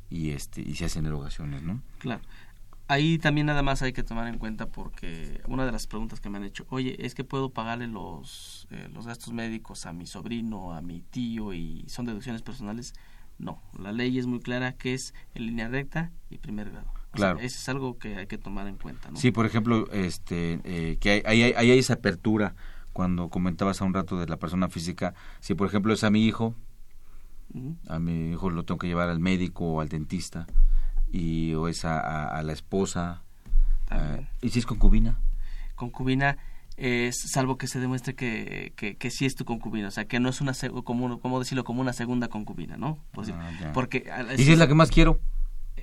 y 0.10 0.30
este 0.32 0.62
y 0.62 0.76
se 0.76 0.86
hacen 0.86 1.06
erogaciones 1.06 1.63
no 1.63 1.82
claro 2.00 2.22
Ahí 2.89 3.18
también 3.18 3.48
nada 3.48 3.63
más 3.63 3.82
hay 3.82 3.94
que 3.94 4.04
tomar 4.04 4.28
en 4.28 4.38
cuenta 4.38 4.68
porque 4.68 5.42
una 5.48 5.66
de 5.66 5.72
las 5.72 5.88
preguntas 5.88 6.20
que 6.20 6.30
me 6.30 6.38
han 6.38 6.44
hecho, 6.44 6.66
oye, 6.70 6.98
es 7.06 7.16
que 7.16 7.24
puedo 7.24 7.50
pagarle 7.50 7.88
los, 7.88 8.68
eh, 8.72 8.89
los 8.94 9.08
gastos 9.08 9.32
médicos 9.32 9.86
a 9.86 9.94
mi 9.94 10.06
sobrino, 10.06 10.74
a 10.74 10.82
mi 10.82 11.00
tío 11.02 11.54
y 11.54 11.86
son 11.88 12.06
deducciones 12.06 12.42
personales. 12.42 12.94
No, 13.39 13.62
la 13.80 13.94
ley 13.94 14.20
es 14.20 14.28
muy 14.28 14.42
clara 14.42 14.74
que 14.74 14.94
es 14.94 15.13
en 15.34 15.46
línea 15.46 15.70
recta 15.70 16.12
y 16.30 16.38
primer 16.39 16.72
grado. 16.72 16.94
O 17.13 17.15
Claro. 17.15 17.38
sea, 17.38 17.45
eso 17.45 17.58
es 17.60 17.69
algo 17.69 17.97
que 17.99 18.15
hay 18.17 18.28
que 18.28 18.38
tomar 18.39 18.67
en 18.67 18.78
cuenta, 18.78 19.12
¿no? 19.12 19.17
Sí, 19.17 19.32
por 19.32 19.45
ejemplo, 19.45 19.88
este, 19.91 20.60
eh, 20.63 20.97
que 20.99 21.12
hay, 21.12 21.21
hay, 21.26 21.43
hay- 21.54 21.69
hay 21.71 21.80
esa 21.80 21.93
apertura 21.93 22.56
cuando 22.91 23.30
comentabas 23.30 23.82
a 23.82 23.86
un 23.86 23.93
rato 23.93 24.19
de 24.19 24.28
la 24.28 24.38
persona 24.38 24.67
física. 24.69 25.13
Si, 25.39 25.54
por 25.56 25.67
ejemplo, 25.67 25.93
es 25.93 26.04
a 26.04 26.10
mi 26.10 26.26
hijo, 26.26 26.56
a 27.88 27.99
mi 27.99 28.32
hijo 28.32 28.49
lo 28.49 28.63
tengo 28.65 28.80
que 28.80 28.88
llevar 28.88 29.10
al 29.10 29.19
médico 29.19 29.65
o 29.73 29.82
al 29.82 29.89
dentista, 29.89 30.47
y 31.12 31.54
o 31.54 31.67
es 31.67 31.86
a, 31.86 31.99
a- 31.99 32.28
a 32.39 32.41
la 32.43 32.54
esposa, 32.54 33.21
eh, 33.91 34.26
y 34.41 34.49
si 34.49 34.60
es 34.60 34.65
concubina. 34.65 35.19
concubina 35.76 36.38
es 36.78 37.15
salvo 37.32 37.60
que 37.60 37.67
se 37.67 37.80
demuestre 37.80 38.15
que, 38.15 38.73
que, 38.76 38.95
que 38.95 39.12
sí 39.12 39.26
es 39.28 39.36
tu 39.36 39.45
concubina, 39.45 39.89
o 39.89 39.91
sea, 39.91 40.06
que 40.06 40.19
no 40.19 40.30
es 40.30 40.41
una, 40.41 40.54
como, 40.84 41.19
como 41.19 41.38
decirlo, 41.39 41.63
como 41.63 41.82
una 41.82 41.93
segunda 41.93 42.28
concubina, 42.30 42.78
¿no? 42.78 42.97
Decir- 43.13 43.36
Ah, 43.38 43.71
porque 43.73 44.10
Y 44.38 44.43
si 44.43 44.52
es 44.54 44.58
la 44.58 44.67
que 44.67 44.73
más 44.73 44.89
quiero. 44.89 45.19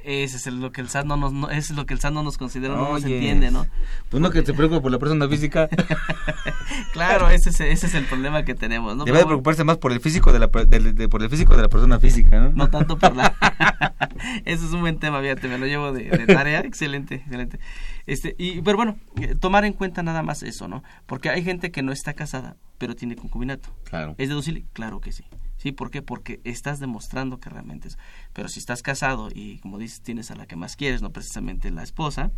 Ese 0.04 0.36
es 0.36 0.46
lo 0.46 0.72
que 0.72 0.80
el 0.80 0.88
SAT 0.88 1.06
no 1.06 1.16
nos, 1.16 1.32
no, 1.32 1.50
es 1.50 1.70
lo 1.70 1.86
que 1.86 1.94
el 1.94 2.00
SAT 2.00 2.12
no 2.12 2.22
nos 2.22 2.38
considera, 2.38 2.74
no 2.74 2.92
nos 2.92 3.04
entiende, 3.04 3.50
¿no? 3.50 3.66
Pues 4.08 4.20
no 4.20 4.30
que 4.30 4.42
te 4.42 4.54
preocupe 4.54 4.80
por 4.80 4.90
la 4.90 4.98
persona 4.98 5.28
física. 5.28 5.68
Claro, 6.92 7.28
ese 7.30 7.50
es, 7.50 7.60
ese 7.60 7.86
es 7.86 7.94
el 7.94 8.04
problema 8.04 8.44
que 8.44 8.54
tenemos, 8.54 8.96
¿no? 8.96 9.04
Debe 9.04 9.18
de 9.18 9.26
preocuparse 9.26 9.64
más 9.64 9.78
por 9.78 9.92
el 9.92 10.00
físico 10.00 10.32
de 10.32 10.38
la, 10.38 10.46
de, 10.46 11.08
por 11.08 11.22
el 11.22 11.28
físico 11.28 11.56
de 11.56 11.62
la 11.62 11.68
persona 11.68 11.98
física, 11.98 12.38
¿no? 12.38 12.50
no 12.50 12.70
tanto 12.70 12.98
por 12.98 13.14
la... 13.14 13.34
ese 14.44 14.66
es 14.66 14.72
un 14.72 14.80
buen 14.80 14.98
tema, 14.98 15.20
fíjate, 15.20 15.48
me 15.48 15.58
lo 15.58 15.66
llevo 15.66 15.92
de, 15.92 16.04
de 16.10 16.26
tarea, 16.26 16.60
excelente, 16.60 17.16
excelente. 17.16 17.58
Este, 18.06 18.34
y, 18.38 18.60
pero 18.62 18.76
bueno, 18.76 18.96
eh, 19.20 19.34
tomar 19.34 19.64
en 19.64 19.72
cuenta 19.72 20.02
nada 20.02 20.22
más 20.22 20.42
eso, 20.42 20.68
¿no? 20.68 20.82
Porque 21.06 21.30
hay 21.30 21.42
gente 21.42 21.70
que 21.70 21.82
no 21.82 21.92
está 21.92 22.14
casada, 22.14 22.56
pero 22.78 22.94
tiene 22.94 23.16
concubinato. 23.16 23.68
Claro. 23.84 24.14
¿Es 24.18 24.28
deducible? 24.28 24.64
Claro 24.72 25.00
que 25.00 25.12
sí. 25.12 25.24
¿Sí? 25.62 25.72
¿Por 25.72 25.90
qué? 25.90 26.00
Porque 26.00 26.40
estás 26.44 26.80
demostrando 26.80 27.38
que 27.38 27.50
realmente 27.50 27.88
es. 27.88 27.98
Pero 28.32 28.48
si 28.48 28.58
estás 28.60 28.82
casado 28.82 29.28
y, 29.32 29.58
como 29.58 29.78
dices, 29.78 30.00
tienes 30.00 30.30
a 30.30 30.34
la 30.34 30.46
que 30.46 30.56
más 30.56 30.74
quieres, 30.74 31.02
no 31.02 31.10
precisamente 31.12 31.70
la 31.70 31.82
esposa, 31.82 32.30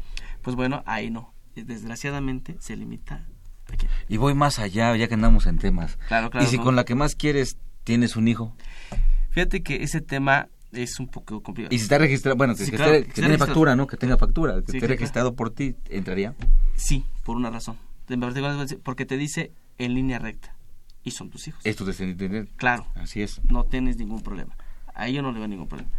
pues 0.42 0.56
bueno, 0.56 0.82
ahí 0.86 1.08
no. 1.10 1.32
Desgraciadamente 1.54 2.56
se 2.60 2.76
limita. 2.76 3.24
Y 4.08 4.16
voy 4.16 4.34
más 4.34 4.58
allá, 4.58 4.94
ya 4.96 5.06
que 5.08 5.14
andamos 5.14 5.46
en 5.46 5.58
temas. 5.58 5.96
Claro, 6.08 6.30
claro. 6.30 6.46
y 6.46 6.50
si 6.50 6.58
con 6.58 6.76
la 6.76 6.84
que 6.84 6.94
más 6.94 7.14
quieres 7.14 7.56
tienes 7.84 8.16
un 8.16 8.26
hijo, 8.28 8.56
Fíjate 9.30 9.62
que 9.62 9.82
ese 9.82 10.00
tema 10.02 10.48
es 10.72 10.98
un 11.00 11.06
poco 11.08 11.42
complicado. 11.42 11.74
y 11.74 11.78
si 11.78 11.84
está 11.84 11.96
registrado, 11.98 12.36
bueno, 12.36 12.54
que, 12.54 12.64
Sí, 12.64 12.70
que 12.70 12.76
claro, 12.76 12.92
esté- 12.92 12.98
que 13.00 13.04
que 13.04 13.10
esté 13.10 13.22
tiene 13.22 13.38
factura, 13.38 13.76
¿no? 13.76 13.86
Que 13.86 13.96
tenga 13.96 14.18
factura, 14.18 14.60
que 14.62 14.72
Sí, 14.72 14.76
esté 14.78 14.88
registrado 14.88 15.34
por 15.34 15.50
ti, 15.54 15.74
¿entraría? 15.88 16.34
Sí, 16.74 17.04
por 17.24 17.36
una 17.36 17.50
razón. 17.50 17.76
Porque 18.82 19.06
te 19.06 19.16
dice 19.16 19.52
en 19.78 19.94
línea 19.94 20.18
recta. 20.18 20.54
Y 21.04 21.10
son 21.10 21.30
tus 21.30 21.48
hijos. 21.48 21.60
Es 21.64 21.76
tu 21.76 21.84
descendiente. 21.84 22.50
Claro. 22.56 22.86
Así 22.94 23.22
es. 23.22 23.40
No 23.44 23.64
tienes 23.64 23.96
ningún 23.96 24.22
problema. 24.22 24.56
A 24.94 25.08
ello 25.08 25.22
no 25.22 25.32
le 25.32 25.38
veo 25.38 25.48
ningún 25.48 25.68
problema. 25.68 25.90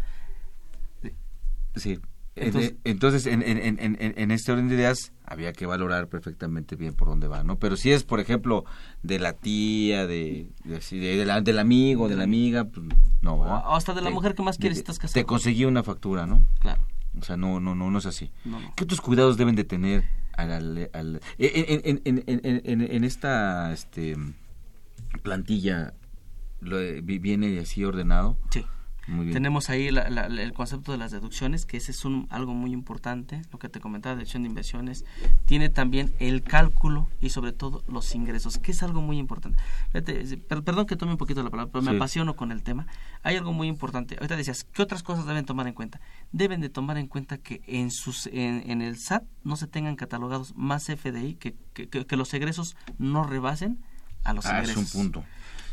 Sí. 1.76 2.00
Entonces- 2.36 2.76
Entonces, 2.84 3.26
Entonces 3.26 3.26
en, 3.28 3.42
en, 3.44 3.58
en, 3.80 3.98
en, 4.00 4.14
en 4.18 4.32
este 4.32 4.52
orden 4.52 4.68
de 4.68 4.76
ideas 4.76 5.12
había 5.26 5.54
que 5.54 5.66
valorar 5.68 6.08
perfectamente 6.08 6.76
bien 6.76 6.94
por 6.96 7.08
dónde 7.08 7.28
va, 7.28 7.44
¿no? 7.44 7.60
Pero 7.60 7.78
si 7.78 7.92
es, 7.92 8.04
por 8.04 8.20
ejemplo, 8.20 8.66
de 9.04 9.20
la 9.20 9.34
tía, 9.34 10.08
de, 10.08 10.50
de, 10.64 10.78
así, 10.78 10.98
de- 10.98 11.26
la- 11.26 11.42
del 11.42 11.60
amigo, 11.60 12.10
de 12.10 12.16
la 12.16 12.24
amiga, 12.24 12.66
pues 12.66 12.88
no. 13.22 13.34
O 13.36 13.76
hasta 13.76 13.94
de 13.94 14.02
la 14.02 14.10
mujer 14.10 14.34
que 14.34 14.42
más 14.42 14.58
quieres 14.58 14.78
de- 14.78 14.82
estás 14.82 14.98
casado. 15.00 15.14
Te 15.22 15.26
conseguí 15.26 15.66
una 15.66 15.84
factura, 15.84 16.26
¿no? 16.26 16.42
Claro. 16.60 16.82
O 17.20 17.24
sea, 17.24 17.38
no, 17.38 17.60
no, 17.60 17.76
no, 17.76 17.92
no 17.92 17.98
es 18.00 18.06
así. 18.08 18.32
No, 18.46 18.60
no. 18.60 18.74
¿Qué 18.76 18.84
otros 18.86 19.00
cuidados 19.02 19.38
deben 19.38 19.56
de 19.56 19.64
tener 19.64 20.04
al, 20.36 20.90
al- 20.94 21.22
en- 21.38 22.82
en 22.82 23.04
esta 23.04 23.72
este, 23.74 24.16
plantilla? 25.22 25.94
Lo, 26.62 26.78
vi- 26.78 27.20
¿Viene 27.20 27.60
así 27.60 27.84
ordenado? 27.84 28.38
Sí. 28.52 28.66
Muy 29.06 29.26
bien. 29.26 29.34
Tenemos 29.34 29.70
ahí 29.70 29.92
la- 29.92 30.04
el 30.28 30.54
concepto 30.54 30.94
de 30.94 30.98
las 30.98 31.12
deducciones, 31.12 31.66
que 31.66 31.76
ese 31.76 31.92
es 31.92 32.06
un, 32.06 32.26
algo 32.30 32.54
muy 32.54 32.72
importante, 32.72 33.42
lo 33.52 33.60
que 33.60 33.68
te 33.68 33.82
comentaba, 33.82 34.16
deducción 34.16 34.44
de 34.44 34.48
inversiones. 34.50 35.04
Tiene 35.46 35.68
también 35.68 36.14
el 36.20 36.42
cálculo 36.42 37.10
y 37.20 37.32
sobre 37.32 37.52
todo 37.52 37.84
los 37.90 38.16
ingresos, 38.16 38.60
que 38.60 38.72
es 38.72 38.82
algo 38.82 39.02
muy 39.02 39.18
importante. 39.18 39.62
Fíjate, 39.92 40.38
per- 40.38 40.64
perdón 40.64 40.86
que 40.86 40.96
tome 40.96 41.12
un 41.12 41.18
poquito 41.18 41.44
la 41.44 41.50
palabra, 41.50 41.70
pero 41.70 41.82
me 41.84 41.92
Sí. 41.92 41.98
apasiono 41.98 42.38
con 42.38 42.54
el 42.54 42.64
tema. 42.64 42.88
Hay 43.24 43.36
algo 43.36 43.52
muy 43.52 43.68
importante. 43.68 44.16
Ahorita 44.16 44.38
decías, 44.38 44.64
¿qué 44.64 44.82
otras 44.82 45.04
cosas 45.04 45.26
deben 45.26 45.44
tomar 45.46 45.68
en 45.68 45.74
cuenta? 45.74 46.00
Deben 46.32 46.62
de 46.62 46.70
tomar 46.70 46.98
en 46.98 47.08
cuenta 47.08 47.38
que 47.38 47.62
en, 47.68 47.92
sus, 47.92 48.28
en, 48.28 48.64
en 48.72 48.82
el 48.82 48.96
SAT 48.98 49.26
no 49.44 49.58
se 49.58 49.68
tengan 49.68 49.98
catalogados 49.98 50.56
más 50.56 50.86
FDI, 50.88 51.36
que, 51.36 51.56
que, 51.74 51.90
que- 51.90 52.06
que 52.06 52.16
los 52.16 52.34
egresos 52.34 52.78
no 53.00 53.26
rebasen 53.26 53.80
a 54.24 54.34
los 54.34 54.46
Ah, 54.46 54.62
es 54.62 54.70
ingresos. 54.70 54.96
un 54.96 55.02
punto. 55.02 55.24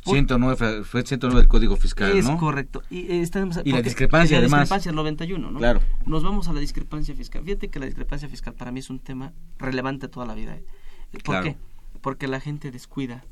Por- 0.04 0.14
109, 0.14 0.56
fue- 0.56 0.84
fue 0.84 1.02
109 1.04 1.42
del 1.42 1.48
Código 1.48 1.76
Fiscal, 1.76 2.16
Es 2.16 2.24
¿no? 2.26 2.38
correcto. 2.38 2.82
Y, 2.88 3.00
eh, 3.00 3.20
estamos- 3.20 3.60
Y 3.64 3.72
la 3.72 3.82
discrepancia, 3.82 4.34
y 4.34 4.40
la 4.40 4.46
además. 4.46 4.60
discrepancia, 4.62 4.88
el 4.90 4.96
91, 4.96 5.50
¿no? 5.50 5.58
Claro. 5.58 5.82
Nos 6.06 6.22
vamos 6.22 6.48
a 6.48 6.54
la 6.54 6.60
discrepancia 6.60 7.14
fiscal. 7.14 7.44
Fíjate 7.44 7.68
que 7.68 7.78
la 7.78 7.84
discrepancia 7.86 8.26
fiscal 8.28 8.54
para 8.54 8.72
mí 8.72 8.80
es 8.80 8.88
un 8.88 8.98
tema 8.98 9.32
relevante 9.58 10.08
toda 10.08 10.24
la 10.24 10.34
vida. 10.34 10.56
¿eh? 10.56 10.64
¿Por 11.12 11.22
Claro. 11.22 11.44
qué? 11.44 11.56
Porque 12.00 12.28
la 12.28 12.40
gente 12.40 12.70
descuida 12.70 13.24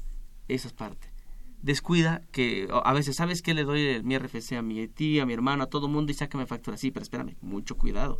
esa 0.48 0.68
parte. 0.68 1.09
Descuida 1.62 2.22
que 2.33 2.68
a 2.85 2.92
veces, 2.92 3.16
¿sabes 3.16 3.40
qué? 3.42 3.54
Le 3.54 3.64
doy 3.64 3.81
el- 3.81 4.04
mi 4.04 4.14
RFC 4.14 4.57
a 4.57 4.62
mi 4.62 4.87
tía, 4.88 5.22
a 5.22 5.26
mi 5.26 5.33
hermano, 5.33 5.64
a 5.64 5.66
todo 5.66 5.88
mundo 5.88 6.12
y 6.12 6.14
sácame 6.14 6.44
factura. 6.46 6.76
Sí, 6.76 6.90
pero 6.90 7.02
espérame, 7.02 7.35
mucho 7.40 7.76
cuidado. 7.76 8.18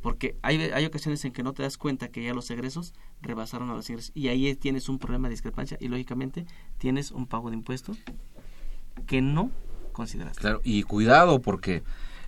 Porque 0.00 0.36
hay, 0.42 0.60
hay 0.60 0.84
ocasiones 0.84 1.24
en 1.24 1.32
que 1.32 1.42
no 1.42 1.52
te 1.52 1.62
das 1.62 1.76
cuenta 1.76 2.08
que 2.08 2.22
ya 2.22 2.34
los 2.34 2.50
egresos 2.50 2.94
rebasaron 3.20 3.70
a 3.70 3.74
los 3.74 3.88
ingresos. 3.90 4.12
Y 4.14 4.28
ahí 4.28 4.54
tienes 4.54 4.88
un 4.88 4.98
problema 4.98 5.28
de 5.28 5.32
discrepancia 5.32 5.76
y 5.80 5.88
lógicamente 5.88 6.46
tienes 6.78 7.10
un 7.10 7.26
pago 7.26 7.50
de 7.50 7.56
impuestos 7.56 7.98
que 9.06 9.20
no 9.20 9.50
consideraste. 9.92 10.40
Claro, 10.40 10.60
y 10.62 10.82
cuidado 10.84 11.40
porque 11.40 11.82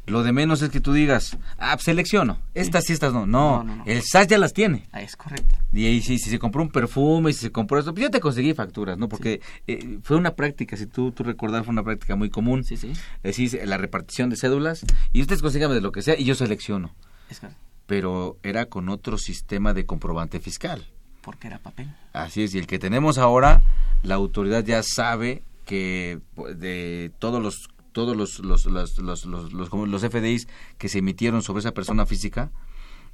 lo 0.07 0.23
de 0.23 0.33
menos 0.33 0.63
es 0.63 0.71
que 0.71 0.81
tú 0.81 0.93
digas, 0.93 1.39
ah, 1.59 1.73
pues 1.75 1.85
selecciono, 1.85 2.39
estas 2.55 2.85
sí, 2.85 2.93
estas 2.93 3.13
no. 3.13 3.27
No, 3.27 3.63
No, 3.63 3.77
no, 3.77 3.85
el 3.87 4.03
SAS 4.03 4.27
ya 4.27 4.39
las 4.39 4.53
tiene. 4.53 4.89
Ah, 4.93 5.03
es 5.03 5.15
correcto. 5.15 5.55
Y 5.73 5.87
ahí 5.87 6.01
sí, 6.03 6.19
si 6.19 6.31
se 6.31 6.39
compró 6.39 6.63
un 6.63 6.71
perfume, 6.71 7.33
si 7.33 7.41
se 7.41 7.53
compró 7.53 7.79
esto, 7.79 7.93
pues 7.95 8.03
yo 8.03 8.11
te 8.11 8.19
conseguí 8.19 8.55
facturas, 8.55 8.99
¿no? 8.99 9.09
Porque 9.09 9.41
eh, 9.67 9.99
fue 10.03 10.17
una 10.17 10.35
práctica, 10.35 10.77
si 10.77 10.87
tú, 10.87 11.13
tú 11.13 11.23
recordar, 11.23 11.65
fue 11.65 11.73
una 11.73 11.85
práctica 11.85 12.17
muy 12.17 12.31
común. 12.31 12.65
Sí, 12.65 12.77
sí. 12.77 12.93
Decís 13.23 13.57
la 13.65 13.77
repartición 13.77 14.31
de 14.31 14.37
cédulas 14.37 14.85
y 15.13 15.21
ustedes 15.21 15.43
consíganme 15.43 15.75
de 15.75 15.81
lo 15.81 15.93
que 15.93 16.03
sea 16.03 16.19
y 16.19 16.25
yo 16.25 16.35
selecciono. 16.35 16.93
Es. 17.31 17.41
Pero 17.87 18.39
era 18.43 18.67
con 18.67 18.89
otro 18.89 19.19
sistema 19.19 19.75
de 19.75 19.87
comprobante 19.87 20.41
fiscal. 20.41 20.87
Porque 21.23 21.49
era 21.49 21.59
papel. 21.59 21.95
Así 22.13 22.43
es, 22.43 22.55
y 22.55 22.59
el 22.59 22.67
que 22.67 22.79
tenemos 22.79 23.19
ahora, 23.19 23.63
la 24.03 24.15
autoridad 24.15 24.65
ya 24.65 24.83
sabe 24.83 25.43
que 25.67 26.21
pues, 26.35 26.59
de 26.59 27.13
todos 27.19 27.43
los 27.43 27.69
todos 27.93 28.17
los 28.17 28.39
los 28.39 28.67
los 28.67 28.99
los, 28.99 29.25
los, 29.27 29.53
los, 29.53 29.69
como 29.69 29.87
los 29.87 30.03
FDIs 30.03 30.49
que 30.79 30.89
se 30.89 30.99
emitieron 30.99 31.43
sobre 31.43 31.61
esa 31.61 31.73
persona 31.73 32.07
física 32.07 32.51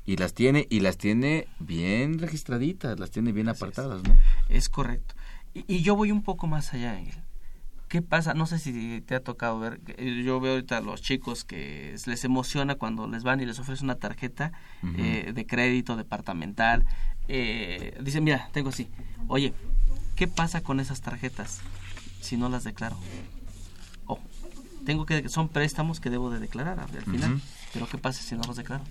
y 0.04 0.16
las 0.16 0.34
tiene 0.34 0.66
y 0.70 0.80
las 0.80 0.98
tiene 0.98 1.48
bien 1.58 2.18
registraditas, 2.18 3.00
las 3.00 3.10
tiene 3.10 3.32
bien 3.32 3.48
apartadas, 3.48 4.02
¿no? 4.04 4.16
Es 4.48 4.68
correcto. 4.68 5.14
Y, 5.54 5.64
y 5.66 5.82
yo 5.82 5.96
voy 5.96 6.12
un 6.12 6.22
poco 6.22 6.46
más 6.46 6.72
allá, 6.72 6.92
Ángel. 6.92 7.25
¿Qué 7.96 8.02
pasa? 8.02 8.34
No 8.34 8.44
sé 8.44 8.58
si 8.58 9.00
te 9.06 9.14
ha 9.14 9.20
tocado 9.24 9.58
ver. 9.58 9.80
Yo 10.22 10.38
veo 10.38 10.52
ahorita 10.52 10.76
a 10.76 10.80
los 10.82 11.00
chicos 11.00 11.44
que 11.44 11.96
les 12.04 12.24
emociona 12.24 12.74
cuando 12.74 13.08
les 13.08 13.22
van 13.22 13.40
y 13.40 13.46
les 13.46 13.58
ofrece 13.58 13.82
una 13.82 13.94
tarjeta 13.94 14.52
eh, 14.98 15.32
de 15.34 15.46
crédito 15.46 15.96
departamental. 15.96 16.84
Eh, 17.26 17.96
dicen, 18.02 18.22
mira, 18.22 18.50
tengo 18.52 18.68
así. 18.68 18.90
Oye, 19.28 19.54
¿qué 20.14 20.28
pasa 20.28 20.60
con 20.60 20.78
esas 20.78 21.00
tarjetas 21.00 21.62
si 22.20 22.36
no 22.36 22.50
las 22.50 22.64
declaro? 22.64 22.98
Oh, 24.04 24.18
tengo 24.84 25.06
que 25.06 25.30
son 25.30 25.48
préstamos 25.48 25.98
que 25.98 26.10
debo 26.10 26.28
de 26.28 26.38
declarar 26.38 26.78
al 26.78 26.88
final. 27.02 27.40
Pero 27.72 27.88
¿qué 27.88 27.96
pasa 27.96 28.20
si 28.22 28.34
no 28.34 28.42
los 28.46 28.56
declaro? 28.58 28.84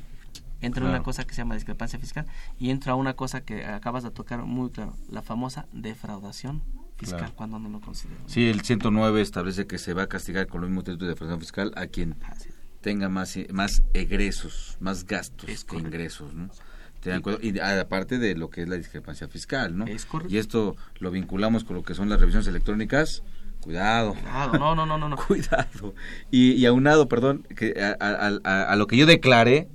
Entra 0.62 0.82
Claro. 0.82 0.96
una 0.96 1.04
cosa 1.04 1.26
que 1.26 1.36
se 1.36 1.44
llama 1.44 1.54
discrepancia 1.54 2.00
fiscal 2.00 2.26
y 2.58 2.72
entra 2.72 2.96
una 2.96 3.14
cosa 3.14 3.42
que 3.42 3.66
acabas 3.68 4.02
de 4.04 4.10
tocar 4.10 4.42
muy 4.46 4.72
claro, 4.72 4.96
la 5.12 5.22
famosa 5.22 5.68
defraudación 5.74 6.64
fiscal 6.98 7.20
Claro. 7.20 7.34
cuando 7.36 7.60
no 7.60 7.70
lo 7.70 7.82
considero. 7.82 8.20
Sí, 8.28 8.48
el 8.48 8.62
109 8.62 9.22
establece 9.22 9.68
que 9.68 9.78
se 9.78 9.94
va 9.94 10.04
a 10.04 10.08
castigar 10.08 10.48
con 10.48 10.62
los 10.62 10.70
mismos 10.70 10.86
delitos 10.86 11.08
de 11.08 11.14
defraudación 11.14 11.42
fiscal 11.42 11.72
a 11.76 11.88
quien 11.88 12.16
es. 12.38 12.48
tenga 12.82 13.10
más 13.10 13.38
más 13.52 13.84
egresos, 13.94 14.78
más 14.80 15.06
gastos 15.06 15.50
Es 15.50 15.66
que 15.66 15.78
ingresos, 15.78 16.34
¿no? 16.34 16.50
Y 17.42 17.60
aparte 17.60 18.18
de 18.18 18.36
lo 18.36 18.50
que 18.50 18.64
es 18.64 18.68
la 18.70 18.78
discrepancia 18.78 19.28
fiscal, 19.28 19.78
¿no? 19.78 19.86
Es 19.86 20.06
correcto. 20.06 20.34
Y 20.34 20.38
esto 20.40 20.76
lo 21.00 21.12
vinculamos 21.12 21.64
con 21.64 21.76
lo 21.76 21.84
que 21.84 21.94
son 21.94 22.10
las 22.10 22.20
revisiones 22.20 22.48
electrónicas. 22.48 23.22
Cuidado. 23.62 24.14
Cuidado, 24.14 24.54
no, 24.58 24.76
no, 24.76 24.86
no, 24.88 24.98
no, 24.98 25.10
no. 25.10 25.16
Cuidado. 25.28 25.94
Y, 26.32 26.54
y 26.54 26.66
aunado, 26.66 27.08
perdón, 27.08 27.44
que 27.56 27.76
a, 27.80 27.96
a- 28.04 28.40
a- 28.44 28.64
a 28.72 28.76
lo 28.76 28.88
que 28.88 28.98
yo 28.98 29.06
declaré 29.06 29.68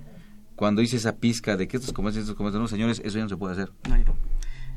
cuando 0.57 0.82
hice 0.82 0.97
esa 0.97 1.16
pizca 1.16 1.57
de 1.57 1.68
que 1.68 1.76
estos 1.76 1.92
comercios, 1.92 2.22
estos 2.24 2.36
comercios, 2.36 2.61
no, 2.61 2.66
señores, 2.68 3.01
eso 3.05 3.18
ya 3.18 3.24
no 3.24 3.28
se 3.28 3.36
puede 3.36 3.53
hacer. 3.55 3.70
No, 3.88 3.97
no. 3.97 4.16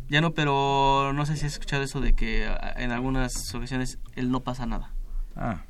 Ya 0.09 0.21
no, 0.21 0.33
pero 0.33 1.11
no 1.13 1.25
sé 1.25 1.37
si 1.37 1.45
has 1.45 1.53
escuchado 1.53 1.83
eso 1.83 2.01
de 2.01 2.13
que 2.13 2.45
ah, 2.47 2.73
en 2.77 2.91
algunas 2.91 3.53
ocasiones 3.55 3.99
él 4.15 4.29
no 4.31 4.41
pasa 4.41 4.65
nada. 4.65 4.91
Ah, 5.35 5.63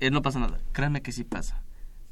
Él 0.00 0.12
no 0.12 0.22
pasa 0.22 0.38
nada. 0.40 0.58
Créanme 0.72 1.02
que 1.02 1.12
sí 1.12 1.24
pasa. 1.24 1.62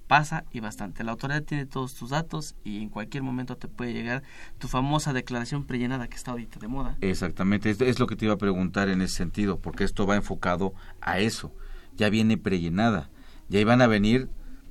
pasa 0.07 0.45
y 0.53 0.61
bastante. 0.61 1.05
La 1.05 1.13
autoridad 1.13 1.43
tiene 1.43 1.65
todos 1.67 1.95
tus 1.95 2.11
datos 2.11 2.55
y 2.65 2.83
en 2.83 2.91
cualquier 2.91 3.23
momento 3.23 3.57
te 3.57 3.67
puede 3.69 3.93
llegar 3.95 4.23
tu 4.59 4.69
famosa 4.69 5.13
declaración 5.15 5.65
prellenada 5.65 6.07
que 6.09 6.17
está 6.17 6.33
ahorita 6.33 6.61
de 6.61 6.69
moda. 6.69 6.97
Exactamente, 7.01 7.71
es, 7.71 7.81
es 7.81 7.99
lo 7.99 8.07
que 8.07 8.15
te 8.17 8.27
iba 8.27 8.35
a 8.35 8.39
preguntar 8.39 8.89
en 8.91 9.01
ese 9.01 9.17
sentido, 9.17 9.59
porque 9.59 9.85
esto 9.85 10.07
va 10.07 10.17
enfocado 10.17 10.75
a 11.01 11.19
eso. 11.19 11.55
Ya 11.97 12.11
viene 12.11 12.37
prellenada, 12.37 13.11
ya 13.49 13.59
iban 13.61 13.81
a 13.81 13.87
venir, 13.87 14.29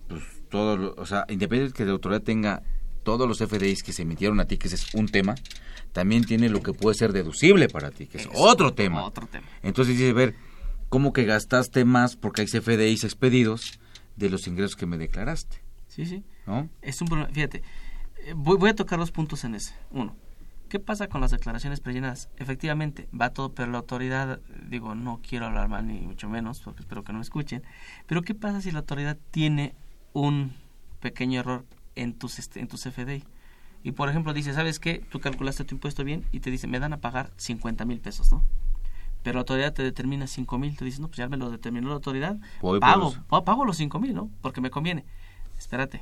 pues 0.07 0.21
todo, 0.49 0.93
o 0.95 1.05
sea, 1.07 1.25
independientemente 1.29 1.77
que 1.77 1.85
la 1.85 1.91
autoridad 1.93 2.21
tenga 2.21 2.61
todos 3.03 3.27
los 3.27 3.39
FDIs 3.39 3.83
que 3.83 3.93
se 3.93 4.03
emitieron 4.03 4.39
a 4.39 4.45
ti, 4.45 4.57
que 4.57 4.67
ese 4.67 4.75
es 4.75 4.93
un 4.93 5.07
tema, 5.07 5.35
también 5.91 6.23
tiene 6.23 6.49
lo 6.49 6.61
que 6.61 6.73
puede 6.73 6.95
ser 6.95 7.13
deducible 7.13 7.67
para 7.67 7.91
ti, 7.91 8.07
que 8.07 8.17
es, 8.17 8.29
otro 8.33 8.73
tema. 8.73 9.03
Otro 9.03 9.27
tema. 9.27 9.47
Entonces 9.63 9.97
dice, 9.97 10.13
ver, 10.13 10.35
¿cómo 10.89 11.13
que 11.13 11.25
gastaste 11.25 11.85
más 11.85 12.15
porque 12.15 12.41
hay 12.41 12.47
FDIs 12.47 13.03
expedidos 13.03 13.79
de 14.15 14.29
los 14.29 14.47
ingresos 14.47 14.75
que 14.75 14.85
me 14.85 14.97
declaraste? 14.97 15.61
Sí, 15.87 16.05
sí. 16.05 16.23
¿No? 16.47 16.69
Es 16.81 17.01
un 17.01 17.07
problema. 17.07 17.31
Fíjate, 17.33 17.63
eh, 18.25 18.33
voy, 18.35 18.57
voy 18.57 18.69
a 18.69 18.75
tocar 18.75 18.99
dos 18.99 19.11
puntos 19.11 19.43
en 19.43 19.55
ese. 19.55 19.75
Uno, 19.91 20.15
¿qué 20.69 20.79
pasa 20.79 21.07
con 21.07 21.19
las 21.19 21.31
declaraciones 21.31 21.81
prellenadas? 21.81 22.29
Efectivamente, 22.37 23.09
va 23.19 23.31
todo, 23.31 23.53
pero 23.53 23.71
la 23.71 23.79
autoridad, 23.79 24.39
digo, 24.69 24.95
no 24.95 25.19
quiero 25.27 25.47
hablar 25.47 25.67
mal 25.67 25.85
ni 25.85 25.99
mucho 25.99 26.29
menos, 26.29 26.61
porque 26.61 26.81
espero 26.81 27.03
que 27.03 27.11
no 27.11 27.19
me 27.19 27.23
escuchen, 27.23 27.63
pero 28.07 28.21
¿qué 28.21 28.33
pasa 28.33 28.61
si 28.61 28.71
la 28.71 28.79
autoridad 28.79 29.17
tiene 29.31 29.75
un 30.13 30.53
pequeño 31.01 31.41
error 31.41 31.65
en 31.95 32.13
tus, 32.13 32.39
este, 32.39 32.59
en 32.59 32.67
tus 32.67 32.85
FDI? 32.85 33.23
Y 33.83 33.91
por 33.93 34.09
ejemplo 34.09 34.33
dice, 34.33 34.53
¿sabes 34.53 34.79
qué? 34.79 35.03
Tú 35.11 35.19
calculaste 35.19 35.63
tu 35.65 35.75
impuesto 35.75 36.03
bien 36.03 36.23
y 36.31 36.39
te 36.39 36.51
dice, 36.51 36.67
me 36.67 36.79
dan 36.79 36.93
a 36.93 36.97
pagar 37.01 37.31
50 37.37 37.83
mil 37.85 37.99
pesos, 37.99 38.31
¿no? 38.31 38.43
Pero 39.23 39.35
la 39.35 39.39
autoridad 39.41 39.73
te 39.73 39.83
determina 39.83 40.27
5 40.27 40.57
mil, 40.57 40.75
te 40.77 40.85
dice, 40.85 41.01
no, 41.01 41.07
pues 41.07 41.17
ya 41.17 41.27
me 41.29 41.37
lo 41.37 41.49
determinó 41.49 41.87
la 41.89 41.95
autoridad, 41.95 42.37
Voy 42.61 42.79
pago, 42.79 43.11
los- 43.29 43.43
pago 43.43 43.65
los 43.65 43.77
5 43.77 43.99
mil, 43.99 44.13
¿no? 44.13 44.29
Porque 44.41 44.61
me 44.61 44.69
conviene. 44.71 45.05
Espérate, 45.57 46.01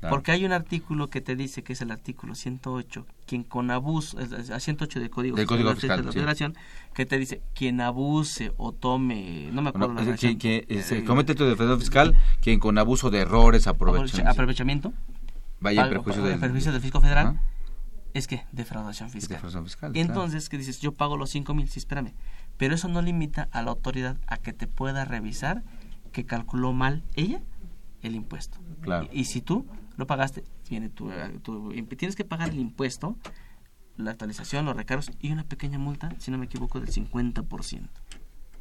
Claro. 0.00 0.14
porque 0.14 0.30
hay 0.32 0.44
un 0.44 0.52
artículo 0.52 1.08
que 1.08 1.22
te 1.22 1.36
dice 1.36 1.62
que 1.62 1.72
es 1.72 1.80
el 1.80 1.90
artículo 1.90 2.34
108, 2.34 3.06
quien 3.26 3.44
con 3.44 3.70
abuso, 3.70 4.18
a 4.52 4.60
108 4.60 5.00
del 5.00 5.08
Código 5.08 5.36
Del 5.36 5.46
Código 5.46 5.70
de 5.74 5.88
la 5.88 6.02
sí. 6.02 6.12
Federación, 6.12 6.54
que 6.92 7.06
te 7.06 7.18
dice, 7.18 7.40
quien 7.54 7.80
abuse 7.80 8.52
o 8.58 8.72
tome, 8.72 9.48
no 9.52 9.62
me 9.62 9.70
acuerdo 9.70 9.94
Bueno, 9.94 9.94
la 9.94 10.14
es 10.14 10.20
que- 10.20 10.26
redacción, 10.28 10.38
que, 10.38 10.66
eh, 10.68 10.82
se 10.82 10.98
eh, 10.98 11.04
comete 11.04 11.34
tu 11.34 11.44
defensa 11.44 11.78
fiscal 11.78 12.14
quien 12.42 12.60
con 12.60 12.76
abuso 12.76 13.10
de 13.10 13.20
errores 13.20 13.66
aprovecha 13.66 14.28
aprovechamiento, 14.28 14.92
vaya 15.60 15.84
en 15.84 15.88
perjuicio 15.90 16.22
del, 16.22 16.38
perjuicio 16.38 16.72
del 16.72 16.82
fisco 16.82 17.00
federal, 17.00 17.40
es 18.12 18.26
que 18.26 18.44
defraudación 18.52 19.08
fiscal. 19.10 19.36
defraudación 19.36 19.64
fiscal, 19.64 19.96
Y 19.96 20.00
entonces, 20.00 20.48
que 20.50 20.58
dices? 20.58 20.78
Yo 20.80 20.92
pago 20.92 21.16
los 21.16 21.30
5 21.30 21.54
mil, 21.54 21.68
sí, 21.68 21.78
espérame. 21.78 22.12
Pero 22.58 22.74
eso 22.74 22.88
no 22.88 23.00
limita 23.02 23.48
a 23.50 23.62
la 23.62 23.70
autoridad 23.70 24.18
a 24.26 24.36
que 24.38 24.52
te 24.52 24.66
pueda 24.66 25.04
revisar 25.04 25.62
que 26.12 26.24
calculó 26.24 26.72
mal 26.72 27.02
ella 27.14 27.40
el 28.02 28.14
impuesto. 28.14 28.58
Claro. 28.82 29.08
Y, 29.12 29.20
y 29.20 29.24
si 29.24 29.40
tú 29.42 29.66
lo 29.96 30.06
pagaste, 30.06 30.44
viene 30.68 30.88
tu, 30.88 31.10
tu- 31.42 31.72
tienes 31.96 32.16
que 32.16 32.24
pagar 32.24 32.50
el 32.50 32.58
impuesto, 32.58 33.16
la 33.96 34.10
actualización, 34.10 34.64
los 34.66 34.76
recargos 34.76 35.10
y 35.20 35.32
una 35.32 35.44
pequeña 35.44 35.78
multa, 35.78 36.10
si 36.18 36.30
no 36.30 36.38
me 36.38 36.44
equivoco, 36.46 36.80
del 36.80 36.90
50%. 36.90 37.88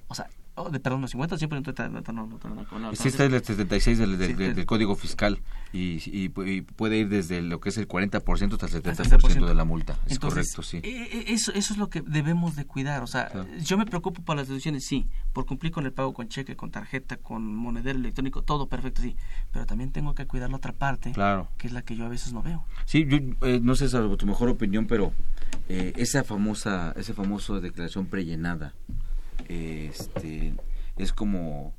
O 0.07 0.15
sea, 0.15 0.29
oh, 0.56 0.70
de, 0.70 0.80
perdón, 0.80 1.01
no, 1.01 1.08
50 1.08 1.38
siempre 1.38 1.60
está 1.60 1.86
el 1.86 3.43
76 3.43 3.97
del, 3.97 4.18
del, 4.18 4.28
Sí, 4.30 4.34
del- 4.34 4.56
del- 4.56 4.66
Código 4.66 4.95
Fiscal 4.95 5.39
y, 5.74 5.97
y 6.10 6.32
y 6.45 6.62
puede 6.62 6.97
ir 6.97 7.10
desde 7.10 7.41
lo 7.41 7.60
que 7.60 7.70
es 7.70 7.78
el 7.78 7.88
40% 7.88 8.53
hasta 8.53 8.66
el 8.66 8.84
70% 8.84 8.89
Hasta 8.89 9.03
el 9.03 9.10
70%. 9.22 9.45
de 9.47 9.53
la 9.53 9.66
multa. 9.66 9.93
Es 10.06 10.14
Entonces, 10.14 10.53
correcto, 10.56 10.62
sí. 10.64 10.78
eh, 10.78 11.10
eh, 11.12 11.24
Eso, 11.28 11.51
eso 11.53 11.74
es 11.74 11.78
lo 11.80 11.89
que 11.89 12.01
debemos 12.01 12.56
de 12.56 12.66
cuidar. 12.66 13.03
O 13.03 13.08
sea, 13.08 13.28
Claro. 13.28 13.47
yo 13.62 13.78
me 13.78 13.86
preocupo 13.86 14.22
por 14.24 14.36
las 14.38 14.47
deducciones, 14.47 14.86
sí, 14.86 15.08
por 15.34 15.45
cumplir 15.45 15.72
con 15.72 15.86
el 15.86 15.91
pago 15.93 16.14
con 16.14 16.28
cheque, 16.30 16.56
con 16.56 16.72
tarjeta, 16.72 17.18
con 17.18 17.56
monedero 17.56 17.99
electrónico, 17.99 18.41
todo 18.41 18.68
perfecto, 18.68 19.01
sí. 19.01 19.16
Pero 19.51 19.66
también 19.66 19.91
tengo 19.91 20.16
que 20.16 20.26
cuidar 20.26 20.49
la 20.49 20.58
otra 20.58 20.72
parte, 20.74 21.12
Claro. 21.12 21.49
que 21.58 21.68
es 21.68 21.74
la 21.74 21.82
que 21.82 21.95
yo 21.95 22.06
a 22.06 22.10
veces 22.10 22.34
no 22.34 22.41
veo. 22.41 22.64
Sí, 22.86 23.06
yo 23.08 23.18
eh, 23.47 23.60
no 23.62 23.76
sé 23.76 23.89
salvo 23.89 24.18
tu 24.18 24.26
mejor 24.26 24.49
opinión, 24.49 24.88
pero 24.88 25.12
eh, 25.70 25.93
esa 25.97 26.24
famosa, 26.24 26.93
esa 26.97 27.14
famosa 27.14 27.60
declaración 27.60 28.06
prellenada, 28.08 28.74
este, 29.47 30.53
es 30.97 31.13
como 31.13 31.73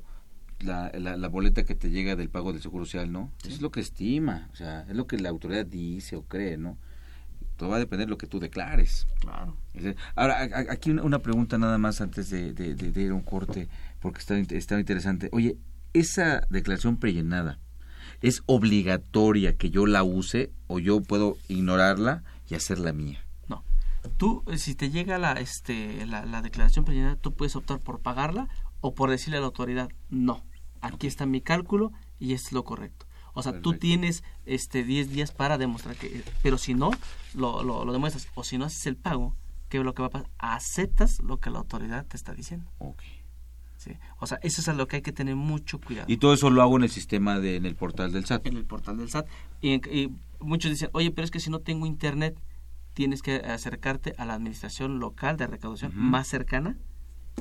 la, 0.60 0.90
la, 0.98 1.16
la 1.16 1.28
boleta 1.28 1.64
que 1.64 1.74
te 1.74 1.90
llega 1.90 2.16
del 2.16 2.30
pago 2.30 2.52
del 2.52 2.62
seguro 2.62 2.84
social, 2.84 3.10
¿no? 3.12 3.30
Es 3.46 3.60
lo 3.60 3.70
que 3.70 3.80
estima, 3.80 4.48
o 4.52 4.56
sea, 4.56 4.82
es 4.88 4.96
lo 4.96 5.06
que 5.06 5.18
la 5.18 5.28
autoridad 5.28 5.66
dice 5.66 6.16
o 6.16 6.22
cree, 6.22 6.56
¿no? 6.56 6.78
Todo 7.56 7.70
va 7.70 7.76
a 7.76 7.78
depender 7.80 8.06
de 8.06 8.10
lo 8.10 8.18
que 8.18 8.26
tú 8.26 8.38
declares. 8.38 9.06
Claro. 9.20 9.56
Ahora, 10.14 10.42
aquí 10.70 10.90
una, 10.90 11.20
pregunta 11.20 11.56
nada 11.56 11.78
más 11.78 12.00
antes 12.02 12.28
de, 12.28 12.52
de- 12.52 13.00
ir 13.02 13.10
a 13.10 13.14
un 13.14 13.22
corte, 13.22 13.68
porque 14.00 14.18
está, 14.20 14.36
está 14.38 14.78
interesante. 14.78 15.30
Oye, 15.32 15.56
esa 15.94 16.46
declaración 16.50 16.98
prellenada, 16.98 17.58
¿es 18.20 18.42
obligatoria 18.46 19.56
que 19.56 19.70
yo 19.70 19.86
la 19.86 20.02
use 20.02 20.50
o 20.66 20.78
yo 20.78 21.00
puedo 21.00 21.38
ignorarla 21.48 22.24
y 22.48 22.54
hacerla 22.56 22.92
mía? 22.92 23.24
Tú, 24.16 24.44
si 24.56 24.74
te 24.74 24.90
llega 24.90 25.18
la, 25.18 25.32
este, 25.32 26.06
la, 26.06 26.24
la 26.24 26.42
declaración 26.42 26.84
preliminar, 26.84 27.16
tú 27.16 27.34
puedes 27.34 27.56
optar 27.56 27.80
por 27.80 28.00
pagarla 28.00 28.48
o 28.80 28.94
por 28.94 29.10
decirle 29.10 29.36
a 29.36 29.40
la 29.40 29.46
autoridad, 29.46 29.88
no, 30.08 30.44
aquí 30.80 31.06
está 31.06 31.26
mi 31.26 31.40
cálculo 31.40 31.92
y 32.18 32.32
es 32.32 32.52
lo 32.52 32.64
correcto. 32.64 33.06
O 33.34 33.42
sea, 33.42 33.52
tú 33.52 33.70
Perfecto. 33.70 33.80
tienes 33.80 34.24
este 34.46 34.82
10 34.82 35.10
días 35.10 35.30
para 35.30 35.58
demostrar 35.58 35.94
que... 35.94 36.22
Pero 36.42 36.56
si 36.56 36.72
no, 36.72 36.90
lo, 37.34 37.62
lo, 37.62 37.84
lo 37.84 37.92
demuestras. 37.92 38.28
O 38.34 38.44
si 38.44 38.56
no 38.56 38.64
haces 38.64 38.86
el 38.86 38.96
pago, 38.96 39.36
¿qué 39.68 39.76
es 39.76 39.84
lo 39.84 39.92
que 39.92 40.00
va 40.00 40.08
a 40.08 40.10
pasar? 40.10 40.30
Aceptas 40.38 41.20
lo 41.20 41.38
que 41.38 41.50
la 41.50 41.58
autoridad 41.58 42.06
te 42.06 42.16
está 42.16 42.32
diciendo. 42.32 42.70
Ok. 42.78 43.02
¿sí? 43.76 43.92
O 44.20 44.26
sea, 44.26 44.38
eso 44.42 44.62
es 44.62 44.68
a 44.68 44.72
lo 44.72 44.88
que 44.88 44.96
hay 44.96 45.02
que 45.02 45.12
tener 45.12 45.36
mucho 45.36 45.78
cuidado. 45.78 46.10
Y 46.10 46.16
todo 46.16 46.32
eso 46.32 46.48
lo 46.48 46.62
hago 46.62 46.78
en 46.78 46.84
el 46.84 46.90
sistema, 46.90 47.38
de, 47.38 47.56
en 47.56 47.66
el 47.66 47.74
portal 47.74 48.10
del 48.10 48.24
SAT. 48.24 48.46
en 48.46 48.56
el 48.56 48.64
portal 48.64 48.96
del 48.96 49.10
SAT. 49.10 49.26
Y, 49.60 49.74
y 49.94 50.10
muchos 50.40 50.70
dicen, 50.70 50.88
oye, 50.94 51.10
pero 51.10 51.26
es 51.26 51.30
que 51.30 51.40
si 51.40 51.50
no 51.50 51.58
tengo 51.58 51.84
internet, 51.84 52.40
tienes 52.96 53.20
que 53.20 53.36
acercarte 53.36 54.14
a 54.16 54.24
la 54.24 54.32
administración 54.32 55.00
local 55.00 55.36
de 55.36 55.46
recaudación 55.46 55.92
más 55.94 56.28
cercana 56.28 56.78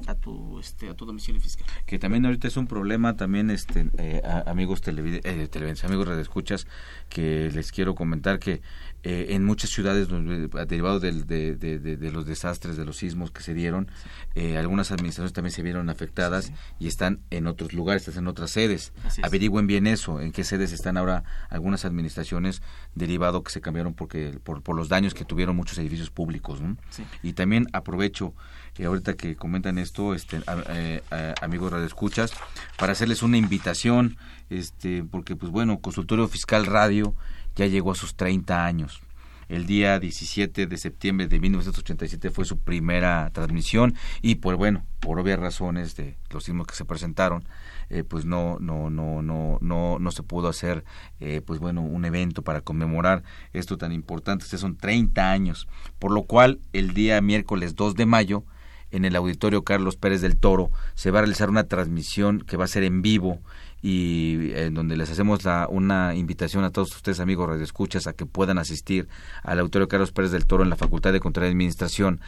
a 0.08 0.16
tu 0.16 0.60
este 0.60 0.90
a 0.90 0.94
tu 0.94 1.06
domicilio 1.06 1.42
fiscal. 1.42 1.66
que 1.86 1.98
también 1.98 2.26
ahorita 2.26 2.48
es 2.48 2.58
un 2.58 2.68
problema 2.68 3.16
también 3.16 3.50
este 3.50 3.90
eh, 3.98 4.22
a- 4.26 4.50
amigos 4.52 4.82
televide- 4.84 5.22
eh, 5.24 5.48
televidentes 5.48 5.84
amigos 5.86 6.08
radioescuchas 6.08 6.68
que 7.10 7.50
les 7.52 7.72
quiero 7.72 7.96
comentar 7.96 8.38
que 8.40 8.62
eh, 9.04 9.28
en 9.30 9.44
muchas 9.46 9.70
ciudades 9.70 10.08
donde- 10.08 10.48
derivado 10.66 11.00
del- 11.00 11.26
de, 11.28 11.56
de- 11.56 11.80
de- 11.80 11.96
de 11.98 12.12
los 12.12 12.26
desastres 12.26 12.76
de 12.78 12.86
los 12.86 12.98
sismos 12.98 13.32
que 13.32 13.42
se 13.42 13.54
dieron 13.54 13.90
eh, 14.36 14.58
algunas 14.58 14.92
administraciones 14.92 15.32
también 15.34 15.52
se 15.54 15.62
vieron 15.64 15.90
afectadas 15.90 16.52
y 16.78 16.88
están 16.88 17.22
en 17.32 17.48
otros 17.48 17.74
lugares 17.74 18.08
están 18.08 18.26
en 18.26 18.28
otras 18.28 18.52
sedes 18.52 18.92
averigüen 19.24 19.66
bien 19.66 19.88
eso 19.88 20.20
en 20.22 20.32
qué 20.34 20.44
sedes 20.44 20.72
están 20.74 20.98
ahora 20.98 21.24
algunas 21.50 21.86
administraciones 21.86 22.62
derivado 22.96 23.44
que 23.44 23.52
se 23.52 23.62
cambiaron 23.62 23.94
porque 23.94 24.38
por, 24.44 24.62
por 24.62 24.76
los 24.76 24.90
daños 24.90 25.14
que 25.14 25.24
tuvieron 25.26 25.56
muchos 25.56 25.78
edificios 25.78 26.12
públicos 26.12 26.60
¿no? 26.62 26.78
Sí. 26.90 27.04
y 27.24 27.34
también 27.34 27.68
aprovecho 27.74 28.34
eh, 28.78 28.86
ahorita 28.86 29.14
que 29.16 29.36
comentan 29.36 29.78
esto 29.78 30.14
este 30.14 30.38
a- 30.48 30.64
eh, 30.70 31.02
amigos 31.42 31.72
radioescuchas 31.72 32.32
para 32.78 32.92
hacerles 32.94 33.24
una 33.24 33.38
invitación 33.38 34.18
este 34.50 35.04
porque 35.04 35.36
pues 35.36 35.52
bueno 35.52 35.80
consultorio 35.80 36.28
fiscal 36.28 36.66
radio 36.66 37.16
ya 37.56 37.66
llegó 37.68 37.92
a 37.92 37.96
sus 37.96 38.16
30 38.16 38.66
años. 38.66 39.02
El 39.48 39.68
día 39.68 40.00
17 40.00 40.66
de 40.66 40.78
septiembre 40.78 41.28
de 41.28 41.40
1987 41.40 42.32
fue 42.32 42.46
su 42.46 42.58
primera 42.58 43.30
transmisión 43.32 43.94
y 44.24 44.36
pues 44.36 44.58
bueno 44.58 44.84
por 45.00 45.20
obvias 45.20 45.40
razones 45.40 45.96
de 45.96 46.18
los 46.32 46.46
sismos 46.46 46.66
que 46.66 46.74
se 46.74 46.84
presentaron 46.84 47.48
eh, 47.92 48.04
pues 48.04 48.26
no 48.26 48.58
no 48.60 48.90
no 48.90 49.22
no 49.22 49.60
no 49.62 50.00
no 50.00 50.12
se 50.12 50.24
pudo 50.24 50.48
hacer 50.48 50.84
eh, 51.20 51.42
pues 51.46 51.60
bueno 51.60 51.82
un 51.84 52.06
evento 52.06 52.42
para 52.42 52.62
conmemorar 52.62 53.22
esto 53.54 53.78
tan 53.78 53.92
importante. 53.92 54.46
Este 54.46 54.58
son 54.58 54.78
30 54.78 55.32
años. 55.32 55.68
Por 56.00 56.12
lo 56.12 56.24
cual 56.24 56.60
el 56.74 56.96
día 56.96 57.22
miércoles 57.22 57.76
2 57.76 57.94
de 57.94 58.08
mayo 58.08 58.44
en 58.92 59.06
el 59.06 59.16
auditorio 59.16 59.64
Carlos 59.64 59.96
Pérez 59.96 60.22
del 60.22 60.38
Toro. 60.38 60.72
Se 60.94 61.12
va 61.12 61.20
a 61.20 61.22
realizar 61.24 61.50
una 61.50 61.68
transmisión 61.68 62.42
que 62.42 62.58
va 62.58 62.66
a 62.66 62.70
ser 62.70 62.84
en 62.84 63.02
vivo 63.02 63.40
y 63.88 64.52
en 64.56 64.74
donde 64.74 64.98
les 64.98 65.12
hacemos 65.12 65.44
la, 65.46 65.68
una 65.70 66.16
invitación 66.16 66.64
a 66.64 66.72
todos 66.72 66.96
ustedes 66.96 67.20
amigos 67.20 67.48
radioescuchas 67.48 68.08
a 68.08 68.14
que 68.14 68.26
puedan 68.26 68.58
asistir 68.58 69.08
al 69.44 69.60
auditorio 69.60 69.88
Carlos 69.88 70.12
Pérez 70.12 70.32
del 70.32 70.48
Toro 70.48 70.64
en 70.64 70.72
la 70.72 70.76
Facultad 70.76 71.14
de 71.14 71.20
Control 71.20 71.46
y 71.46 71.50
Administración 71.50 72.20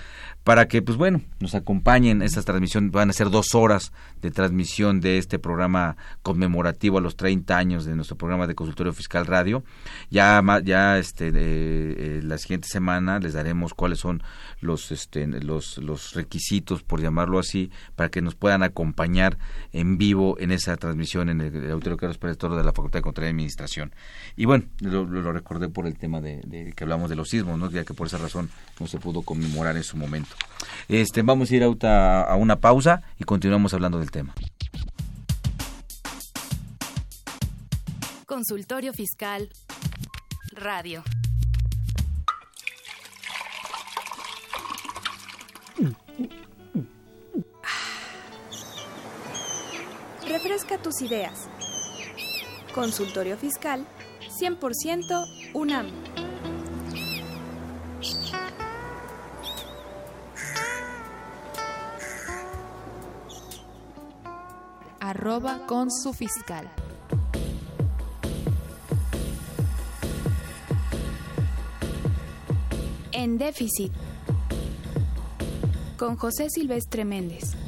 para 0.43 0.68
que 0.68 0.84
pues 0.84 0.99
bueno 0.99 1.22
nos 1.39 1.55
acompañen. 1.55 2.22
Estas 2.22 2.45
transmisiones 2.45 2.91
van 2.91 3.10
a 3.10 3.14
ser 3.14 3.32
dos 3.32 3.55
horas 3.55 3.91
de 4.22 4.30
transmisión 4.30 5.01
de 5.01 5.18
este 5.18 5.39
programa 5.39 5.97
conmemorativo 6.22 6.99
a 6.99 7.01
los 7.01 7.16
30 7.16 7.58
años 7.58 7.86
de 7.86 7.95
nuestro 7.95 8.18
programa 8.18 8.45
de 8.45 8.53
consultorio 8.53 8.93
fiscal 8.93 9.26
radio. 9.26 9.64
Ya 10.12 10.43
ya 10.64 10.99
este 10.99 11.32
eh, 11.34 12.22
la 12.24 12.38
siguiente 12.38 12.68
semana 12.68 13.18
les 13.18 13.34
daremos 13.34 13.74
cuáles 13.74 13.97
son 13.97 14.22
los 14.62 14.91
este 14.91 15.26
los 15.26 15.80
los 15.80 16.14
requisitos 16.14 16.84
por 16.84 17.01
llamarlo 17.01 17.39
así 17.39 17.72
para 17.95 18.10
que 18.10 18.22
nos 18.22 18.36
puedan 18.36 18.62
acompañar 18.62 19.39
en 19.74 19.97
vivo 19.97 20.38
en 20.39 20.51
esa 20.51 20.78
transmisión 20.78 21.30
el 21.47 21.71
auditorio 21.71 21.97
Carlos 21.97 22.17
Pérez 22.17 22.37
Toro 22.37 22.55
de 22.55 22.63
la 22.63 22.73
Facultad 22.73 22.99
de 22.99 23.03
Control 23.03 23.25
y 23.25 23.29
Administración. 23.29 23.93
Y 24.35 24.45
bueno 24.45 24.65
lo, 24.79 25.05
recordé 25.31 25.69
por 25.69 25.87
el 25.87 25.97
tema 25.97 26.21
de, 26.21 26.73
que 26.75 26.83
hablamos 26.83 27.09
de 27.09 27.15
los 27.15 27.29
sismos 27.29 27.57
no 27.59 27.69
ya 27.69 27.83
que 27.83 27.93
por 27.93 28.07
esa 28.07 28.17
razón 28.17 28.49
no 28.79 28.87
se 28.87 28.99
pudo 28.99 29.21
conmemorar 29.21 29.75
en 29.77 29.83
su 29.83 29.97
momento. 29.97 30.35
Este 30.87 31.21
vamos 31.21 31.51
a 31.51 31.55
ir 31.55 31.63
a 31.63 32.35
una 32.35 32.55
pausa 32.57 33.03
y 33.19 33.23
continuamos 33.23 33.73
hablando 33.73 33.99
del 33.99 34.11
tema. 34.11 34.33
Consultorio 38.25 38.93
Fiscal 38.93 39.49
Radio. 40.51 41.03
Refresca 50.28 50.78
tus 50.78 51.01
ideas. 51.01 51.47
Consultorio 52.75 53.38
Fiscal 53.38 53.88
100% 54.39 55.25
UNAM. 55.53 55.88
Arroba 64.99 65.65
con 65.65 65.89
su 65.89 66.11
fiscal. 66.13 66.69
En 73.13 73.38
déficit. 73.38 73.93
Con 75.97 76.17
José 76.17 76.49
Silvestre 76.49 77.05
Méndez. 77.05 77.66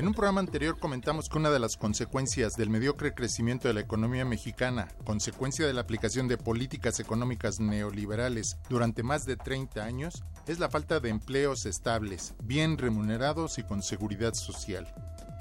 En 0.00 0.06
un 0.06 0.14
programa 0.14 0.40
anterior 0.40 0.78
comentamos 0.78 1.28
que 1.28 1.36
una 1.36 1.50
de 1.50 1.58
las 1.58 1.76
consecuencias 1.76 2.54
del 2.54 2.70
mediocre 2.70 3.12
crecimiento 3.12 3.68
de 3.68 3.74
la 3.74 3.80
economía 3.80 4.24
mexicana, 4.24 4.88
consecuencia 5.04 5.66
de 5.66 5.74
la 5.74 5.82
aplicación 5.82 6.26
de 6.26 6.38
políticas 6.38 7.00
económicas 7.00 7.60
neoliberales 7.60 8.56
durante 8.70 9.02
más 9.02 9.26
de 9.26 9.36
30 9.36 9.84
años, 9.84 10.24
es 10.46 10.58
la 10.58 10.70
falta 10.70 11.00
de 11.00 11.10
empleos 11.10 11.66
estables, 11.66 12.34
bien 12.42 12.78
remunerados 12.78 13.58
y 13.58 13.62
con 13.62 13.82
seguridad 13.82 14.32
social. 14.32 14.90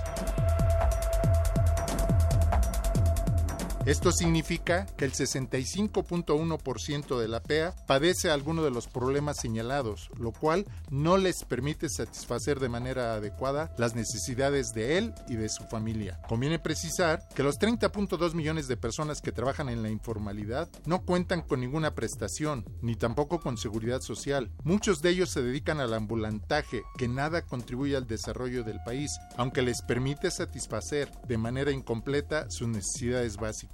Esto 3.86 4.12
significa 4.12 4.86
que 4.96 5.06
el 5.06 5.14
65.1% 5.14 7.20
de 7.20 7.28
la 7.28 7.42
PEA 7.42 7.74
padece 7.88 8.30
alguno 8.30 8.64
de 8.64 8.70
los 8.70 8.88
problemas 8.88 9.38
señalados, 9.38 10.12
lo 10.20 10.32
cual 10.32 10.68
no 10.92 11.18
les 11.18 11.44
permite 11.46 11.90
satisfacer 11.90 12.60
de 12.60 12.70
manera 12.70 13.16
adecuada 13.16 13.74
las 13.80 13.96
necesidades 13.96 14.74
de 14.76 15.00
él 15.00 15.16
y 15.28 15.36
de 15.36 15.50
su 15.50 15.64
familia. 15.64 16.20
Conviene 16.30 16.60
precisar 16.60 17.28
que 17.36 17.42
los 17.42 17.60
30.2 17.60 18.36
millones 18.36 18.68
de 18.68 18.78
personas 18.78 19.20
que 19.20 19.32
trabajan 19.32 19.68
en 19.68 19.82
la 19.82 19.90
informalidad 19.90 20.70
no 20.86 21.04
cuentan 21.04 21.42
con 21.42 21.60
ninguna 21.60 21.96
prestación, 21.96 22.66
ni 22.84 22.96
tampoco 22.96 23.40
con 23.40 23.58
seguridad 23.58 24.02
social. 24.02 24.52
Muchos 24.64 25.02
de 25.02 25.10
ellos 25.10 25.32
se 25.32 25.42
dedican 25.42 25.80
al 25.80 25.96
ambulantaje, 25.96 26.84
que 27.00 27.08
nada 27.08 27.42
contribuye 27.42 27.98
al 27.98 28.06
desarrollo 28.06 28.64
del 28.64 28.80
país, 28.86 29.10
aunque 29.38 29.64
les 29.64 29.82
permite 29.82 30.30
satisfacer 30.30 31.10
de 31.28 31.40
manera 31.40 31.72
incompleta 31.72 32.48
sus 32.52 32.68
necesidades 32.68 33.38
básicas. 33.38 33.71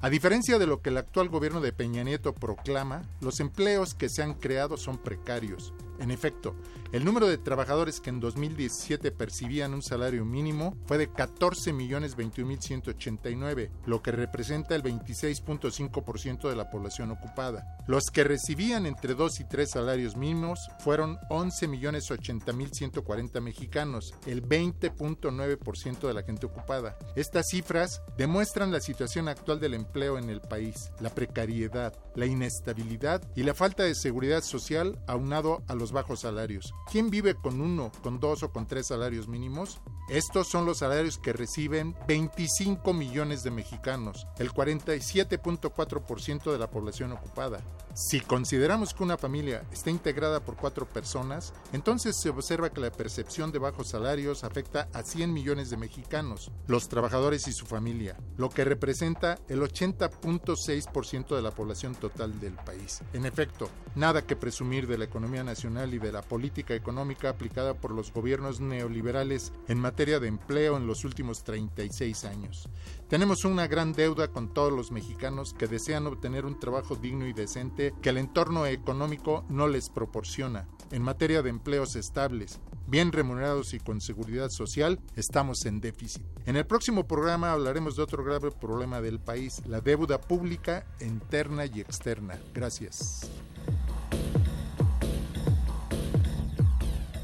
A 0.00 0.10
diferencia 0.10 0.58
de 0.58 0.66
lo 0.66 0.80
que 0.80 0.90
el 0.90 0.96
actual 0.96 1.28
gobierno 1.28 1.60
de 1.60 1.72
Peña 1.72 2.04
Nieto 2.04 2.32
proclama, 2.32 3.02
los 3.20 3.40
empleos 3.40 3.94
que 3.94 4.08
se 4.08 4.22
han 4.22 4.34
creado 4.34 4.76
son 4.76 4.98
precarios. 4.98 5.72
En 5.98 6.10
efecto, 6.10 6.54
el 6.92 7.04
número 7.04 7.28
de 7.28 7.36
trabajadores 7.36 8.00
que 8.00 8.08
en 8.10 8.20
2017 8.20 9.10
percibían 9.12 9.74
un 9.74 9.82
salario 9.82 10.24
mínimo 10.24 10.78
fue 10.86 10.96
de 10.96 11.10
14.021.189, 11.10 13.70
lo 13.86 14.00
que 14.02 14.12
representa 14.12 14.74
el 14.74 14.82
26.5% 14.82 16.48
de 16.48 16.56
la 16.56 16.70
población 16.70 17.10
ocupada. 17.10 17.76
Los 17.86 18.10
que 18.10 18.24
recibían 18.24 18.86
entre 18.86 19.14
2 19.14 19.40
y 19.40 19.44
3 19.44 19.70
salarios 19.70 20.16
mínimos 20.16 20.70
fueron 20.78 21.18
11.080.140 21.28 23.40
mexicanos, 23.40 24.14
el 24.26 24.42
20.9% 24.42 26.06
de 26.06 26.14
la 26.14 26.22
gente 26.22 26.46
ocupada. 26.46 26.96
Estas 27.16 27.48
cifras 27.48 28.00
demuestran 28.16 28.72
la 28.72 28.80
situación 28.80 29.28
actual 29.28 29.60
del 29.60 29.74
empleo 29.74 30.16
en 30.18 30.30
el 30.30 30.40
país, 30.40 30.90
la 31.00 31.10
precariedad, 31.10 31.92
la 32.14 32.24
inestabilidad 32.26 33.22
y 33.36 33.42
la 33.42 33.52
falta 33.54 33.82
de 33.82 33.94
seguridad 33.94 34.42
social 34.42 34.98
aunado 35.06 35.62
a 35.68 35.74
los 35.74 35.92
bajos 35.92 36.20
salarios. 36.20 36.72
¿Quién 36.90 37.10
vive 37.10 37.34
con 37.34 37.60
uno, 37.60 37.92
con 38.02 38.18
dos 38.18 38.42
o 38.42 38.50
con 38.50 38.66
tres 38.66 38.86
salarios 38.86 39.28
mínimos? 39.28 39.78
Estos 40.08 40.48
son 40.48 40.64
los 40.64 40.78
salarios 40.78 41.18
que 41.18 41.34
reciben 41.34 41.94
25 42.06 42.94
millones 42.94 43.42
de 43.42 43.50
mexicanos, 43.50 44.26
el 44.38 44.50
47.4% 44.52 46.50
de 46.50 46.58
la 46.58 46.70
población 46.70 47.12
ocupada. 47.12 47.60
Si 47.98 48.20
consideramos 48.20 48.94
que 48.94 49.02
una 49.02 49.18
familia 49.18 49.66
está 49.72 49.90
integrada 49.90 50.38
por 50.38 50.54
cuatro 50.54 50.86
personas, 50.86 51.52
entonces 51.72 52.14
se 52.14 52.30
observa 52.30 52.70
que 52.70 52.80
la 52.80 52.92
percepción 52.92 53.50
de 53.50 53.58
bajos 53.58 53.88
salarios 53.88 54.44
afecta 54.44 54.88
a 54.92 55.02
100 55.02 55.32
millones 55.32 55.68
de 55.68 55.78
mexicanos, 55.78 56.52
los 56.68 56.88
trabajadores 56.88 57.48
y 57.48 57.52
su 57.52 57.66
familia, 57.66 58.16
lo 58.36 58.50
que 58.50 58.64
representa 58.64 59.40
el 59.48 59.62
80.6% 59.62 61.34
de 61.34 61.42
la 61.42 61.50
población 61.50 61.96
total 61.96 62.38
del 62.38 62.52
país. 62.52 63.00
En 63.14 63.26
efecto, 63.26 63.68
nada 63.96 64.24
que 64.24 64.36
presumir 64.36 64.86
de 64.86 64.96
la 64.96 65.06
economía 65.06 65.42
nacional 65.42 65.92
y 65.92 65.98
de 65.98 66.12
la 66.12 66.22
política 66.22 66.74
económica 66.74 67.30
aplicada 67.30 67.74
por 67.74 67.90
los 67.90 68.12
gobiernos 68.12 68.60
neoliberales 68.60 69.52
en 69.66 69.80
materia 69.80 70.20
de 70.20 70.28
empleo 70.28 70.76
en 70.76 70.86
los 70.86 71.04
últimos 71.04 71.42
36 71.42 72.24
años. 72.26 72.68
Tenemos 73.08 73.46
una 73.46 73.66
gran 73.66 73.94
deuda 73.94 74.28
con 74.28 74.52
todos 74.52 74.70
los 74.70 74.92
mexicanos 74.92 75.54
que 75.54 75.66
desean 75.66 76.06
obtener 76.06 76.44
un 76.44 76.60
trabajo 76.60 76.94
digno 76.94 77.26
y 77.26 77.32
decente 77.32 77.94
que 78.02 78.10
el 78.10 78.18
entorno 78.18 78.66
económico 78.66 79.46
no 79.48 79.66
les 79.66 79.88
proporciona. 79.88 80.68
En 80.90 81.00
materia 81.00 81.40
de 81.40 81.48
empleos 81.48 81.96
estables, 81.96 82.60
bien 82.86 83.10
remunerados 83.10 83.72
y 83.72 83.80
con 83.80 84.02
seguridad 84.02 84.50
social, 84.50 85.00
estamos 85.16 85.64
en 85.64 85.80
déficit. 85.80 86.22
En 86.44 86.56
el 86.56 86.66
próximo 86.66 87.06
programa 87.06 87.52
hablaremos 87.52 87.96
de 87.96 88.02
otro 88.02 88.22
grave 88.22 88.50
problema 88.50 89.00
del 89.00 89.20
país, 89.20 89.62
la 89.66 89.80
deuda 89.80 90.20
pública 90.20 90.84
interna 91.00 91.64
y 91.64 91.80
externa. 91.80 92.38
Gracias. 92.52 93.30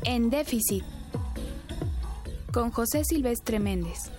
En 0.05 0.31
déficit, 0.31 0.85
con 2.55 2.71
José 2.71 3.05
Silvestre 3.05 3.59
Méndez. 3.59 4.11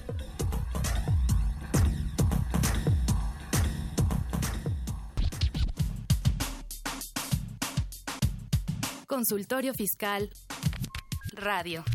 Consultorio 9.16 9.74
Fiscal 9.74 10.30
Radio. 11.32 11.86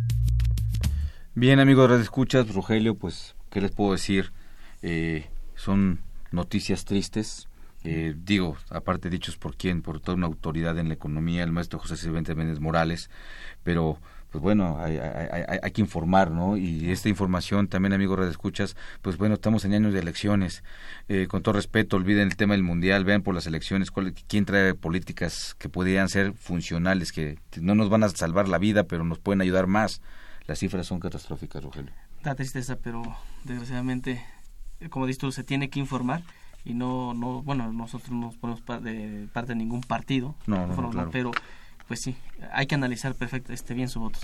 Bien, 1.34 1.60
amigos 1.60 1.90
de 1.90 2.00
Escuchas, 2.00 2.54
Rogelio, 2.54 2.94
pues, 2.94 3.36
¿qué 3.50 3.60
les 3.60 3.72
puedo 3.72 3.92
decir? 3.92 4.32
Eh, 4.80 5.28
son 5.54 6.00
noticias 6.30 6.86
tristes. 6.86 7.46
Eh, 7.84 8.14
digo, 8.16 8.56
aparte 8.70 9.10
dichos 9.10 9.36
por 9.36 9.54
quién, 9.54 9.82
por 9.82 10.00
toda 10.00 10.16
una 10.16 10.28
autoridad 10.28 10.78
en 10.78 10.88
la 10.88 10.94
economía, 10.94 11.44
el 11.44 11.52
maestro 11.52 11.78
José 11.78 11.98
Silvestre 11.98 12.34
Méndez 12.34 12.58
Morales, 12.58 13.10
pero 13.64 13.98
pues 14.30 14.42
bueno, 14.42 14.78
hay, 14.80 14.98
hay, 14.98 15.70
que 15.72 15.80
informar, 15.80 16.30
¿no? 16.30 16.56
Y 16.56 16.90
esta 16.90 17.08
información 17.08 17.66
también, 17.66 17.92
amigos 17.92 18.20
de 18.20 18.30
escuchas, 18.30 18.76
pues 19.02 19.16
bueno, 19.16 19.34
estamos 19.34 19.64
en 19.64 19.74
años 19.74 19.92
de 19.92 19.98
elecciones. 19.98 20.62
Eh, 21.08 21.26
con 21.28 21.42
todo 21.42 21.54
respeto, 21.54 21.96
olviden 21.96 22.28
el 22.28 22.36
tema 22.36 22.54
del 22.54 22.62
mundial, 22.62 23.04
vean 23.04 23.22
por 23.22 23.34
las 23.34 23.46
elecciones 23.46 23.90
cuál, 23.90 24.14
quién 24.28 24.44
trae 24.44 24.74
políticas 24.74 25.56
que 25.58 25.68
podrían 25.68 26.08
ser 26.08 26.32
funcionales, 26.34 27.10
que 27.10 27.38
no 27.60 27.74
nos 27.74 27.90
van 27.90 28.04
a 28.04 28.08
salvar 28.08 28.48
la 28.48 28.58
vida, 28.58 28.84
pero 28.84 29.04
nos 29.04 29.18
pueden 29.18 29.40
ayudar 29.40 29.66
más. 29.66 30.00
Las 30.46 30.60
cifras 30.60 30.86
son 30.86 31.00
catastróficas, 31.00 31.62
Rogelio. 31.62 31.92
Da 32.22 32.34
tristeza, 32.34 32.76
pero 32.76 33.02
desgraciadamente, 33.44 34.24
como 34.90 35.06
dices 35.06 35.18
tú, 35.18 35.32
se 35.32 35.42
tiene 35.42 35.70
que 35.70 35.80
informar 35.80 36.22
y 36.64 36.74
no, 36.74 37.14
no 37.14 37.42
bueno, 37.42 37.72
nosotros 37.72 38.10
no 38.10 38.30
ponemos 38.40 38.60
parte 38.60 38.90
de, 38.90 39.54
ningún 39.54 39.80
partido, 39.80 40.34
no, 40.46 40.66
no, 40.66 41.10
pero 41.10 41.32
pues 41.90 42.02
sí, 42.02 42.14
hay 42.52 42.68
que 42.68 42.76
analizar 42.76 43.16
perfecto, 43.16 43.52
este, 43.52 43.74
bien 43.74 43.88
su 43.88 43.98
voto. 43.98 44.20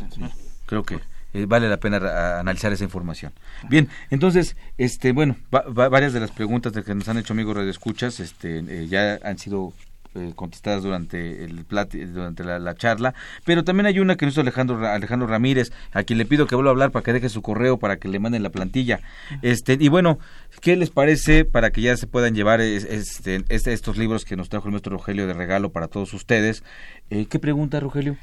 Creo 0.67 0.85
que 0.85 1.01
eh, 1.35 1.47
vale 1.49 1.69
la 1.69 1.79
pena 1.79 2.39
analizar 2.39 2.73
esa 2.73 2.85
información. 2.85 3.33
Bien, 3.69 3.89
entonces, 4.09 4.55
este, 4.79 5.11
bueno, 5.11 5.35
varias 5.51 6.13
de 6.13 6.21
las 6.21 6.31
preguntas 6.31 6.73
que 6.73 6.95
nos 6.95 7.09
han 7.09 7.19
hecho 7.19 7.33
amigos 7.33 7.57
de 7.57 7.69
escuchas, 7.69 8.21
este, 8.21 8.59
eh, 8.59 8.87
ya 8.87 9.19
han 9.25 9.39
sido 9.39 9.73
eh, 10.17 10.33
contestadas 10.35 10.83
durante 10.83 11.45
el 11.45 11.65
durante 11.67 12.45
la, 12.45 12.75
charla, 12.75 13.15
pero 13.45 13.65
también 13.65 13.87
hay 13.87 13.99
una 13.99 14.17
que 14.17 14.27
nos 14.27 14.35
hizo 14.35 14.41
Alejandro 14.41 14.87
Alejandro 14.87 15.29
Ramírez, 15.29 15.73
a 15.93 16.03
quien 16.03 16.19
le 16.19 16.27
pido 16.27 16.47
que 16.47 16.55
vuelva 16.55 16.71
a 16.71 16.73
hablar 16.73 16.91
para 16.91 17.03
que 17.03 17.13
deje 17.13 17.29
su 17.29 17.43
correo 17.43 17.79
para 17.79 17.99
que 17.99 18.09
le 18.09 18.19
manden 18.19 18.43
la 18.43 18.51
plantilla. 18.51 19.01
Este, 19.43 19.77
y 19.79 19.89
bueno, 19.89 20.19
¿qué 20.61 20.77
les 20.77 20.91
parece 20.91 21.45
para 21.45 21.71
que 21.71 21.83
ya 21.83 21.97
se 21.97 22.07
puedan 22.07 22.35
llevar 22.35 22.61
este, 22.61 23.45
este, 23.49 23.73
estos 23.73 23.97
libros 23.97 24.25
que 24.25 24.37
nos 24.37 24.49
trajo 24.49 24.69
el 24.69 24.73
maestro 24.73 24.97
Rogelio 24.97 25.27
de 25.27 25.35
regalo 25.35 25.71
para 25.71 25.89
todos 25.89 26.13
ustedes? 26.15 26.65
Eh, 27.11 27.27
¿Qué 27.27 27.39
pregunta, 27.39 27.81
Rogelio? 27.81 28.17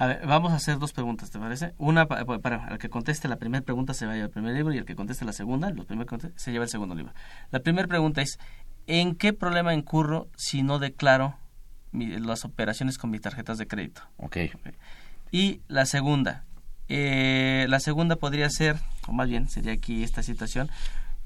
A 0.00 0.06
ver, 0.06 0.26
vamos 0.26 0.52
a 0.52 0.56
hacer 0.56 0.78
dos 0.78 0.94
preguntas, 0.94 1.30
¿te 1.30 1.38
parece? 1.38 1.74
Una, 1.76 2.06
para, 2.06 2.68
el 2.70 2.78
que 2.78 2.88
conteste 2.88 3.28
la 3.28 3.36
primera 3.36 3.62
pregunta 3.62 3.92
se 3.92 4.06
va 4.06 4.12
a 4.12 4.14
llevar 4.14 4.28
el 4.28 4.32
primer 4.32 4.54
libro 4.54 4.72
y 4.72 4.78
el 4.78 4.86
que 4.86 4.96
conteste 4.96 5.26
la 5.26 5.34
segunda, 5.34 5.68
el 5.68 5.84
primer 5.84 6.06
se 6.36 6.52
lleva 6.52 6.64
el 6.64 6.70
segundo 6.70 6.94
libro. 6.94 7.12
La 7.50 7.60
primera 7.60 7.86
pregunta 7.86 8.22
es, 8.22 8.38
¿en 8.86 9.14
qué 9.14 9.34
problema 9.34 9.74
incurro 9.74 10.28
si 10.38 10.62
no 10.62 10.78
declaro 10.78 11.36
las 11.92 12.44
operaciones 12.44 12.98
con 12.98 13.10
mis 13.10 13.20
tarjetas 13.20 13.58
de 13.58 13.66
crédito? 13.66 14.02
Ok. 14.16 14.36
Y 15.30 15.60
la 15.68 15.86
segunda, 15.86 16.44
eh, 16.88 17.66
la 17.68 17.80
segunda 17.80 18.16
podría 18.16 18.50
ser, 18.50 18.76
o 19.06 19.12
más 19.12 19.28
bien 19.28 19.48
sería 19.48 19.72
aquí 19.72 20.02
esta 20.02 20.22
situación, 20.22 20.70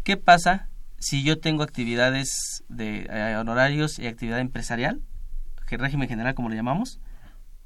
¿qué 0.03 0.17
pasa 0.17 0.69
si 0.99 1.23
yo 1.23 1.39
tengo 1.39 1.63
actividades 1.63 2.65
de 2.69 3.07
eh, 3.11 3.37
honorarios 3.37 3.99
y 3.99 4.07
actividad 4.07 4.41
empresarial, 4.41 5.01
que 5.67 5.77
régimen 5.77 6.09
general 6.09 6.35
como 6.35 6.49
le 6.49 6.57
llamamos, 6.57 7.01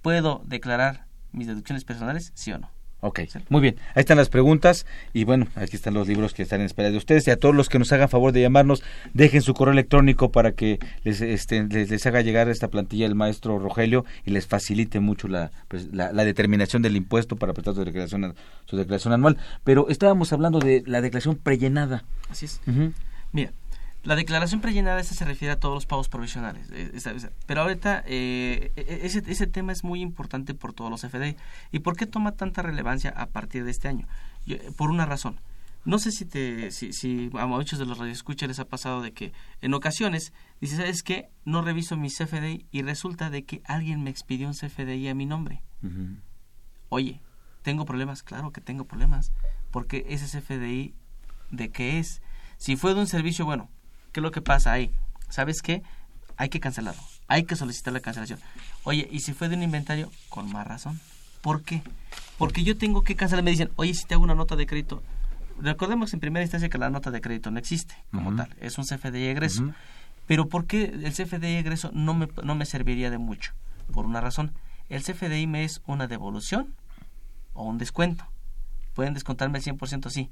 puedo 0.03 0.43
declarar 0.47 1.07
mis 1.33 1.47
deducciones 1.47 1.85
personales, 1.85 2.33
sí 2.35 2.53
o 2.53 2.59
no? 2.59 2.71
Ok, 3.01 3.21
muy 3.49 3.61
bien. 3.61 3.77
Ahí 3.95 4.01
están 4.01 4.17
las 4.17 4.29
preguntas 4.29 4.85
y 5.13 5.23
bueno, 5.23 5.47
aquí 5.55 5.77
están 5.77 5.95
los 5.95 6.09
libros 6.09 6.35
que 6.35 6.43
están 6.43 6.61
en 6.61 6.67
espera 6.67 6.91
de 6.91 6.97
ustedes 6.97 7.29
y 7.29 7.31
a 7.31 7.37
todos 7.37 7.55
los 7.55 7.69
que 7.69 7.79
nos 7.79 7.93
hagan 7.93 8.09
favor 8.09 8.33
de 8.33 8.41
llamarnos, 8.41 8.83
dejen 9.15 9.41
su 9.41 9.55
correo 9.55 9.73
electrónico 9.73 10.33
para 10.33 10.51
que 10.51 10.81
les, 11.05 11.21
este, 11.21 11.63
les, 11.63 12.07
haga 12.07 12.23
llegar 12.23 12.49
esta 12.49 12.67
plantilla 12.69 13.07
el 13.07 13.15
maestro 13.15 13.61
Rogelio 13.61 14.05
y 14.25 14.33
les 14.33 14.49
facilite 14.49 14.99
mucho 14.99 15.29
la, 15.29 15.53
pues, 15.69 15.93
la, 15.93 16.13
determinación 16.13 16.83
del 16.83 16.97
impuesto 16.97 17.37
para 17.37 17.53
prestar 17.53 17.75
su 17.77 17.85
declaración, 17.85 18.35
su 18.67 18.77
declaración 18.77 19.15
anual. 19.15 19.37
Pero 19.63 19.89
estábamos 19.91 20.33
hablando 20.33 20.59
de 20.59 20.83
la 20.85 21.01
declaración 21.01 21.37
prellenada. 21.37 22.03
Así 22.29 22.47
es. 22.47 22.61
Mira, 23.31 23.53
la 24.09 24.17
declaración 24.17 24.63
prellenada 24.63 25.01
esa 25.01 25.15
se 25.15 25.27
refiere 25.27 25.53
a 25.53 25.61
todos 25.61 25.75
los 25.75 25.85
pagos 25.85 26.09
provisionales. 26.09 26.67
Eh, 26.73 26.99
pero 27.45 27.61
ahorita 27.61 28.03
eh, 28.07 28.73
e, 28.75 28.81
e, 28.81 29.07
ese, 29.07 29.23
ese 29.27 29.47
tema 29.47 29.71
es 29.71 29.85
muy 29.85 30.01
importante 30.01 30.55
por 30.55 30.73
todos 30.73 30.91
los 30.91 31.03
FDI. 31.03 31.37
¿Y 31.73 31.81
por 31.81 31.95
qué 31.95 32.07
toma 32.07 32.33
tanta 32.33 32.63
relevancia 32.63 33.11
a 33.11 33.27
partir 33.27 33.65
de 33.65 33.71
este 33.71 33.87
año? 33.87 34.09
por 34.79 34.89
una 34.89 35.05
razón. 35.05 35.39
No 35.85 35.99
sé 35.99 36.11
si, 36.11 36.25
te, 36.25 36.71
si, 36.71 36.95
si 36.95 37.31
a 37.35 37.45
muchos 37.45 37.79
de 37.79 37.85
los 37.85 37.99
radioescuchas 37.99 38.49
les 38.49 38.59
ha 38.61 38.65
pasado 38.65 39.03
de 39.03 39.13
que 39.13 39.35
en 39.61 39.75
ocasiones 39.75 40.33
dices, 40.59 40.79
¿sabes 40.79 41.03
qué? 41.03 41.29
No 41.45 41.61
reviso 41.61 41.99
mi 41.99 42.09
CFDI 42.09 42.65
y 42.71 42.81
resulta 42.81 43.29
de 43.29 43.45
que 43.45 43.61
alguien 43.67 44.03
me 44.03 44.09
expidió 44.09 44.49
un 44.49 44.55
CFDI 44.55 45.09
a 45.09 45.15
mi 45.15 45.27
nombre. 45.27 45.63
Oye, 46.89 47.21
¿tengo 47.61 47.85
problemas? 47.85 48.23
Claro 48.23 48.53
que 48.53 48.63
tengo 48.63 48.87
problemas. 48.87 49.33
Porque 49.71 50.07
ese 50.09 50.25
CFDI, 50.25 50.95
¿de 51.51 51.69
qué 51.69 51.99
es? 51.99 52.23
Si 52.57 52.77
fue 52.77 52.95
de 52.95 53.01
un 53.01 53.07
servicio, 53.07 53.45
bueno, 53.45 53.69
¿Qué 54.13 54.21
es 54.21 54.23
lo 54.23 54.31
que 54.31 54.41
pasa 54.41 54.73
ahí? 54.73 54.91
¿Sabes 55.29 55.63
qué? 55.63 55.83
Hay 56.37 56.49
que 56.49 56.61
cancelarlo. 56.61 57.03
Hay 57.27 57.45
que 57.45 57.57
solicitar 57.57 57.93
la 57.93 58.01
cancelación. 58.01 58.39
Oye, 58.85 59.09
¿y 59.11 59.21
si 59.21 59.35
fue 59.35 59.49
de 59.49 59.57
un 59.57 59.63
inventario? 59.63 60.11
Con 60.29 60.51
más 60.51 60.67
razón. 60.67 61.01
¿Por 61.43 61.63
qué? 61.63 61.83
Porque 62.39 62.65
yo 62.65 62.77
tengo 62.79 63.03
que 63.03 63.17
cancelar. 63.17 63.45
Me 63.45 63.51
dicen, 63.51 63.71
oye, 63.77 63.95
si 63.95 64.07
te 64.07 64.15
hago 64.15 64.25
una 64.25 64.35
nota 64.35 64.57
de 64.57 64.67
crédito. 64.67 65.03
Recordemos 65.61 66.15
en 66.15 66.21
primera 66.21 66.45
instancia 66.45 66.69
que 66.69 66.79
la 66.79 66.89
nota 66.89 67.11
de 67.11 67.21
crédito 67.21 67.51
no 67.51 67.59
existe 67.59 67.97
como 68.13 68.35
tal. 68.35 68.49
Es 68.61 68.79
un 68.79 68.85
CFDI 68.85 69.27
egreso. 69.27 69.73
Pero 70.27 70.49
¿por 70.49 70.67
qué 70.67 70.85
el 70.85 71.13
CFDI 71.13 71.57
egreso 71.57 71.91
no 71.93 72.15
me, 72.15 72.29
no 72.45 72.55
me 72.55 72.65
serviría 72.65 73.11
de 73.11 73.19
mucho? 73.19 73.53
Por 73.93 74.07
una 74.07 74.21
razón. 74.21 74.53
El 74.89 75.03
CFDI 75.03 75.47
me 75.47 75.65
es 75.65 75.83
una 75.87 76.07
devolución 76.07 76.75
o 77.55 77.65
un 77.65 77.79
descuento. 77.79 78.25
Pueden 78.95 79.15
descontarme 79.15 79.59
el 79.59 79.65
100%, 79.65 80.11
sí 80.11 80.31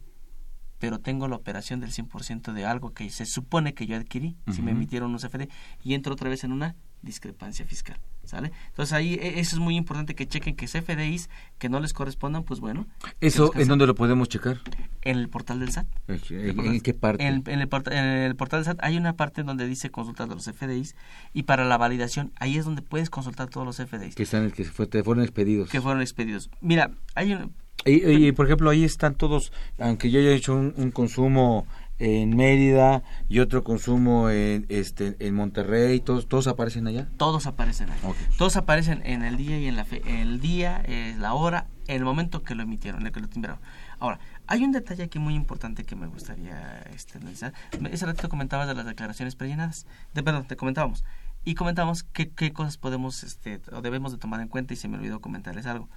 pero 0.78 0.98
tengo 0.98 1.28
la 1.28 1.36
operación 1.36 1.80
del 1.80 1.90
100% 1.90 2.52
de 2.52 2.64
algo 2.64 2.92
que 2.92 3.08
se 3.10 3.26
supone 3.26 3.74
que 3.74 3.86
yo 3.86 3.96
adquirí, 3.96 4.36
si 4.52 4.62
me 4.62 4.72
emitieron 4.72 5.10
un 5.10 5.18
CFD, 5.18 5.48
y 5.82 5.94
entro 5.94 6.12
otra 6.12 6.28
vez 6.28 6.44
en 6.44 6.52
una 6.52 6.76
discrepancia 7.02 7.64
fiscal. 7.64 7.98
¿Sale? 8.24 8.50
Entonces 8.70 8.92
ahí 8.92 9.14
e, 9.14 9.38
eso 9.38 9.54
es 9.54 9.60
muy 9.60 9.76
importante 9.76 10.16
que 10.16 10.26
chequen 10.26 10.56
que 10.56 10.66
CFDIs 10.66 11.30
que 11.58 11.68
no 11.68 11.78
les 11.78 11.92
correspondan, 11.92 12.42
pues 12.42 12.58
bueno. 12.58 12.88
¿Eso 13.20 13.52
en 13.54 13.68
dónde 13.68 13.86
lo 13.86 13.94
podemos 13.94 14.28
checar? 14.28 14.58
En 15.02 15.18
el 15.18 15.28
portal 15.28 15.60
del 15.60 15.70
SAT. 15.70 15.86
¿En, 16.08 16.80
qué 16.80 16.92
parte? 16.92 17.24
En, 17.24 17.44
el, 17.46 17.68
portal, 17.68 17.92
en 17.92 18.04
el 18.04 18.34
portal 18.34 18.64
del 18.64 18.64
SAT 18.64 18.78
hay 18.82 18.96
una 18.96 19.12
parte 19.12 19.44
donde 19.44 19.68
dice 19.68 19.90
consultar 19.90 20.26
los 20.26 20.44
CFDIs 20.44 20.96
y 21.34 21.44
para 21.44 21.64
la 21.64 21.78
validación 21.78 22.32
ahí 22.34 22.58
es 22.58 22.64
donde 22.64 22.82
puedes 22.82 23.10
consultar 23.10 23.48
todos 23.48 23.64
los 23.64 23.76
CFDIs. 23.76 24.16
Que 24.16 24.24
están 24.24 24.50
que 24.50 24.64
fue, 24.64 24.88
te 24.88 25.04
fueron 25.04 25.22
expedidos. 25.22 25.70
Que 25.70 25.80
fueron 25.80 26.02
expedidos. 26.02 26.50
Mira, 26.60 26.90
hay 27.14 27.32
un, 27.32 27.52
y, 27.84 28.32
por 28.32 28.46
ejemplo, 28.46 28.70
ahí 28.70 28.84
están 28.84 29.14
todos, 29.14 29.52
aunque 29.78 30.10
yo 30.10 30.18
haya 30.18 30.32
hecho 30.32 30.54
un, 30.54 30.90
consumo 30.90 31.66
en 31.98 32.36
Mérida 32.36 33.02
y 33.28 33.38
otro 33.38 33.64
consumo 33.64 34.28
en 34.28 34.66
este 34.68 35.16
en 35.18 35.34
Monterrey 35.34 36.00
todos 36.00 36.28
todos 36.28 36.46
aparecen 36.46 36.86
allá. 36.86 37.08
Todos 37.16 37.46
aparecen 37.46 37.90
ahí. 37.90 37.98
Todos 38.36 38.56
aparecen 38.56 39.02
en 39.04 39.22
el 39.22 39.36
día 39.36 39.58
y 39.58 39.66
en 39.66 39.76
la 39.76 39.84
fe 39.84 40.02
el 40.04 40.40
día 40.40 40.82
eh, 40.84 41.14
la 41.18 41.32
hora 41.32 41.68
el 41.86 42.04
momento 42.04 42.42
que 42.42 42.54
lo 42.54 42.64
emitieron 42.64 43.06
el 43.06 43.12
que 43.12 43.20
lo 43.20 43.28
timbraron. 43.28 43.60
Ahora 43.98 44.18
hay 44.46 44.64
un 44.64 44.72
detalle 44.72 45.04
aquí 45.04 45.18
muy 45.18 45.34
importante 45.34 45.84
que 45.84 45.96
me 45.96 46.06
gustaría 46.06 46.82
este, 46.94 47.18
analizar. 47.18 47.54
Ese 47.90 48.04
rato 48.04 48.28
comentabas 48.28 48.68
de 48.68 48.74
las 48.74 48.84
declaraciones 48.84 49.36
prellenadas. 49.36 49.86
De 50.12 50.22
perdón 50.22 50.46
te 50.46 50.56
comentábamos. 50.56 51.04
Y 51.44 51.54
comentábamos 51.54 52.02
qué, 52.02 52.28
qué 52.28 52.52
cosas 52.52 52.76
podemos 52.76 53.22
este 53.22 53.60
o 53.72 53.80
debemos 53.80 54.12
de 54.12 54.18
tomar 54.18 54.40
en 54.40 54.48
cuenta 54.48 54.74
y 54.74 54.76
se 54.76 54.88
me 54.88 54.98
olvidó 54.98 55.20
comentarles 55.20 55.64
algo 55.66 55.88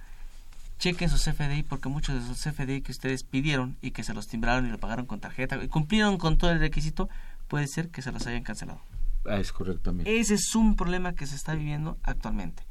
chequen 0.80 1.10
su 1.10 1.16
CFDI 1.16 1.62
porque 1.62 1.88
muchos 1.88 2.14
de 2.14 2.22
esos 2.22 2.42
CFDI 2.42 2.80
que 2.80 2.90
ustedes 2.90 3.22
pidieron 3.22 3.76
y 3.82 3.92
que 3.92 4.02
se 4.02 4.14
los 4.14 4.26
timbraron 4.26 4.66
y 4.66 4.70
lo 4.70 4.78
pagaron 4.78 5.06
con 5.06 5.20
tarjeta 5.20 5.62
y 5.62 5.68
cumplieron 5.68 6.16
con 6.16 6.38
todo 6.38 6.50
el 6.50 6.58
requisito, 6.58 7.08
puede 7.46 7.68
ser 7.68 7.90
que 7.90 8.02
se 8.02 8.10
los 8.10 8.26
hayan 8.26 8.42
cancelado. 8.42 8.80
Ah, 9.26 9.36
es 9.36 9.52
correcto 9.52 9.82
también. 9.82 10.08
Ese 10.08 10.34
es 10.34 10.54
un 10.54 10.76
problema 10.76 11.14
que 11.14 11.26
se 11.26 11.36
está 11.36 11.54
viviendo 11.54 11.98
actualmente. 12.02 12.64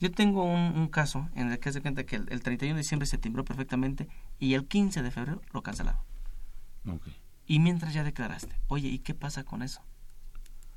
Yo 0.00 0.10
tengo 0.10 0.44
un, 0.44 0.88
caso 0.88 1.28
en 1.34 1.52
el 1.52 1.58
que 1.58 1.72
se 1.72 1.80
cuenta 1.80 2.04
que 2.04 2.16
el, 2.16 2.42
31 2.42 2.74
de 2.74 2.80
diciembre 2.80 3.06
se 3.06 3.18
timbró 3.18 3.44
perfectamente 3.44 4.08
y 4.38 4.54
el 4.54 4.66
15 4.66 5.02
de 5.02 5.10
febrero 5.10 5.42
lo 5.52 5.62
cancelaron. 5.62 6.00
Y 7.46 7.58
mientras 7.58 7.92
ya 7.94 8.02
declaraste, 8.02 8.56
oye, 8.68 8.88
¿y 8.88 8.98
qué 8.98 9.14
pasa 9.14 9.44
con 9.44 9.62
eso? 9.62 9.80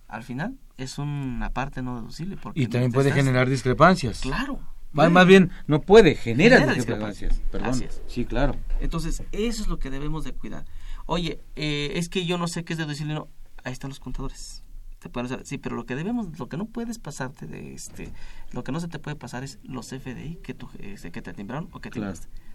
Al 0.08 0.24
final 0.24 0.60
es 0.78 1.00
una 1.00 1.50
parte 1.52 1.82
no 1.82 1.96
deducible. 1.96 2.38
Porque 2.38 2.62
y 2.62 2.68
también 2.68 2.92
puede 2.92 3.12
generar 3.12 3.50
discrepancias. 3.50 4.20
Claro, 4.20 4.60
más, 4.96 5.28
bien, 5.28 5.52
no 5.68 5.82
puede, 5.82 6.16
genera, 6.16 6.74
discrepancias. 6.74 7.42
Perdón. 7.52 7.84
Sí, 8.08 8.26
claro. 8.26 8.56
Entonces, 8.80 9.24
eso 9.32 9.62
es 9.62 9.68
lo 9.68 9.78
que 9.78 9.90
debemos 9.90 10.24
de 10.24 10.32
cuidar. 10.34 10.66
Oye, 11.06 11.40
eh, 11.56 11.92
es 11.96 12.10
que 12.10 12.26
yo 12.26 12.38
no 12.38 12.48
sé 12.48 12.64
qué 12.64 12.74
es 12.74 12.80
deducible, 12.80 13.14
no. 13.14 13.28
Ahí 13.64 13.74
están 13.74 13.90
los 13.90 14.00
contadores. 14.00 14.64
Te 15.00 15.10
pueden 15.10 15.46
sí, 15.46 15.58
pero 15.58 15.76
lo 15.76 15.86
que 15.86 15.96
debemos, 15.96 16.40
lo 16.40 16.50
que 16.50 16.58
no 16.58 16.66
puedes 16.66 16.98
pasarte 16.98 17.46
de 17.46 17.76
este, 17.76 18.12
lo 18.54 18.64
que 18.64 18.72
no 18.72 18.80
se 18.80 18.88
te 18.88 18.98
puede 18.98 19.16
pasar 19.16 19.44
es 19.44 19.60
los 19.64 19.90
FDI 19.90 20.40
que, 20.42 20.56
tú, 20.56 20.68
este, 20.80 21.12
que 21.12 21.22
te 21.22 21.34
timbraron 21.34 21.70
o 21.74 21.80
que 21.80 21.92
te 21.92 22.02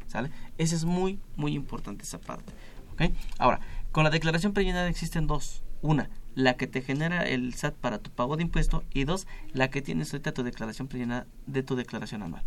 ¿Sale? 0.09 0.33
Esa 0.59 0.75
es 0.75 0.85
muy, 0.85 1.21
muy 1.37 1.55
importante 1.55 2.03
esa 2.03 2.21
parte. 2.21 2.53
¿ok? 2.93 3.13
Ahora, 3.39 3.61
con 3.93 4.03
la 4.03 4.11
declaración 4.11 4.53
prellenada 4.53 4.89
existen 4.89 5.29
dos. 5.29 5.63
Una, 5.83 6.11
la 6.35 6.55
que 6.55 6.67
te 6.67 6.83
genera 6.83 7.27
el 7.27 7.55
SAT 7.55 7.75
para 7.75 7.99
tu 7.99 8.11
pago 8.11 8.37
de 8.37 8.43
impuesto 8.43 8.85
y 8.93 9.05
dos, 9.05 9.27
la 9.53 9.71
que 9.71 9.83
tienes 9.83 10.13
ahorita 10.13 10.33
tu 10.33 10.43
declaración 10.43 10.89
prellenada 10.89 11.27
de 11.47 11.63
tu 11.63 11.77
declaración 11.77 12.23
anual. 12.23 12.43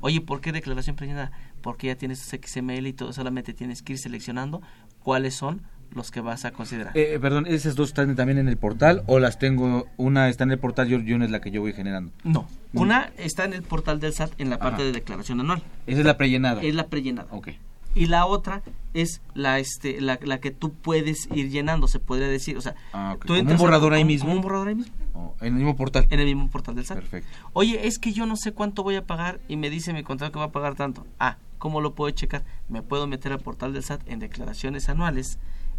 Oye, 0.00 0.20
¿por 0.20 0.40
qué 0.40 0.52
declaración 0.52 0.96
prellenada? 0.96 1.30
Porque 1.60 1.88
ya 1.88 1.94
tienes 1.96 2.18
XML 2.20 2.86
y 2.86 2.92
todo, 2.92 3.12
solamente 3.12 3.52
tienes 3.52 3.82
que 3.82 3.94
ir 3.94 3.98
seleccionando 3.98 4.62
cuáles 5.02 5.34
son 5.34 5.62
los 5.92 6.10
que 6.10 6.20
vas 6.20 6.44
a 6.44 6.52
considerar. 6.52 6.96
Eh, 6.96 7.18
perdón, 7.20 7.46
¿esas 7.46 7.74
dos 7.74 7.88
están 7.90 8.14
también 8.16 8.38
en 8.38 8.48
el 8.48 8.56
portal 8.56 9.02
o 9.06 9.18
las 9.18 9.38
tengo, 9.38 9.88
una 9.96 10.28
está 10.28 10.44
en 10.44 10.52
el 10.52 10.58
portal 10.58 10.90
y 10.90 11.12
una 11.12 11.24
es 11.24 11.30
la 11.30 11.40
que 11.40 11.50
yo 11.50 11.60
voy 11.60 11.72
generando? 11.72 12.12
No, 12.24 12.48
una 12.72 13.10
está 13.18 13.44
en 13.44 13.52
el 13.52 13.62
portal 13.62 14.00
del 14.00 14.12
SAT 14.12 14.32
en 14.38 14.50
la 14.50 14.58
parte 14.58 14.82
Ajá. 14.82 14.84
de 14.84 14.92
declaración 14.92 15.40
anual. 15.40 15.62
Esa 15.86 16.00
es 16.00 16.06
la 16.06 16.16
prellenada. 16.16 16.62
Es 16.62 16.74
la 16.74 16.86
prellenada. 16.86 17.28
Ok. 17.32 17.48
Y 17.94 18.06
la 18.06 18.26
otra 18.26 18.62
es 18.94 19.20
la 19.34 19.58
este 19.58 20.00
la, 20.00 20.18
la 20.22 20.38
que 20.40 20.50
tú 20.50 20.72
puedes 20.72 21.28
ir 21.32 21.50
llenando, 21.50 21.88
se 21.88 21.98
podría 22.00 22.28
decir, 22.28 22.56
o 22.56 22.60
sea, 22.60 22.74
Ah, 22.92 23.14
ok. 23.16 23.24
tú 23.26 23.34
¿Como 23.34 23.40
un 23.48 23.50
a- 23.52 23.56
borrador 23.56 23.94
ahí 23.94 24.04
mismo? 24.04 24.32
un 24.32 24.40
borrador 24.40 24.68
ahí 24.68 24.74
mismo. 24.76 24.92
Oh, 25.14 25.34
en 25.40 25.48
el 25.48 25.52
mismo 25.54 25.76
portal. 25.76 26.06
En 26.10 26.20
el 26.20 26.26
mismo 26.26 26.48
portal 26.50 26.74
del 26.76 26.84
SAT. 26.86 26.98
Perfecto. 26.98 27.28
Oye, 27.52 27.86
es 27.86 27.98
que 27.98 28.12
yo 28.12 28.26
no 28.26 28.36
sé 28.36 28.52
cuánto 28.52 28.82
voy 28.82 28.94
a 28.96 29.06
pagar 29.06 29.40
y 29.48 29.56
me 29.56 29.70
dice 29.70 29.92
mi 29.92 30.02
contrato 30.02 30.32
que 30.32 30.38
va 30.38 30.46
a 30.46 30.52
pagar 30.52 30.76
tanto. 30.76 31.04
Ah, 31.18 31.36
¿cómo 31.58 31.80
lo 31.80 31.94
puedo 31.94 32.10
checar? 32.12 32.44
Me 32.68 32.82
puedo 32.82 33.06
meter 33.06 33.32
al 33.32 33.40
portal 33.40 33.72
del 33.72 33.82
SAT 33.82 34.08
en 34.08 34.18
declaraciones 34.20 34.88
anuales, 34.88 35.38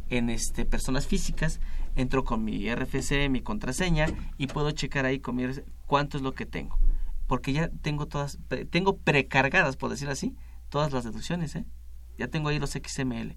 en 0.10 0.30
este 0.30 0.66
personas 0.66 1.08
físicas, 1.08 1.62
entro 1.96 2.26
con 2.26 2.44
mi 2.44 2.68
RFC, 2.70 3.30
mi 3.30 3.40
contraseña 3.42 4.08
y 4.38 4.48
puedo 4.48 4.72
checar 4.72 5.06
ahí 5.06 5.20
con 5.20 5.36
mi 5.38 5.46
RFC 5.48 5.64
cuánto 5.88 6.18
es 6.18 6.24
lo 6.24 6.34
que 6.34 6.46
tengo. 6.46 6.78
Porque 7.28 7.54
ya 7.54 7.70
tengo 7.82 8.08
todas, 8.08 8.38
tengo 8.70 8.98
precargadas, 8.98 9.78
por 9.78 9.90
decir 9.90 10.10
así, 10.10 10.36
todas 10.70 10.92
las 10.92 11.06
deducciones, 11.06 11.56
¿eh? 11.56 11.66
Ya 12.22 12.28
tengo 12.28 12.50
ahí 12.50 12.60
los 12.60 12.72
XML. 12.72 13.36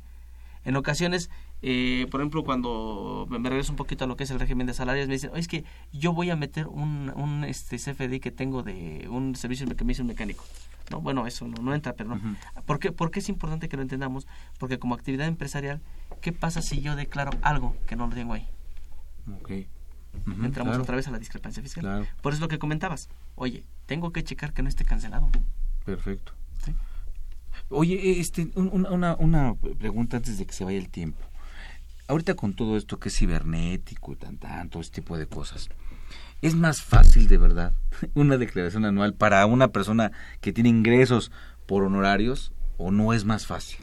En 0.66 0.76
ocasiones, 0.76 1.30
eh, 1.62 2.06
por 2.10 2.20
ejemplo, 2.20 2.44
cuando 2.44 3.26
me 3.30 3.48
regreso 3.48 3.72
un 3.72 3.76
poquito 3.76 4.04
a 4.04 4.06
lo 4.06 4.16
que 4.16 4.24
es 4.24 4.30
el 4.30 4.38
régimen 4.38 4.66
de 4.66 4.74
salarios, 4.74 5.08
me 5.08 5.14
dicen, 5.14 5.30
oye, 5.30 5.40
es 5.40 5.48
que 5.48 5.64
yo 5.92 6.12
voy 6.12 6.28
a 6.28 6.36
meter 6.36 6.66
un, 6.66 7.10
un 7.16 7.44
este, 7.44 7.76
CFDI 7.78 8.20
que 8.20 8.30
tengo 8.30 8.62
de 8.62 9.08
un 9.10 9.34
servicio 9.36 9.66
que 9.66 9.84
me 9.84 9.92
hizo 9.92 10.02
un 10.02 10.08
mecánico. 10.08 10.44
No, 10.90 11.00
bueno, 11.00 11.26
eso 11.26 11.48
no, 11.48 11.62
no 11.62 11.74
entra, 11.74 11.94
pero 11.94 12.10
no. 12.14 12.36
¿Por, 12.66 12.78
qué, 12.78 12.92
¿Por 12.92 13.10
qué 13.10 13.20
es 13.20 13.30
importante 13.30 13.70
que 13.70 13.76
lo 13.76 13.82
entendamos? 13.82 14.26
Porque 14.58 14.78
como 14.78 14.94
actividad 14.94 15.26
empresarial, 15.26 15.80
¿qué 16.20 16.32
pasa 16.32 16.60
si 16.60 16.82
yo 16.82 16.96
declaro 16.96 17.30
algo 17.40 17.74
que 17.86 17.96
no 17.96 18.06
lo 18.06 18.14
tengo 18.14 18.34
ahí? 18.34 18.46
Ok. 19.40 19.50
Ujú, 20.26 20.44
Entramos 20.44 20.72
claro. 20.72 20.82
otra 20.82 20.96
vez 20.96 21.08
a 21.08 21.10
la 21.10 21.18
discrepancia 21.18 21.62
fiscal. 21.62 21.82
Claro. 21.82 22.06
Por 22.20 22.32
eso 22.32 22.36
es 22.36 22.40
lo 22.42 22.48
que 22.48 22.58
comentabas. 22.58 23.08
Oye, 23.34 23.64
tengo 23.86 24.12
que 24.12 24.22
checar 24.22 24.52
que 24.52 24.62
no 24.62 24.68
esté 24.68 24.84
cancelado. 24.84 25.30
Perfecto. 25.86 26.34
Oye, 27.70 28.20
este, 28.20 28.50
un- 28.54 28.70
una, 28.72 28.90
una, 28.90 29.16
una 29.16 29.54
pregunta 29.78 30.16
antes 30.18 30.38
de 30.38 30.46
que 30.46 30.52
se 30.52 30.64
vaya 30.64 30.78
el 30.78 30.88
tiempo. 30.90 31.22
Ahorita 32.08 32.34
con 32.34 32.54
todo 32.54 32.76
esto 32.76 32.98
que 32.98 33.08
es 33.08 33.16
cibernético 33.16 34.12
y 34.12 34.16
tan, 34.16 34.36
tan, 34.36 34.68
todo 34.68 34.82
este 34.82 35.00
tipo 35.00 35.16
de 35.16 35.26
cosas, 35.26 35.70
¿es 36.42 36.54
más 36.54 36.82
fácil 36.82 37.28
de 37.28 37.38
verdad 37.38 37.72
una 38.14 38.36
declaración 38.36 38.84
anual 38.84 39.14
para 39.14 39.44
una 39.46 39.68
persona 39.68 40.12
que 40.40 40.52
tiene 40.52 40.68
ingresos 40.68 41.32
por 41.66 41.82
honorarios 41.82 42.52
o 42.76 42.90
no 42.90 43.12
es 43.14 43.24
más 43.24 43.46
fácil? 43.46 43.78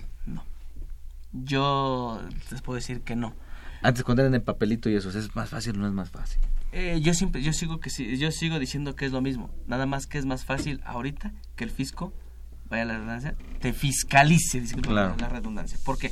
Yo 1.33 2.21
les 2.51 2.61
puedo 2.61 2.75
decir 2.75 3.01
que 3.01 3.15
no. 3.15 3.33
Antes 3.81 4.03
cuando 4.03 4.21
eran 4.21 4.35
en 4.35 4.41
papelito 4.43 4.89
y 4.89 4.95
eso, 4.95 5.09
¿es 5.17 5.35
más 5.35 5.49
fácil 5.49 5.75
o 5.75 5.79
no 5.79 5.87
es 5.87 5.93
más 5.93 6.09
fácil? 6.09 6.39
Eh, 6.73 6.99
yo 7.01 7.13
siempre, 7.13 7.41
yo 7.41 7.53
sigo 7.53 7.79
que 7.79 7.89
yo 8.17 8.31
sigo 8.31 8.59
diciendo 8.59 8.95
que 8.95 9.05
es 9.05 9.11
lo 9.11 9.21
mismo. 9.21 9.49
Nada 9.67 9.85
más 9.85 10.07
que 10.07 10.17
es 10.17 10.25
más 10.25 10.45
fácil 10.45 10.81
ahorita 10.85 11.31
que 11.55 11.63
el 11.63 11.71
fisco, 11.71 12.13
vaya 12.71 12.85
la 12.85 12.93
redundancia, 12.93 13.35
te 13.59 13.73
fiscalice, 13.73 14.59
disculpa 14.61 14.89
Claro. 14.89 15.15
la 15.19 15.29
redundancia. 15.29 15.77
¿Por 15.85 15.97
qué? 15.99 16.11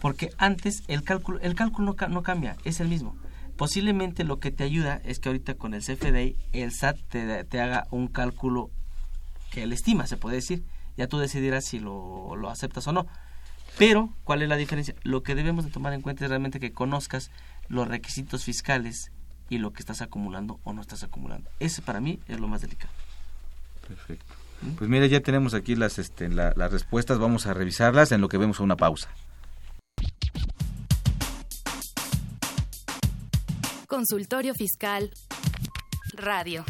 Porque 0.00 0.30
antes 0.38 0.82
el 0.86 1.02
cálculo, 1.02 1.40
el 1.40 1.54
cálculo 1.56 1.96
no 2.08 2.22
cambia, 2.22 2.56
es 2.64 2.78
el 2.78 2.86
mismo. 2.88 3.16
Posiblemente 3.56 4.22
lo 4.22 4.38
que 4.38 4.52
te 4.52 4.62
ayuda 4.62 5.00
es 5.04 5.18
que 5.18 5.28
ahorita 5.30 5.54
con 5.54 5.74
el 5.74 5.82
CFDI 5.82 6.36
el 6.52 6.70
SAT 6.72 6.96
te, 7.08 7.42
te 7.44 7.60
haga 7.60 7.88
un 7.90 8.06
cálculo 8.06 8.70
que 9.50 9.64
él 9.64 9.72
estima, 9.72 10.06
se 10.06 10.16
puede 10.16 10.36
decir. 10.36 10.62
Ya 10.96 11.08
tú 11.08 11.18
decidirás 11.18 11.64
si 11.64 11.80
lo, 11.80 12.36
lo 12.36 12.50
aceptas 12.50 12.86
o 12.86 12.92
no. 12.92 13.06
Pero, 13.76 14.12
¿cuál 14.24 14.42
es 14.42 14.48
la 14.48 14.56
diferencia? 14.56 14.94
Lo 15.02 15.22
que 15.22 15.34
debemos 15.34 15.64
de 15.64 15.70
tomar 15.70 15.92
en 15.92 16.02
cuenta 16.02 16.24
es 16.24 16.28
realmente 16.30 16.60
que 16.60 16.72
conozcas 16.72 17.30
los 17.68 17.88
requisitos 17.88 18.44
fiscales 18.44 19.10
y 19.48 19.58
lo 19.58 19.72
que 19.72 19.80
estás 19.80 20.02
acumulando 20.02 20.60
o 20.64 20.72
no 20.72 20.80
estás 20.80 21.02
acumulando. 21.02 21.50
Ese 21.60 21.82
para 21.82 22.00
mí 22.00 22.20
es 22.28 22.38
lo 22.38 22.46
más 22.48 22.60
delicado. 22.60 22.92
Perfecto. 23.86 24.34
Pues 24.76 24.90
mira, 24.90 25.06
ya 25.06 25.20
tenemos 25.20 25.54
aquí 25.54 25.76
las, 25.76 25.98
este, 25.98 26.28
la- 26.28 26.52
las 26.56 26.72
respuestas, 26.72 27.18
vamos 27.18 27.46
a 27.46 27.54
revisarlas 27.54 28.12
en 28.12 28.20
lo 28.20 28.28
que 28.28 28.38
vemos 28.38 28.60
una 28.60 28.76
pausa. 28.76 29.08
Consultorio 33.86 34.54
Fiscal 34.54 35.10
Radio. 36.14 36.64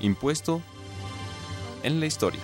Impuesto 0.00 0.62
en 1.82 2.00
la 2.00 2.06
historia. 2.06 2.40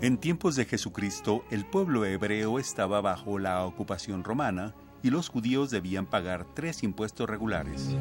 En 0.00 0.16
tiempos 0.16 0.54
de 0.54 0.64
Jesucristo, 0.64 1.44
el 1.50 1.66
pueblo 1.66 2.04
hebreo 2.04 2.60
estaba 2.60 3.00
bajo 3.00 3.40
la 3.40 3.64
ocupación 3.66 4.22
romana 4.22 4.72
y 5.02 5.10
los 5.10 5.28
judíos 5.28 5.70
debían 5.70 6.06
pagar 6.06 6.46
tres 6.54 6.84
impuestos 6.84 7.28
regulares. 7.28 7.96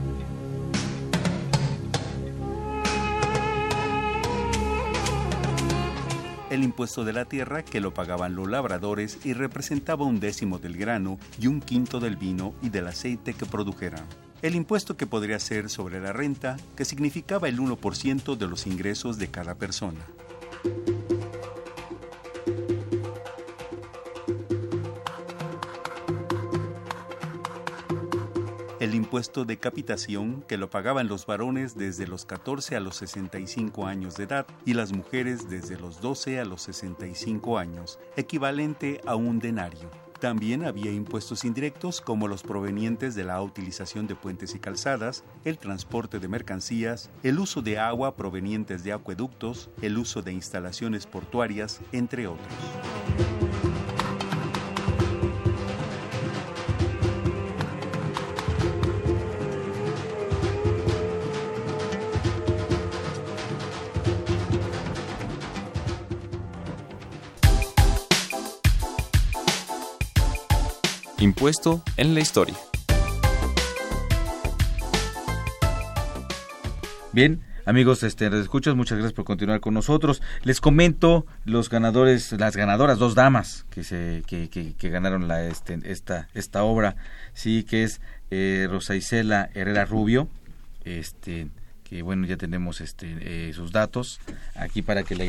El 6.51 6.63
impuesto 6.63 7.03
de 7.03 7.13
la 7.13 7.25
tierra, 7.25 7.65
que 7.65 7.81
lo 7.81 7.95
pagaban 7.95 8.35
los 8.35 8.47
labradores 8.47 9.17
y 9.25 9.33
representaba 9.33 10.05
un 10.05 10.19
décimo 10.19 10.59
del 10.59 10.77
grano 10.77 11.17
y 11.39 11.47
un 11.47 11.61
quinto 11.61 11.99
del 11.99 12.15
vino 12.15 12.53
y 12.61 12.69
del 12.69 12.85
aceite 12.85 13.33
que 13.33 13.47
produjeran. 13.47 14.05
El 14.43 14.53
impuesto 14.53 14.97
que 14.97 15.07
podría 15.07 15.39
ser 15.39 15.71
sobre 15.71 15.99
la 15.99 16.13
renta, 16.13 16.57
que 16.75 16.85
significaba 16.85 17.49
el 17.49 17.57
1% 17.57 18.37
de 18.37 18.47
los 18.47 18.67
ingresos 18.67 19.17
de 19.17 19.29
cada 19.29 19.55
persona. 19.55 20.05
Impuesto 29.17 29.45
de 29.45 29.57
capitación, 29.57 30.43
que 30.47 30.57
lo 30.57 30.69
pagaban 30.69 31.07
los 31.07 31.25
varones 31.25 31.75
desde 31.75 32.05
los 32.05 32.23
14 32.25 32.75
a 32.75 32.79
los 32.79 32.97
65 32.97 33.87
años 33.87 34.15
de 34.15 34.25
edad 34.25 34.45
y 34.63 34.75
las 34.75 34.93
mujeres 34.93 35.49
desde 35.49 35.75
los 35.75 36.01
12 36.01 36.39
a 36.39 36.45
los 36.45 36.61
65 36.61 37.57
años, 37.57 37.97
equivalente 38.15 39.01
a 39.07 39.15
un 39.15 39.39
denario. 39.39 39.89
También 40.19 40.63
había 40.65 40.91
impuestos 40.91 41.45
indirectos 41.45 41.99
como 41.99 42.27
los 42.27 42.43
provenientes 42.43 43.15
de 43.15 43.23
la 43.23 43.41
utilización 43.41 44.05
de 44.05 44.13
puentes 44.13 44.53
y 44.53 44.59
calzadas, 44.59 45.23
el 45.45 45.57
transporte 45.57 46.19
de 46.19 46.27
mercancías, 46.27 47.09
el 47.23 47.39
uso 47.39 47.63
de 47.63 47.79
agua 47.79 48.15
provenientes 48.15 48.83
de 48.83 48.93
acueductos, 48.93 49.71
el 49.81 49.97
uso 49.97 50.21
de 50.21 50.33
instalaciones 50.33 51.07
portuarias, 51.07 51.81
entre 51.91 52.27
otros. 52.27 53.36
Impuesto 71.19 71.81
en 71.97 72.13
la 72.13 72.19
historia. 72.19 72.55
Bien, 77.11 77.41
amigos, 77.65 78.03
este, 78.03 78.27
escuchas, 78.39 78.75
muchas 78.75 78.99
gracias 78.99 79.13
por 79.13 79.25
continuar 79.25 79.59
con 79.59 79.73
nosotros. 79.73 80.21
Les 80.43 80.61
comento 80.61 81.25
los 81.43 81.71
ganadores, 81.71 82.31
las 82.33 82.55
ganadoras, 82.55 82.99
dos 82.99 83.15
damas 83.15 83.65
que 83.71 83.83
se, 83.83 84.21
que, 84.27 84.89
ganaron 84.89 85.27
la, 85.27 85.43
este, 85.45 85.79
esta, 85.85 86.27
esta 86.35 86.63
obra, 86.63 86.95
sí, 87.33 87.63
que 87.63 87.83
es 87.83 87.99
eh, 88.29 88.67
Rosa 88.69 88.95
Isela 88.95 89.49
Herrera 89.55 89.85
Rubio, 89.85 90.29
este, 90.85 91.47
que 91.83 92.03
bueno, 92.03 92.27
ya 92.27 92.37
tenemos 92.37 92.79
este, 92.79 93.17
eh, 93.21 93.53
sus 93.53 93.71
datos 93.71 94.19
aquí 94.55 94.83
para 94.83 95.01
que 95.01 95.15
le 95.15 95.27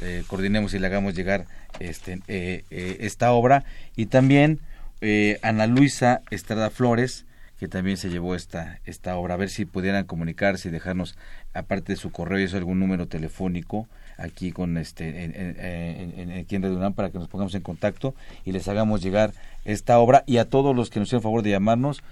eh, 0.00 0.22
coordinemos 0.28 0.72
y 0.74 0.78
le 0.78 0.86
hagamos 0.86 1.14
llegar 1.14 1.46
este, 1.80 2.20
eh, 2.28 2.64
esta 2.70 3.32
obra. 3.32 3.64
Y 3.96 4.06
también 4.06 4.60
eh, 5.00 5.38
Ana 5.42 5.66
Luisa 5.66 6.22
Estrada 6.30 6.70
Flores, 6.70 7.24
que 7.58 7.68
también 7.68 7.96
se 7.96 8.10
llevó 8.10 8.34
esta, 8.34 8.80
esta 8.84 9.16
obra. 9.16 9.34
A 9.34 9.36
ver 9.38 9.48
si 9.48 9.64
pudieran 9.64 10.04
comunicarse 10.04 10.68
y 10.68 10.72
dejarnos, 10.72 11.16
aparte 11.54 11.92
de 11.92 11.96
su 11.96 12.10
correo, 12.12 12.38
y 12.38 12.42
eso, 12.44 12.56
algún 12.56 12.78
número 12.80 13.06
telefónico 13.08 13.88
aquí 14.18 14.50
con 14.52 14.78
este 14.78 15.24
en, 15.24 15.34
en, 15.34 15.60
en- 15.60 16.30
en- 16.30 16.38
aquí 16.40 16.56
en 16.56 16.62
Radio 16.62 16.76
UNAM 16.78 16.94
para 16.94 17.10
que 17.10 17.18
nos 17.18 17.28
pongamos 17.28 17.54
en 17.54 17.60
contacto 17.62 18.14
y 18.46 18.52
les 18.52 18.66
hagamos 18.66 19.02
llegar 19.02 19.32
esta 19.66 19.98
obra 19.98 20.24
y 20.26 20.38
a 20.38 20.48
todos 20.48 20.74
los 20.74 20.88
que 20.88 20.98
nos 21.00 21.08
hicieron 21.08 21.22
favor 21.22 21.42
de 21.42 21.50
llamarnos 21.50 22.02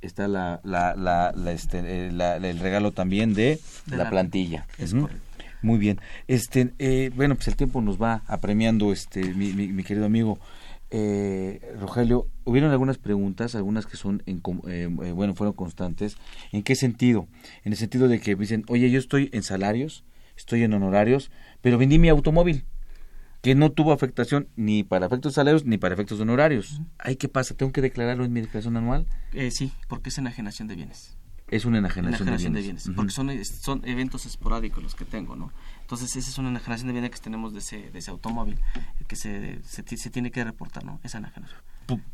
está 0.00 0.26
la, 0.26 0.60
la, 0.64 0.94
la, 0.96 1.32
la, 1.36 1.52
este, 1.52 1.78
eh, 2.06 2.10
la- 2.10 2.36
el 2.36 2.58
regalo 2.58 2.90
también 2.92 3.34
de, 3.34 3.60
De 3.86 3.96
la, 3.96 4.04
la- 4.04 4.10
plantilla. 4.10 4.66
es 4.78 4.92
correcto. 4.94 5.22
Muy 5.62 5.78
bien. 5.78 6.00
Este, 6.26 6.70
eh, 6.78 7.10
bueno, 7.14 7.34
pues 7.36 7.46
el 7.48 7.54
tiempo 7.56 7.80
nos 7.82 8.00
va 8.00 8.22
apremiando, 8.26 8.92
este, 8.92 9.22
mi, 9.34 9.52
mi, 9.52 9.68
mi 9.68 9.84
querido 9.84 10.06
amigo. 10.06 10.38
Eh, 10.90 11.60
Rogelio, 11.80 12.26
hubieron 12.44 12.70
algunas 12.72 12.98
preguntas, 12.98 13.54
algunas 13.54 13.86
que 13.86 13.96
son, 13.96 14.22
en, 14.26 14.42
eh, 14.66 14.88
eh, 15.04 15.12
bueno, 15.12 15.34
fueron 15.34 15.54
constantes. 15.54 16.16
¿En 16.52 16.62
qué 16.62 16.74
sentido? 16.74 17.28
En 17.64 17.72
el 17.72 17.78
sentido 17.78 18.08
de 18.08 18.20
que 18.20 18.34
dicen, 18.34 18.64
oye, 18.68 18.90
yo 18.90 18.98
estoy 18.98 19.30
en 19.32 19.42
salarios, 19.42 20.04
estoy 20.36 20.62
en 20.64 20.72
honorarios, 20.72 21.30
pero 21.60 21.78
vendí 21.78 21.98
mi 21.98 22.08
automóvil, 22.08 22.64
que 23.40 23.54
no 23.54 23.70
tuvo 23.70 23.92
afectación 23.92 24.48
ni 24.56 24.82
para 24.82 25.06
efectos 25.06 25.34
salarios 25.34 25.64
ni 25.64 25.78
para 25.78 25.94
efectos 25.94 26.18
de 26.18 26.22
honorarios. 26.22 26.80
¿Ay, 26.98 27.16
qué 27.16 27.28
pasa? 27.28 27.54
¿Tengo 27.54 27.72
que 27.72 27.80
declararlo 27.80 28.24
en 28.24 28.32
mi 28.32 28.40
declaración 28.40 28.76
anual? 28.76 29.06
Eh, 29.32 29.50
sí, 29.50 29.72
porque 29.88 30.10
es 30.10 30.18
enajenación 30.18 30.68
de 30.68 30.76
bienes. 30.76 31.16
Es 31.48 31.64
una 31.64 31.78
enajenación, 31.78 32.28
enajenación 32.28 32.52
de 32.52 32.60
de 32.60 32.62
bienes. 32.62 32.84
bienes, 32.84 32.96
porque 32.96 33.12
son, 33.12 33.44
son 33.44 33.82
eventos 33.84 34.24
esporádicos 34.24 34.82
los 34.84 34.94
que 34.94 35.04
tengo, 35.04 35.34
¿no? 35.34 35.52
Entonces, 35.90 36.14
esa 36.14 36.30
es 36.30 36.38
una 36.38 36.50
enajenación 36.50 36.86
de 36.86 36.92
bienes 36.92 37.10
que 37.10 37.18
tenemos 37.18 37.52
de 37.52 37.58
ese, 37.58 37.90
de 37.90 37.98
ese 37.98 38.12
automóvil, 38.12 38.60
que 39.08 39.16
se, 39.16 39.58
se, 39.64 39.82
ti- 39.82 39.96
se 39.96 40.08
tiene 40.08 40.30
que 40.30 40.44
reportar, 40.44 40.84
¿no? 40.84 41.00
Esa 41.02 41.18
enajenación. 41.18 41.58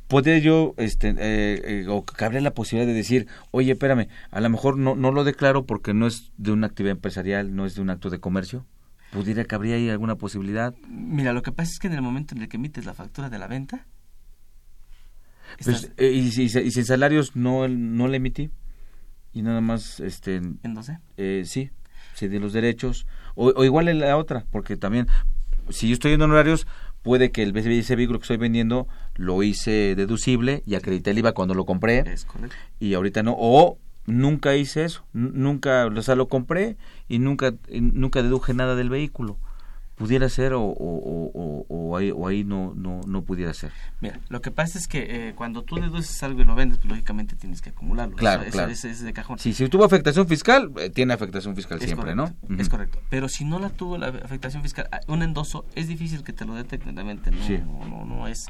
¿Podría 0.08 0.38
yo, 0.38 0.72
este, 0.78 1.10
eh, 1.10 1.60
eh, 1.82 1.86
o 1.86 2.02
cabría 2.02 2.40
la 2.40 2.54
posibilidad 2.54 2.86
de 2.90 2.94
decir, 2.96 3.26
oye, 3.50 3.72
espérame, 3.72 4.08
a 4.30 4.40
lo 4.40 4.48
mejor 4.48 4.78
no, 4.78 4.96
no 4.96 5.12
lo 5.12 5.24
declaro 5.24 5.66
porque 5.66 5.92
no 5.92 6.06
es 6.06 6.32
de 6.38 6.52
una 6.52 6.68
actividad 6.68 6.92
empresarial, 6.96 7.54
no 7.54 7.66
es 7.66 7.74
de 7.74 7.82
un 7.82 7.90
acto 7.90 8.08
de 8.08 8.18
comercio? 8.18 8.64
¿Pudiera, 9.12 9.44
cabría 9.44 9.74
ahí 9.74 9.90
alguna 9.90 10.14
posibilidad? 10.16 10.74
Mira, 10.88 11.34
lo 11.34 11.42
que 11.42 11.52
pasa 11.52 11.70
es 11.72 11.78
que 11.78 11.88
en 11.88 11.92
el 11.92 12.00
momento 12.00 12.34
en 12.34 12.40
el 12.40 12.48
que 12.48 12.56
emites 12.56 12.86
la 12.86 12.94
factura 12.94 13.28
de 13.28 13.38
la 13.38 13.46
venta, 13.46 13.84
Pues, 15.62 15.82
estás- 15.84 15.92
eh, 15.98 16.12
y, 16.12 16.30
si, 16.30 16.44
y 16.44 16.48
si 16.70 16.78
en 16.80 16.86
salarios 16.86 17.36
no, 17.36 17.68
no 17.68 18.08
le 18.08 18.16
emití 18.16 18.48
y 19.34 19.42
nada 19.42 19.60
más, 19.60 20.00
este, 20.00 20.36
¿En 20.36 20.72
doce? 20.74 20.98
eh, 21.18 21.42
sí, 21.44 21.70
sí, 22.14 22.28
de 22.28 22.40
los 22.40 22.54
derechos, 22.54 23.06
o, 23.37 23.53
o 23.55 23.64
igual 23.64 23.89
en 23.89 24.01
la 24.01 24.16
otra, 24.16 24.45
porque 24.51 24.76
también, 24.76 25.07
si 25.70 25.89
yo 25.89 25.95
estoy 25.95 26.12
en 26.12 26.22
honorarios, 26.22 26.66
puede 27.03 27.30
que 27.30 27.45
el 27.45 27.57
ese 27.57 27.95
vehículo 27.95 28.18
que 28.18 28.24
estoy 28.24 28.37
vendiendo 28.37 28.89
lo 29.14 29.41
hice 29.45 29.95
deducible 29.95 30.64
y 30.66 30.74
acredité 30.74 31.12
el 31.12 31.18
IVA 31.18 31.32
cuando 31.32 31.55
lo 31.55 31.64
compré. 31.64 32.01
Es 32.01 32.24
correcto. 32.24 32.57
y 32.80 32.95
ahorita 32.95 33.22
no 33.22 33.37
o 33.39 33.78
nunca 34.07 34.57
hice 34.57 34.84
eso 34.84 35.05
nunca 35.12 35.87
o 35.87 36.03
sea 36.03 36.14
lo 36.14 36.28
compré 36.28 36.76
y 37.09 37.18
nunca 37.18 37.55
y 37.68 37.80
nunca 37.80 38.22
deduje 38.22 38.55
nada 38.55 38.76
del 38.76 38.89
vehículo 38.89 39.39
pudiera 39.97 40.28
ser 40.28 40.53
o, 40.53 40.62
o, 40.62 41.30
o, 41.34 41.66
o- 41.68 41.97
ahí, 41.97 42.11
o 42.11 42.26
ahí 42.28 42.44
no, 42.44 42.74
no 42.76 43.01
no 43.07 43.22
pudiera 43.22 43.53
ser 43.55 43.72
Mira, 44.01 44.20
lo 44.28 44.40
que 44.42 44.51
pasa 44.51 44.78
es 44.78 44.86
que 44.88 45.28
eh, 45.28 45.34
cuando 45.34 45.62
tú 45.62 45.76
deduces 45.76 46.22
algo 46.22 46.42
y 46.42 46.44
lo 46.44 46.55
vendes, 46.55 46.76
pues 46.78 46.90
lógicamente 46.90 47.34
tienes 47.34 47.62
que 47.62 47.70
acumularlo. 47.70 48.14
Claro, 48.16 48.42
Eso- 48.42 48.53
claro. 48.53 48.70
Eso 48.70 48.88
es 48.88 49.01
de 49.03 49.12
cajón. 49.14 49.38
si, 49.38 49.53
si 49.55 49.68
tuvo 49.68 49.84
afectación 49.84 50.28
fiscal 50.28 50.70
eh, 50.78 50.90
tiene 50.90 51.14
afectación 51.14 51.57
fiscal 51.57 51.78
Es 51.78 51.84
siempre 51.86 52.14
correcto, 52.14 52.36
no 52.49 52.61
Es 52.61 52.68
correcto. 52.68 52.99
Pero 53.09 53.28
si 53.28 53.44
no 53.47 53.59
la 53.59 53.70
tuvo 53.70 53.97
la 53.99 54.09
afectación 54.09 54.62
fiscal, 54.62 54.86
ah, 54.92 55.01
un 55.09 55.22
endoso, 55.22 55.64
es 55.74 55.88
difícil 55.88 56.22
que 56.22 56.32
te 56.34 56.44
lo 56.44 56.55
detecten 56.55 56.94
realmente. 56.94 57.30
No, 57.30 57.42
Sí. 57.47 57.59
no, 57.59 57.86
no, 57.88 58.05
no 58.05 58.28
es. 58.28 58.47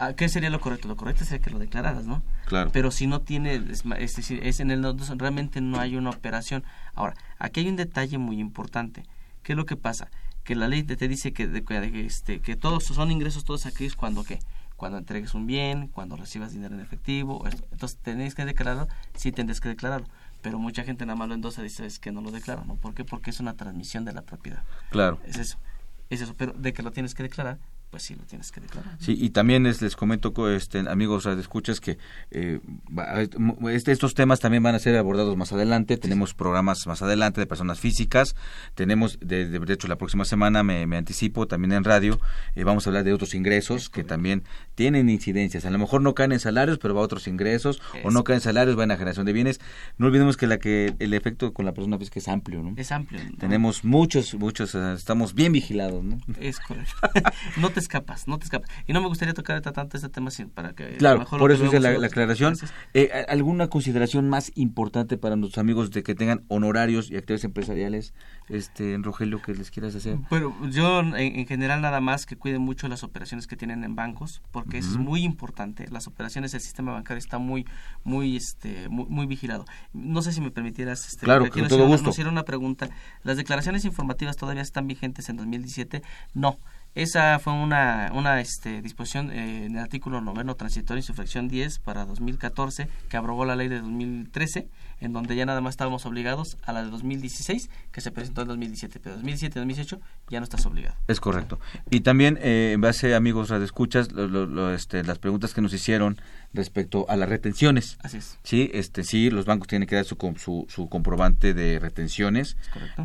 Ah, 0.00 0.14
¿Qué 0.14 0.28
sería 0.28 0.50
lo 0.50 0.58
correcto? 0.60 0.88
Lo 0.88 0.96
correcto 0.96 1.24
sería 1.24 1.44
que 1.44 1.50
lo 1.50 1.58
declararas, 1.60 2.04
¿no? 2.06 2.22
Claro. 2.46 2.70
Pero 2.72 2.90
si 2.90 3.06
no 3.06 3.20
tiene, 3.20 3.54
es, 3.54 3.84
decir, 4.16 4.40
es 4.42 4.58
en 4.58 4.70
el 4.72 4.84
endoso, 4.84 5.14
realmente 5.16 5.60
no 5.60 5.78
hay 5.78 5.94
una 5.96 6.10
operación. 6.10 6.64
Ahora, 6.94 7.14
aquí 7.38 7.60
hay 7.60 7.68
un 7.68 7.76
detalle 7.76 8.18
muy 8.18 8.40
importante. 8.40 9.04
¿Qué 9.44 9.52
es 9.52 9.56
lo 9.56 9.66
que 9.66 9.76
pasa? 9.76 10.08
Que 10.44 10.54
la 10.56 10.68
ley 10.68 10.82
te, 10.82 10.96
te 10.96 11.08
dice 11.08 11.32
que, 11.32 11.46
de- 11.46 11.64
que, 11.64 12.04
este, 12.06 12.40
que 12.40 12.56
todos 12.56 12.84
son 12.84 13.10
ingresos 13.10 13.44
todos 13.44 13.66
aquellos 13.66 13.94
cuando 13.96 14.24
qué? 14.24 14.40
Cuando 14.76 14.98
entregues 14.98 15.34
un 15.34 15.46
bien, 15.46 15.86
cuando 15.88 16.16
recibas 16.16 16.52
dinero 16.52 16.74
en 16.74 16.80
efectivo. 16.80 17.46
esto. 17.46 17.64
Entonces, 17.70 17.98
tenéis 18.02 18.34
que 18.34 18.44
declararlo, 18.44 18.88
sí 19.14 19.30
tendrás 19.30 19.60
que 19.60 19.68
declararlo. 19.68 20.08
Pero 20.40 20.58
mucha 20.58 20.82
gente 20.82 21.06
nada 21.06 21.16
más 21.16 21.28
lo 21.28 21.34
endosa 21.34 21.60
y 21.60 21.64
dice 21.64 21.86
es 21.86 22.00
que 22.00 22.10
no 22.10 22.20
lo 22.20 22.32
declaro, 22.32 22.64
¿no? 22.64 22.74
¿Por 22.74 22.94
qué? 22.94 23.04
Porque 23.04 23.30
es 23.30 23.38
una 23.38 23.54
transmisión 23.54 24.04
de 24.04 24.12
la 24.12 24.22
propiedad. 24.22 24.64
claro 24.90 25.20
Es 25.24 25.36
eso. 25.36 25.58
Es 26.10 26.20
eso. 26.20 26.34
Pero 26.36 26.52
de 26.52 26.72
que 26.72 26.82
lo 26.82 26.90
tienes 26.90 27.14
que 27.14 27.22
declarar, 27.22 27.58
pues 27.92 28.04
sí 28.04 28.14
lo 28.16 28.24
tienes 28.24 28.50
que 28.50 28.60
declarar. 28.62 28.96
Sí, 29.00 29.14
y 29.20 29.30
también 29.30 29.66
es- 29.66 29.82
les 29.82 29.96
comento, 29.96 30.32
co- 30.32 30.48
este, 30.48 30.78
amigos 30.80 31.26
escuchas 31.26 31.78
que 31.78 31.98
eh, 32.30 32.58
este- 33.70 33.92
estos 33.92 34.14
temas 34.14 34.40
también 34.40 34.62
van 34.62 34.74
a 34.74 34.78
ser 34.78 34.96
abordados 34.96 35.36
más 35.36 35.52
adelante. 35.52 35.98
Tenemos 35.98 36.32
programas 36.34 36.86
más 36.86 37.02
adelante 37.02 37.40
de 37.40 37.46
personas 37.46 37.80
físicas. 37.80 38.34
Tenemos, 38.74 39.18
de, 39.20 39.46
de- 39.46 39.72
hecho, 39.74 39.88
la 39.88 39.96
próxima 39.96 40.24
semana, 40.24 40.62
me, 40.62 40.86
me 40.86 40.96
anticipo, 40.96 41.46
también 41.46 41.72
en 41.72 41.84
radio, 41.84 42.18
eh, 42.54 42.64
vamos 42.64 42.86
a 42.86 42.90
hablar 42.90 43.04
de 43.04 43.12
otros 43.12 43.34
ingresos 43.34 43.90
que 43.90 44.04
también 44.04 44.42
tienen 44.74 45.08
incidencias. 45.10 45.64
A 45.66 45.70
lo 45.70 45.78
mejor 45.78 46.00
no 46.02 46.14
caen 46.14 46.32
en 46.32 46.40
salarios, 46.40 46.78
pero 46.78 46.94
va 46.94 47.02
a 47.02 47.04
otros 47.04 47.26
ingresos, 47.28 47.80
o 48.04 48.10
no 48.10 48.24
caen 48.24 48.36
en 48.38 48.40
salarios, 48.40 48.78
va 48.78 48.84
en 48.84 48.88
la 48.88 48.96
generación 48.96 49.26
de 49.26 49.34
bienes. 49.34 49.60
No 49.98 50.06
olvidemos 50.06 50.38
que, 50.38 50.46
la 50.46 50.58
que 50.58 50.94
el 50.98 51.12
efecto 51.14 51.52
con 51.52 51.66
la 51.66 51.72
persona 51.74 51.98
física 51.98 52.20
es 52.20 52.28
amplio, 52.28 52.62
¿no? 52.62 52.72
Es 52.78 52.90
amplio. 52.90 53.20
¿no? 53.22 53.36
Tenemos 53.36 53.84
muchos, 53.84 54.34
muchos, 54.34 54.74
eh, 54.74 54.94
estamos 54.94 55.34
bien 55.34 55.52
vigilados, 55.52 56.02
¿no? 56.02 56.18
Es 56.40 56.58
correcto. 56.58 56.92
no 57.58 57.70
te 57.70 57.80
escapas, 57.82 58.26
no 58.28 58.38
te 58.38 58.44
escapas. 58.44 58.70
Y 58.86 58.92
no 58.92 59.00
me 59.00 59.08
gustaría 59.08 59.34
tocar 59.34 59.60
tanto 59.60 59.96
este 59.96 60.08
tema 60.08 60.30
sin- 60.30 60.48
para 60.48 60.72
que... 60.72 60.96
Claro, 60.96 61.18
mejor 61.20 61.38
por 61.38 61.52
eso 61.52 61.66
hice 61.66 61.80
la, 61.80 61.92
la 61.98 62.06
aclaración. 62.06 62.56
Eh, 62.94 63.10
¿a- 63.12 63.30
¿Alguna 63.32 63.68
consideración 63.68 64.28
más 64.28 64.50
importante 64.54 65.18
para 65.18 65.36
nuestros 65.36 65.60
amigos 65.60 65.90
de 65.90 66.02
que 66.02 66.14
tengan 66.14 66.44
honorarios 66.48 67.10
y 67.10 67.16
actividades 67.16 67.44
empresariales, 67.44 68.14
este, 68.48 68.94
en 68.94 69.02
Rogelio, 69.02 69.42
que 69.42 69.52
les 69.54 69.70
quieras 69.70 69.94
hacer? 69.94 70.16
Pero 70.30 70.54
yo 70.70 71.00
en, 71.00 71.14
en 71.16 71.46
general 71.46 71.80
nada 71.82 72.00
más 72.00 72.24
que 72.26 72.36
cuiden 72.36 72.62
mucho 72.62 72.88
las 72.88 73.02
operaciones 73.02 73.46
que 73.46 73.56
tienen 73.56 73.84
en 73.84 73.94
bancos, 73.96 74.42
porque 74.52 74.78
es 74.78 74.96
muy 74.96 75.22
importante. 75.24 75.86
Las 75.90 76.06
operaciones 76.06 76.52
del 76.52 76.60
sistema 76.60 76.92
bancario 76.92 77.18
está 77.18 77.38
muy, 77.38 77.66
muy, 78.04 78.36
este, 78.36 78.88
muy, 78.88 79.06
muy 79.06 79.26
vigilado. 79.26 79.64
No 79.92 80.22
sé 80.22 80.32
si 80.32 80.40
me 80.40 80.50
permitieras, 80.50 81.06
este, 81.08 81.24
Claro, 81.24 81.46
nos 81.46 81.68
todo 81.68 81.86
gusto. 81.86 82.06
nos 82.06 82.14
hicieron 82.14 82.34
una 82.34 82.44
pregunta. 82.44 82.88
¿Las 83.22 83.36
declaraciones 83.36 83.84
informativas 83.84 84.36
todavía 84.36 84.62
están 84.62 84.86
vigentes 84.86 85.28
en 85.28 85.36
2017? 85.36 86.02
No. 86.34 86.58
Esa 86.94 87.38
fue 87.38 87.54
una, 87.54 88.10
una 88.12 88.38
este, 88.40 88.82
disposición 88.82 89.30
eh, 89.30 89.64
en 89.64 89.76
el 89.76 89.78
artículo 89.78 90.20
noveno 90.20 90.56
transitorio 90.56 90.98
en 90.98 91.04
su 91.04 91.14
fracción 91.14 91.48
10 91.48 91.78
para 91.78 92.04
2014 92.04 92.86
que 93.08 93.16
abrogó 93.16 93.46
la 93.46 93.56
ley 93.56 93.68
de 93.68 93.80
2013 93.80 94.68
en 95.02 95.12
donde 95.12 95.36
ya 95.36 95.44
nada 95.44 95.60
más 95.60 95.72
estábamos 95.72 96.06
obligados 96.06 96.56
a 96.62 96.72
la 96.72 96.82
de 96.84 96.90
2016 96.90 97.68
que 97.90 98.00
se 98.00 98.10
presentó 98.10 98.42
en 98.42 98.48
2017 98.48 99.00
pero 99.00 99.16
2017 99.16 99.58
2018 99.58 100.00
ya 100.30 100.40
no 100.40 100.44
estás 100.44 100.64
obligado 100.66 100.96
Es 101.08 101.20
correcto. 101.20 101.58
Y 101.90 102.00
también, 102.00 102.38
eh, 102.40 102.72
en 102.74 102.80
base, 102.80 103.14
amigos 103.14 103.50
radioescuchas, 103.50 104.12
lo, 104.12 104.26
lo- 104.28 104.46
lo, 104.46 104.72
este, 104.74 105.02
las 105.04 105.18
preguntas 105.18 105.52
que 105.54 105.60
nos 105.60 105.72
hicieron 105.74 106.16
respecto 106.54 107.06
a 107.08 107.16
las 107.16 107.28
retenciones. 107.28 107.96
Así 108.02 108.18
es. 108.18 108.38
Sí, 108.42 108.70
este, 108.74 109.04
sí, 109.04 109.30
los 109.30 109.44
bancos 109.46 109.68
tienen 109.68 109.88
que 109.88 109.94
dar 109.96 110.04
su, 110.04 110.16
su, 110.38 110.66
su 110.68 110.88
comprobante 110.88 111.54
de 111.54 111.78
retenciones 111.78 112.56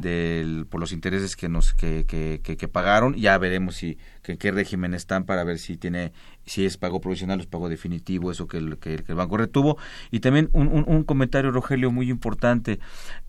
del, 0.02 0.66
por 0.70 0.80
los 0.80 0.92
intereses 0.92 1.36
que 1.36 1.50
nos 1.50 1.74
que, 1.74 2.06
que, 2.06 2.42
que, 2.44 2.58
que 2.58 2.68
pagaron. 2.68 3.16
Ya 3.16 3.38
veremos 3.38 3.76
si 3.76 3.98
que, 4.28 4.34
en 4.34 4.38
qué 4.38 4.52
régimen 4.52 4.94
están 4.94 5.24
para 5.24 5.46
ver 5.46 5.58
si 5.58 5.78
tiene 5.78 6.12
si 6.46 6.66
es 6.66 6.78
pago 6.78 7.00
provisional 7.00 7.40
o 7.40 7.42
es 7.42 7.48
pago 7.48 7.70
definitivo, 7.70 8.30
eso 8.30 8.48
que 8.48 8.58
el, 8.58 8.78
que, 8.78 8.98
que 8.98 9.12
el 9.14 9.18
banco 9.18 9.38
retuvo. 9.38 9.78
Y 10.12 10.20
también 10.20 10.50
un, 10.52 10.68
un, 10.68 10.84
un 10.86 11.04
comentario, 11.04 11.52
Rogelio, 11.52 11.92
muy 11.92 12.10
importante. 12.10 12.80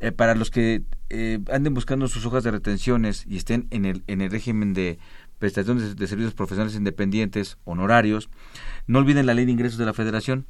eh, 0.01 0.11
para 0.11 0.35
los 0.35 0.51
que 0.51 0.83
eh, 1.11 1.39
anden 1.53 1.73
buscando 1.75 2.09
sus 2.09 2.27
hojas 2.27 2.43
de 2.43 2.51
retenciones 2.51 3.25
y 3.27 3.37
estén 3.37 3.69
en 3.71 3.85
el, 3.85 4.03
en 4.09 4.21
el 4.21 4.31
régimen 4.31 4.75
de 4.75 4.99
prestación 5.39 5.79
de, 5.79 5.95
de 5.95 6.07
servicios 6.09 6.35
profesionales 6.35 6.75
independientes, 6.75 7.59
honorarios, 7.65 8.29
no 8.89 8.99
olviden 8.99 9.27
la 9.27 9.35
ley 9.35 9.45
de 9.45 9.53
ingresos 9.53 9.79
de 9.79 9.87
la 9.87 9.95
federación, 9.95 10.47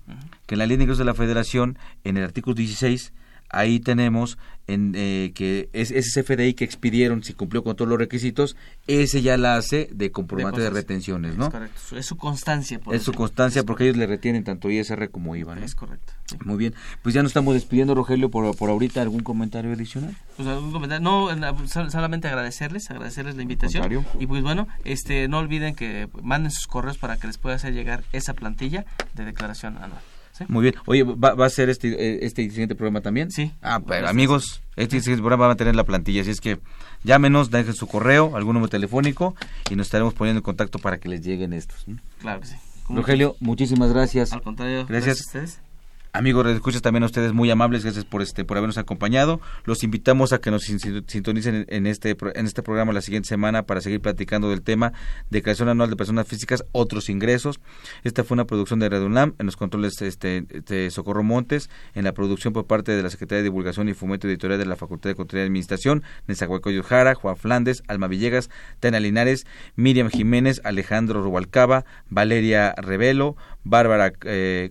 que 0.46 0.54
en 0.54 0.60
la 0.60 0.66
ley 0.66 0.78
de 0.78 0.84
ingresos 0.84 0.98
de 0.98 1.04
la 1.04 1.14
federación, 1.14 1.78
en 2.04 2.16
el 2.16 2.24
artículo 2.24 2.54
16, 2.54 3.12
ahí 3.50 3.80
tenemos 3.80 4.38
en, 4.66 4.92
eh, 4.94 5.32
que 5.34 5.70
es, 5.72 5.90
ese 5.90 6.22
CFDI 6.22 6.52
que 6.52 6.64
expidieron, 6.64 7.22
si 7.24 7.32
cumplió 7.32 7.64
con 7.64 7.74
todos 7.74 7.88
los 7.88 7.98
requisitos, 7.98 8.54
ese 8.86 9.22
ya 9.22 9.38
la 9.38 9.56
hace 9.56 9.88
de 9.92 10.12
comprobante 10.12 10.60
de, 10.60 10.68
retenciones, 10.68 11.36
¿no? 11.38 11.46
es 11.46 11.50
correcto 11.50 11.80
Su- 11.88 11.96
es 11.96 12.04
su 12.04 12.16
constancia 12.18 12.78
por 12.78 12.94
Es 12.94 13.02
su 13.02 13.14
constancia 13.14 13.62
porque 13.64 13.84
ellos 13.84 13.96
le 13.96 14.06
retienen 14.06 14.44
tanto 14.44 14.70
ISR 14.70 15.08
como 15.10 15.34
IVA, 15.36 15.54
¿no? 15.54 15.64
es 15.64 15.74
correcto 15.74 16.12
Muy 16.44 16.58
bien, 16.58 16.74
pues 17.02 17.14
ya 17.14 17.22
nos 17.22 17.30
estamos 17.30 17.54
despidiendo, 17.54 17.94
Rogelio, 17.94 18.30
por, 18.30 18.54
por 18.56 18.68
ahorita, 18.68 19.00
¿algún 19.00 19.22
comentario 19.22 19.72
adicional? 19.72 20.14
Pues 20.36 20.46
algún 20.46 20.70
comentario. 20.70 21.02
No, 21.02 21.28
solamente 21.66 22.28
agradecerles, 22.28 22.90
agradecerles 22.90 23.36
la 23.36 23.42
invitación. 23.42 24.04
Y 24.20 24.26
pues 24.26 24.42
bueno, 24.42 24.68
este, 24.84 25.28
no 25.28 25.38
olviden 25.38 25.74
que 25.74 26.08
manden 26.22 26.50
sus 26.52 26.66
correos 26.66 26.98
para 26.98 27.16
que 27.16 27.26
les 27.26 27.38
pueda 27.38 27.56
hacer 27.56 27.72
llegar 27.72 28.04
esa 28.12 28.34
plantilla 28.34 28.84
de 29.14 29.24
declaración 29.24 29.78
anual. 29.78 30.00
¿Sí? 30.38 30.44
Muy 30.48 30.62
bien. 30.62 30.74
Oye, 30.86 31.02
¿va, 31.02 31.34
va 31.34 31.46
a 31.46 31.50
ser 31.50 31.68
este, 31.68 31.88
eh, 31.88 32.20
este 32.22 32.48
siguiente 32.48 32.74
programa 32.74 33.00
también? 33.00 33.30
Sí. 33.30 33.52
Ah, 33.60 33.78
pero 33.80 33.88
Gracias. 34.00 34.10
amigos, 34.10 34.62
este 34.76 35.00
siguiente 35.00 35.22
programa 35.22 35.46
va 35.48 35.52
a 35.52 35.56
tener 35.56 35.76
la 35.76 35.84
plantilla, 35.84 36.22
así 36.22 36.30
es 36.30 36.40
que 36.40 36.58
llámenos, 37.04 37.50
dejen 37.50 37.74
su 37.74 37.86
correo, 37.86 38.36
algún 38.36 38.54
número 38.54 38.70
telefónico 38.70 39.34
y 39.70 39.76
nos 39.76 39.88
estaremos 39.88 40.14
poniendo 40.14 40.38
en 40.38 40.44
contacto 40.44 40.78
para 40.78 40.98
que 40.98 41.08
les 41.08 41.20
lleguen 41.22 41.52
estos. 41.52 41.86
¿no? 41.88 41.98
Claro 42.20 42.40
que 42.40 42.46
sí. 42.46 42.56
Rogelio, 42.88 43.36
muchísimas 43.40 43.92
gracias. 43.92 44.32
Al 44.32 44.40
contrario, 44.42 44.86
Gracias. 44.86 45.06
gracias 45.18 45.18
a 45.18 45.28
ustedes. 45.28 45.67
Amigos, 46.14 46.46
escuchas 46.46 46.80
también 46.80 47.02
a 47.02 47.06
ustedes 47.06 47.34
muy 47.34 47.50
amables, 47.50 47.84
gracias 47.84 48.06
por 48.06 48.22
este 48.22 48.46
por 48.46 48.56
habernos 48.56 48.78
acompañado. 48.78 49.42
Los 49.64 49.84
invitamos 49.84 50.32
a 50.32 50.38
que 50.38 50.50
nos 50.50 50.62
sintonicen 50.62 51.66
en 51.68 51.86
este 51.86 52.16
en 52.34 52.46
este 52.46 52.62
programa 52.62 52.94
la 52.94 53.02
siguiente 53.02 53.28
semana 53.28 53.64
para 53.64 53.82
seguir 53.82 54.00
platicando 54.00 54.48
del 54.48 54.62
tema 54.62 54.94
de 55.28 55.42
creación 55.42 55.68
anual 55.68 55.90
de 55.90 55.96
personas 55.96 56.26
físicas, 56.26 56.64
otros 56.72 57.10
ingresos. 57.10 57.60
Esta 58.04 58.24
fue 58.24 58.36
una 58.36 58.46
producción 58.46 58.80
de 58.80 58.88
Radio 58.88 59.04
UNAM 59.04 59.34
en 59.38 59.44
los 59.44 59.56
controles 59.56 60.00
este, 60.00 60.42
de 60.42 60.90
Socorro 60.90 61.22
Montes, 61.22 61.68
en 61.94 62.04
la 62.04 62.12
producción 62.12 62.54
por 62.54 62.66
parte 62.66 62.92
de 62.92 63.02
la 63.02 63.10
Secretaría 63.10 63.38
de 63.38 63.44
Divulgación 63.44 63.90
y 63.90 63.94
Fomento 63.94 64.26
Editorial 64.28 64.58
de 64.58 64.66
la 64.66 64.76
Facultad 64.76 65.10
de 65.10 65.14
Contaduría 65.14 65.44
y 65.44 65.48
Administración, 65.48 66.02
Nezahualcóyotl 66.26 66.88
Jara, 66.88 67.14
Juan 67.16 67.36
Flandes, 67.36 67.82
Alma 67.86 68.06
Villegas, 68.06 68.48
Tena 68.80 68.98
Linares, 68.98 69.46
Miriam 69.76 70.08
Jiménez, 70.08 70.62
Alejandro 70.64 71.22
Rubalcaba, 71.22 71.84
Valeria 72.08 72.74
Revelo, 72.78 73.36
Bárbara 73.68 74.12
eh, 74.24 74.70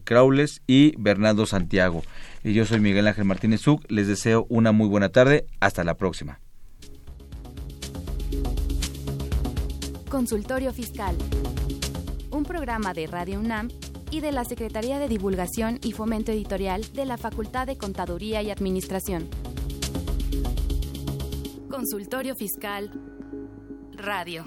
y 0.68 0.94
Bernardo 0.98 1.46
Santiago. 1.46 2.04
Y 2.44 2.54
yo 2.54 2.66
soy 2.66 2.80
Miguel 2.80 3.08
Ángel 3.08 3.26
Martínez 3.26 3.62
Zuc. 3.62 3.84
Les 3.90 4.08
deseo 4.08 4.46
una 4.50 4.72
muy 4.72 4.88
buena 4.88 5.10
tarde. 5.10 5.46
Hasta 5.60 5.84
la 5.84 5.96
próxima. 5.96 6.40
Consultorio 10.10 10.74
Fiscal. 10.74 11.16
Un 12.32 12.44
programa 12.44 12.94
de 12.94 13.08
Radio 13.08 13.40
UNAM 13.40 13.70
y 14.10 14.22
de 14.22 14.32
la 14.32 14.46
Secretaría 14.46 15.00
de 15.00 15.08
Divulgación 15.08 15.80
y 15.84 15.92
Fomento 15.92 16.32
Editorial 16.32 16.86
de 16.94 17.06
la 17.06 17.18
Facultad 17.18 17.68
de 17.68 17.78
Contaduría 17.78 18.42
y 18.42 18.52
Administración. 18.52 19.30
Consultorio 21.70 22.36
Fiscal 22.36 22.92
Radio. 23.94 24.46